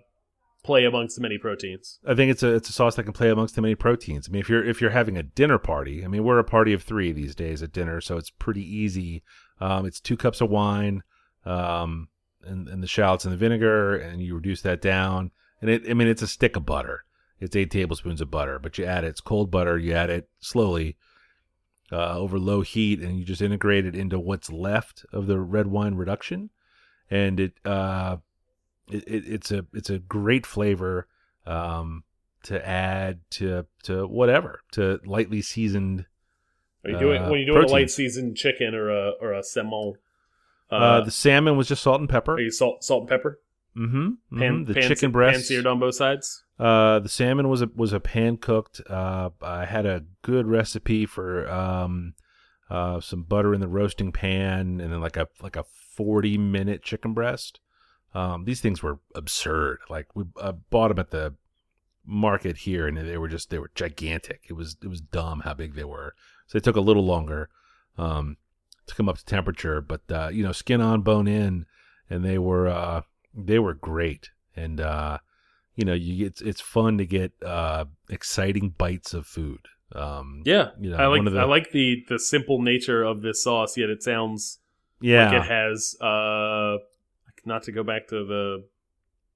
play 0.63 0.85
amongst 0.87 1.21
many 1.21 1.37
proteins? 1.37 1.99
I 2.07 2.15
think 2.15 2.31
it's 2.31 2.43
a 2.43 2.55
it's 2.55 2.71
a 2.71 2.73
sauce 2.73 2.97
that 2.97 3.03
can 3.05 3.13
play 3.13 3.29
amongst 3.29 3.55
the 3.55 3.61
many 3.63 3.75
proteins. 3.75 4.29
I 4.29 4.33
mean, 4.33 4.41
if 4.41 4.49
you're 4.49 4.65
if 4.65 4.81
you're 4.81 4.91
having 4.91 5.19
a 5.19 5.23
dinner 5.23 5.59
party, 5.59 6.05
I 6.05 6.09
mean, 6.09 6.25
we're 6.25 6.39
a 6.39 6.45
party 6.45 6.73
of 6.73 6.83
three 6.83 7.13
these 7.13 7.35
days 7.35 7.63
at 7.63 7.73
dinner, 7.73 8.01
so 8.01 8.17
it's 8.17 8.31
pretty 8.31 8.63
easy. 8.63 9.23
Um, 9.61 9.85
it's 9.85 10.01
two 10.01 10.17
cups 10.17 10.41
of 10.41 10.49
wine, 10.51 11.03
um, 11.45 12.09
and 12.43 12.69
and 12.69 12.83
the 12.83 12.87
shallots 12.87 13.25
and 13.25 13.33
the 13.33 13.39
vinegar, 13.39 13.97
and 13.97 14.23
you 14.23 14.35
reduce 14.35 14.63
that 14.63 14.81
down. 14.81 15.31
And 15.61 15.71
it, 15.71 15.83
I 15.89 15.95
mean, 15.95 16.09
it's 16.09 16.23
a 16.23 16.27
stick 16.27 16.57
of 16.57 16.65
butter. 16.67 17.05
It's 17.45 17.55
eight 17.57 17.71
tablespoons 17.71 18.21
of 18.21 18.31
butter, 18.31 18.59
but 18.59 18.79
you 18.79 18.85
add 18.87 19.05
it. 19.05 19.09
It's 19.09 19.21
cold 19.21 19.51
butter. 19.51 19.77
You 19.79 19.93
add 19.93 20.09
it 20.09 20.29
slowly 20.41 20.97
uh, 21.93 22.19
over 22.19 22.39
low 22.39 22.63
heat, 22.63 23.01
and 23.01 23.19
you 23.19 23.25
just 23.25 23.43
integrate 23.43 23.85
it 23.85 23.95
into 23.95 24.19
what's 24.19 24.51
left 24.51 25.05
of 25.13 25.27
the 25.27 25.39
red 25.39 25.67
wine 25.67 25.95
reduction, 25.95 26.49
and 27.11 27.39
it 27.39 27.53
uh, 27.65 28.17
it, 28.91 29.05
it 29.07 29.25
it's 29.27 29.51
a 29.53 29.67
it's 29.75 29.91
a 29.91 29.99
great 29.99 30.47
flavor 30.47 31.07
um, 31.45 32.05
to 32.45 32.67
add 32.67 33.21
to 33.33 33.67
to 33.83 34.07
whatever 34.07 34.63
to 34.73 35.01
lightly 35.05 35.43
seasoned. 35.43 36.07
Are 36.85 36.91
you 36.93 36.99
doing 36.99 37.23
Uh, 37.23 37.31
when 37.31 37.41
you're 37.41 37.55
doing 37.55 37.69
a 37.69 37.73
light 37.73 37.91
seasoned 37.91 38.37
chicken 38.37 38.75
or 38.75 38.89
a 38.91 39.11
or 39.21 39.33
a 39.35 39.41
semon? 39.43 39.95
Uh, 40.71 40.75
Uh, 40.77 41.01
the 41.03 41.11
salmon 41.11 41.57
was 41.59 41.69
just 41.69 41.83
salt 41.83 42.01
and 42.01 42.09
pepper. 42.09 42.33
are 42.35 42.41
you 42.41 42.51
salt 42.51 42.83
salt 42.83 43.03
and 43.03 43.09
pepper? 43.11 43.39
Mm-hmm. 43.77 44.39
Pan, 44.39 44.65
The 44.65 44.75
pan, 44.75 44.83
chicken 44.83 45.07
pan 45.09 45.13
breasts. 45.13 45.49
seared 45.49 45.67
on 45.67 45.81
both 45.81 45.95
sides. 45.97 46.45
Uh, 46.59 47.01
the 47.01 47.09
salmon 47.09 47.49
was 47.49 47.63
a 47.63 47.69
was 47.75 47.93
a 47.93 48.01
pan 48.01 48.37
cooked. 48.37 48.81
Uh, 48.89 49.31
I 49.43 49.65
had 49.65 49.87
a 49.87 50.05
good 50.23 50.47
recipe 50.47 51.07
for 51.07 51.51
um, 51.51 52.15
uh, 52.71 53.01
some 53.01 53.25
butter 53.25 53.53
in 53.53 53.61
the 53.61 53.69
roasting 53.69 54.13
pan, 54.13 54.81
and 54.81 54.93
then 54.93 55.01
like 55.01 55.17
a 55.17 55.29
like 55.43 55.57
a 55.57 55.65
forty 55.65 56.39
minute 56.39 56.83
chicken 56.83 57.13
breast. 57.15 57.59
Um, 58.15 58.45
these 58.45 58.61
things 58.61 58.83
were 58.83 59.01
absurd. 59.17 59.79
Like 59.91 60.07
we 60.15 60.25
uh, 60.41 60.53
bought 60.71 60.89
them 60.89 61.01
at 61.01 61.11
the 61.11 61.35
market 62.07 62.59
here, 62.59 62.87
and 62.87 62.97
they 62.97 63.19
were 63.19 63.29
just 63.29 63.51
they 63.51 63.59
were 63.59 63.73
gigantic. 63.75 64.43
It 64.49 64.53
was 64.53 64.77
it 64.83 64.89
was 64.89 65.01
dumb 65.01 65.41
how 65.41 65.55
big 65.55 65.75
they 65.75 65.85
were. 65.85 66.15
So 66.47 66.59
they 66.59 66.63
took 66.63 66.77
a 66.77 66.81
little 66.81 67.05
longer 67.05 67.49
um, 67.99 68.37
to 68.87 68.95
come 68.95 69.09
up 69.09 69.19
to 69.19 69.25
temperature, 69.25 69.81
but 69.81 70.03
uh, 70.09 70.29
you 70.33 70.45
know, 70.45 70.53
skin 70.53 70.81
on, 70.81 71.03
bone 71.03 71.27
in, 71.27 71.67
and 72.09 72.25
they 72.25 72.39
were 72.39 72.69
uh, 72.69 73.01
they 73.37 73.59
were 73.59 73.75
great. 73.75 74.31
And 74.57 74.81
uh, 74.81 75.19
you 75.75 75.85
know, 75.85 75.95
you 75.95 76.27
it's 76.27 76.41
it's 76.41 76.61
fun 76.61 76.99
to 76.99 77.07
get 77.07 77.33
uh, 77.45 77.87
exciting 78.09 78.71
bites 78.71 79.15
of 79.15 79.27
food. 79.27 79.61
Um, 79.95 80.43
Yeah, 80.45 80.71
you 80.81 80.91
know, 80.91 80.97
I 80.97 81.07
like 81.07 81.25
the- 81.25 81.39
I 81.41 81.45
like 81.45 81.71
the 81.71 82.05
the 82.09 82.19
simple 82.19 82.61
nature 82.63 83.03
of 83.03 83.23
this 83.23 83.43
sauce. 83.43 83.77
Yet 83.77 83.91
it 83.91 84.03
sounds 84.03 84.59
yeah, 85.01 85.31
like 85.31 85.43
it 85.43 85.49
has 85.49 85.97
uh, 86.01 86.79
not 87.45 87.63
to 87.65 87.73
go 87.73 87.83
back 87.83 88.09
to 88.09 88.25
the 88.25 88.65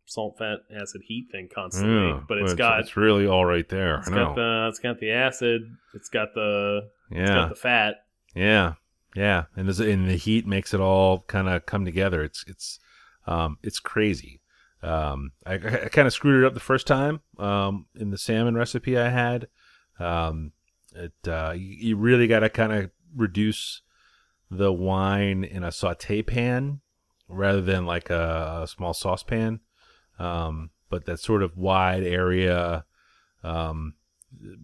salt, 0.07 0.39
fat, 0.39 0.61
acid, 0.75 1.03
heat 1.07 1.29
thing 1.31 1.49
constantly, 1.55 2.09
Yeah, 2.09 2.21
but 2.27 2.39
it's 2.39 2.47
well, 2.53 2.57
got 2.57 2.81
it's 2.81 2.97
really 2.97 3.27
all 3.27 3.45
right 3.45 3.69
there. 3.69 3.99
it's 3.99 4.09
I 4.09 4.15
know. 4.15 4.27
got 4.29 4.35
the 4.37 4.67
it's 4.71 4.79
got 4.79 5.01
the 5.01 5.11
acid, 5.11 5.63
it's 5.95 6.09
got 6.09 6.35
the 6.35 6.89
it's 7.11 7.19
yeah, 7.19 7.35
got 7.35 7.49
the 7.51 7.55
fat. 7.57 7.95
Yeah, 8.35 8.75
yeah, 9.15 9.45
and 9.57 9.69
and 9.69 10.09
the 10.09 10.17
heat 10.17 10.47
makes 10.47 10.73
it 10.73 10.81
all 10.81 11.21
kind 11.29 11.49
of 11.49 11.67
come 11.67 11.85
together. 11.85 12.23
It's 12.23 12.45
it's 12.47 12.79
um 13.29 13.59
it's 13.63 13.81
crazy. 13.81 14.41
Um, 14.83 15.33
I, 15.45 15.55
I 15.55 15.89
kind 15.89 16.07
of 16.07 16.13
screwed 16.13 16.43
it 16.43 16.47
up 16.47 16.55
the 16.55 16.61
first 16.61 16.87
time 16.87 17.21
um 17.39 17.87
in 17.95 18.11
the 18.11 18.19
salmon 18.19 18.55
recipe 18.55 18.97
I 18.97 19.09
had. 19.09 19.49
Um, 19.99 20.53
it 20.95 21.29
uh 21.29 21.55
you, 21.57 21.97
really 21.97 22.27
got 22.27 22.41
to 22.41 22.49
kind 22.49 22.73
of 22.73 22.91
reduce 23.15 23.83
the 24.51 24.73
wine 24.73 25.45
in 25.45 25.63
a 25.63 25.73
saute 25.73 26.23
pan 26.23 26.81
rather 27.29 27.61
than 27.61 27.85
like 27.85 28.09
a, 28.11 28.61
a 28.63 28.69
small 28.69 28.95
saucepan. 28.95 29.61
Um, 30.19 30.71
but 30.89 31.05
that 31.05 31.21
sort 31.21 31.43
of 31.43 31.57
wide 31.57 32.03
area 32.03 32.85
um 33.45 33.95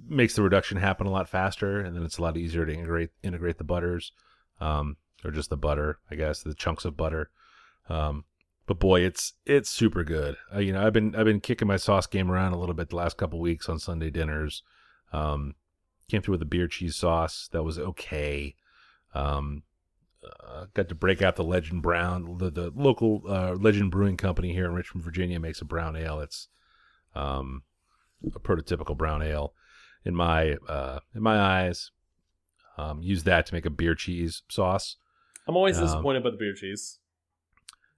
makes 0.08 0.34
the 0.34 0.42
reduction 0.42 0.78
happen 0.78 1.06
a 1.06 1.10
lot 1.10 1.28
faster, 1.28 1.80
and 1.80 1.96
then 1.96 2.04
it's 2.04 2.18
a 2.18 2.22
lot 2.22 2.36
easier 2.36 2.66
to 2.66 2.72
integrate 2.72 3.10
integrate 3.22 3.58
the 3.58 3.64
butters, 3.64 4.12
um, 4.60 4.96
or 5.24 5.30
just 5.30 5.50
the 5.50 5.56
butter, 5.56 5.98
I 6.10 6.14
guess, 6.14 6.42
the 6.42 6.54
chunks 6.54 6.84
of 6.84 6.96
butter. 6.96 7.30
Um, 7.88 8.24
but 8.66 8.78
boy, 8.78 9.00
it's 9.00 9.34
it's 9.46 9.70
super 9.70 10.04
good. 10.04 10.36
Uh, 10.54 10.58
you 10.60 10.72
know, 10.72 10.86
I've 10.86 10.92
been 10.92 11.14
I've 11.14 11.24
been 11.26 11.40
kicking 11.40 11.68
my 11.68 11.76
sauce 11.76 12.06
game 12.06 12.30
around 12.30 12.52
a 12.52 12.58
little 12.58 12.74
bit 12.74 12.90
the 12.90 12.96
last 12.96 13.16
couple 13.16 13.40
weeks 13.40 13.68
on 13.68 13.78
Sunday 13.78 14.10
dinners. 14.10 14.62
Um, 15.12 15.54
came 16.10 16.22
through 16.22 16.32
with 16.32 16.42
a 16.42 16.46
beer 16.46 16.68
cheese 16.68 16.96
sauce 16.96 17.48
that 17.52 17.62
was 17.62 17.78
okay. 17.78 18.54
Um, 19.14 19.62
uh, 20.22 20.66
got 20.74 20.88
to 20.88 20.94
break 20.94 21.22
out 21.22 21.36
the 21.36 21.44
Legend 21.44 21.82
Brown, 21.82 22.38
the, 22.38 22.50
the 22.50 22.72
local 22.74 23.22
uh, 23.28 23.52
Legend 23.52 23.90
Brewing 23.90 24.16
Company 24.16 24.52
here 24.52 24.64
in 24.64 24.74
Richmond, 24.74 25.04
Virginia, 25.04 25.38
makes 25.38 25.60
a 25.60 25.64
brown 25.64 25.96
ale. 25.96 26.20
It's 26.20 26.48
um, 27.14 27.62
a 28.34 28.40
prototypical 28.40 28.96
brown 28.96 29.22
ale 29.22 29.52
in 30.04 30.14
my 30.14 30.56
uh, 30.68 31.00
in 31.14 31.22
my 31.22 31.38
eyes. 31.38 31.90
Um, 32.76 33.02
use 33.02 33.22
that 33.24 33.46
to 33.46 33.54
make 33.54 33.66
a 33.66 33.70
beer 33.70 33.94
cheese 33.94 34.42
sauce. 34.48 34.96
I'm 35.46 35.56
always 35.56 35.78
Um, 35.78 35.84
disappointed 35.84 36.24
by 36.24 36.30
the 36.30 36.36
beer 36.38 36.54
cheese. 36.54 36.98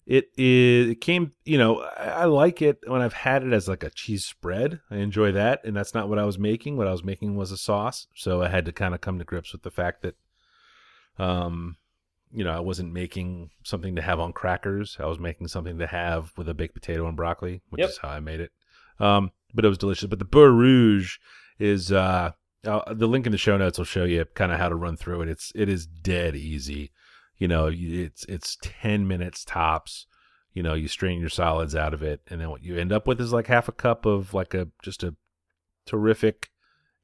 It 0.06 0.30
is. 0.38 0.90
It 0.90 1.00
came. 1.00 1.32
You 1.44 1.58
know, 1.58 1.80
I, 1.80 2.04
I 2.04 2.24
like 2.26 2.62
it 2.62 2.78
when 2.86 3.02
I've 3.02 3.12
had 3.12 3.42
it 3.42 3.52
as 3.52 3.66
like 3.66 3.82
a 3.82 3.90
cheese 3.90 4.24
spread. 4.24 4.80
I 4.90 4.98
enjoy 4.98 5.32
that, 5.32 5.62
and 5.64 5.76
that's 5.76 5.94
not 5.94 6.08
what 6.08 6.18
I 6.18 6.24
was 6.24 6.38
making. 6.38 6.76
What 6.76 6.86
I 6.86 6.92
was 6.92 7.02
making 7.02 7.34
was 7.36 7.50
a 7.50 7.56
sauce, 7.56 8.06
so 8.14 8.40
I 8.42 8.48
had 8.48 8.64
to 8.66 8.72
kind 8.72 8.94
of 8.94 9.00
come 9.00 9.18
to 9.18 9.24
grips 9.24 9.52
with 9.52 9.62
the 9.62 9.70
fact 9.70 10.02
that, 10.02 10.14
um, 11.18 11.76
you 12.32 12.44
know, 12.44 12.52
I 12.52 12.60
wasn't 12.60 12.92
making 12.92 13.50
something 13.64 13.96
to 13.96 14.02
have 14.02 14.20
on 14.20 14.32
crackers. 14.32 14.96
I 15.00 15.06
was 15.06 15.18
making 15.18 15.48
something 15.48 15.78
to 15.78 15.86
have 15.88 16.32
with 16.36 16.48
a 16.48 16.54
baked 16.54 16.74
potato 16.74 17.06
and 17.08 17.16
broccoli, 17.16 17.62
which 17.70 17.80
Yep. 17.80 17.88
is 17.90 17.98
how 17.98 18.08
I 18.08 18.20
made 18.20 18.40
it. 18.40 18.52
Um, 19.00 19.32
but 19.54 19.64
it 19.64 19.68
was 19.68 19.78
delicious. 19.78 20.08
But 20.08 20.18
the 20.20 20.24
Beurre 20.24 20.56
Rouge 20.56 21.16
is 21.58 21.90
uh, 21.90 22.32
uh, 22.64 22.94
the 22.94 23.08
link 23.08 23.26
in 23.26 23.32
the 23.32 23.38
show 23.38 23.56
notes 23.56 23.78
will 23.78 23.84
show 23.84 24.04
you 24.04 24.24
kind 24.34 24.52
of 24.52 24.58
how 24.58 24.68
to 24.68 24.74
run 24.76 24.96
through 24.96 25.22
it. 25.22 25.28
It's 25.28 25.50
it 25.54 25.68
is 25.68 25.86
dead 25.86 26.36
easy. 26.36 26.92
You 27.38 27.48
know, 27.48 27.70
it's 27.72 28.24
it's 28.24 28.56
ten 28.60 29.06
minutes 29.06 29.44
tops. 29.44 30.06
You 30.52 30.62
know, 30.62 30.74
you 30.74 30.88
strain 30.88 31.20
your 31.20 31.28
solids 31.28 31.74
out 31.74 31.92
of 31.92 32.02
it, 32.02 32.22
and 32.28 32.40
then 32.40 32.48
what 32.48 32.62
you 32.62 32.76
end 32.78 32.92
up 32.92 33.06
with 33.06 33.20
is 33.20 33.32
like 33.32 33.46
half 33.48 33.68
a 33.68 33.72
cup 33.72 34.06
of 34.06 34.32
like 34.32 34.54
a 34.54 34.68
just 34.82 35.02
a 35.02 35.14
terrific 35.84 36.50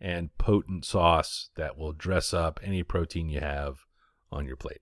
and 0.01 0.37
potent 0.39 0.85
sauce 0.85 1.51
that 1.55 1.77
will 1.77 1.93
dress 1.93 2.33
up 2.35 2.59
any 2.63 2.83
protein 2.83 3.29
you 3.29 3.41
have 3.41 3.81
on 4.33 4.47
your 4.47 4.57
plate. 4.57 4.81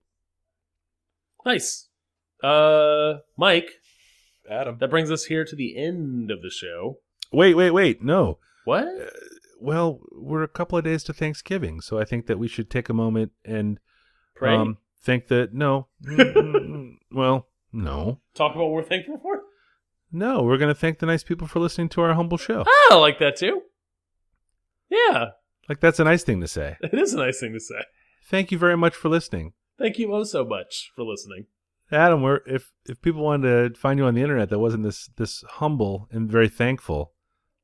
Nice. 1.45 1.89
Uh, 2.43 3.15
Mike, 3.37 3.69
Adam. 4.49 4.77
that 4.79 4.89
brings 4.89 5.11
us 5.11 5.25
here 5.25 5.45
to 5.45 5.55
the 5.55 5.77
end 5.77 6.31
of 6.31 6.41
the 6.41 6.49
show. 6.49 6.97
Wait, 7.31 7.53
wait, 7.53 7.71
wait. 7.71 8.01
No. 8.03 8.39
What? 8.65 8.85
Uh, 8.85 9.09
well, 9.59 9.99
we're 10.11 10.43
a 10.43 10.47
couple 10.47 10.77
of 10.77 10.83
days 10.83 11.03
to 11.03 11.13
Thanksgiving, 11.13 11.81
so 11.81 11.99
I 11.99 12.05
think 12.05 12.25
that 12.25 12.39
we 12.39 12.47
should 12.47 12.69
take 12.69 12.89
a 12.89 12.93
moment 12.93 13.31
and 13.45 13.79
Pray. 14.35 14.55
um, 14.55 14.77
think 15.01 15.27
that 15.27 15.53
no. 15.53 15.87
Mm, 16.05 16.17
mm, 16.17 16.53
mm, 16.55 16.91
well, 17.11 17.47
no. 17.73 18.19
Talk 18.35 18.51
about 18.55 18.65
what 18.65 18.71
we're 18.73 18.83
thankful 18.83 19.17
for. 19.17 19.41
No, 20.11 20.43
we're 20.43 20.57
going 20.57 20.73
to 20.73 20.79
thank 20.79 20.99
the 20.99 21.05
nice 21.05 21.23
people 21.23 21.47
for 21.47 21.59
listening 21.59 21.89
to 21.89 22.01
our 22.01 22.13
humble 22.13 22.37
show. 22.37 22.63
Ah, 22.67 22.93
I 22.93 22.95
like 22.95 23.19
that 23.19 23.37
too. 23.37 23.61
Yeah, 24.89 25.27
Like, 25.69 25.79
that's 25.79 25.99
a 25.99 26.03
nice 26.03 26.23
thing 26.23 26.41
to 26.41 26.47
say. 26.47 26.75
it 26.81 26.93
is 26.93 27.13
a 27.13 27.17
nice 27.17 27.39
thing 27.39 27.53
to 27.53 27.59
say. 27.61 27.83
Thank 28.25 28.51
you 28.51 28.57
very 28.57 28.75
much 28.75 28.93
for 28.93 29.07
listening. 29.09 29.53
Thank 29.79 29.97
you 29.97 30.13
oh 30.13 30.23
so 30.23 30.43
much 30.45 30.91
for 30.95 31.03
listening. 31.03 31.45
Adam, 31.91 32.21
we're, 32.21 32.39
if 32.45 32.71
if 32.85 33.01
people 33.01 33.21
wanted 33.23 33.73
to 33.73 33.79
find 33.79 33.97
you 33.99 34.05
on 34.05 34.13
the 34.15 34.21
internet 34.21 34.49
that 34.49 34.59
wasn't 34.59 34.83
this 34.83 35.09
this 35.17 35.43
humble 35.49 36.07
and 36.11 36.29
very 36.31 36.47
thankful 36.49 37.13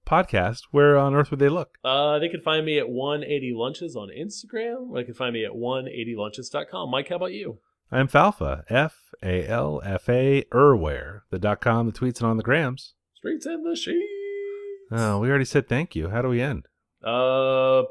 podcast, 0.08 0.62
where 0.72 0.98
on 0.98 1.14
earth 1.14 1.30
would 1.30 1.40
they 1.40 1.50
look? 1.50 1.78
Uh, 1.84 2.18
they 2.20 2.30
can 2.30 2.42
find 2.42 2.66
me 2.66 2.80
at 2.80 2.90
180 2.90 3.54
lunches 3.56 3.96
on 3.96 4.10
Instagram, 4.10 4.90
or 4.90 4.98
they 4.98 5.04
can 5.04 5.14
find 5.14 5.34
me 5.34 5.46
at 5.46 5.52
180lunches.com. 5.52 6.90
Mike, 6.90 7.10
how 7.10 7.18
about 7.18 7.34
you? 7.34 7.60
I'm 7.92 8.08
Falfa, 8.08 8.64
F 8.70 9.14
A 9.24 9.48
L 9.48 9.82
F 9.86 10.10
A 10.10 10.44
Erware, 10.54 11.22
the 11.30 11.40
dot 11.40 11.62
com, 11.62 11.86
the 11.86 11.94
tweets, 11.94 12.20
and 12.20 12.30
on 12.30 12.38
the 12.38 12.44
grams. 12.44 12.94
Streets 13.14 13.46
and 13.46 13.66
the 13.66 13.76
sheets. 13.76 14.04
Oh, 14.92 15.20
we 15.20 15.30
already 15.30 15.46
said 15.46 15.68
thank 15.70 15.96
you. 15.96 16.10
How 16.10 16.22
do 16.22 16.30
we 16.30 16.42
end? 16.42 16.66
Uh, 17.04 17.84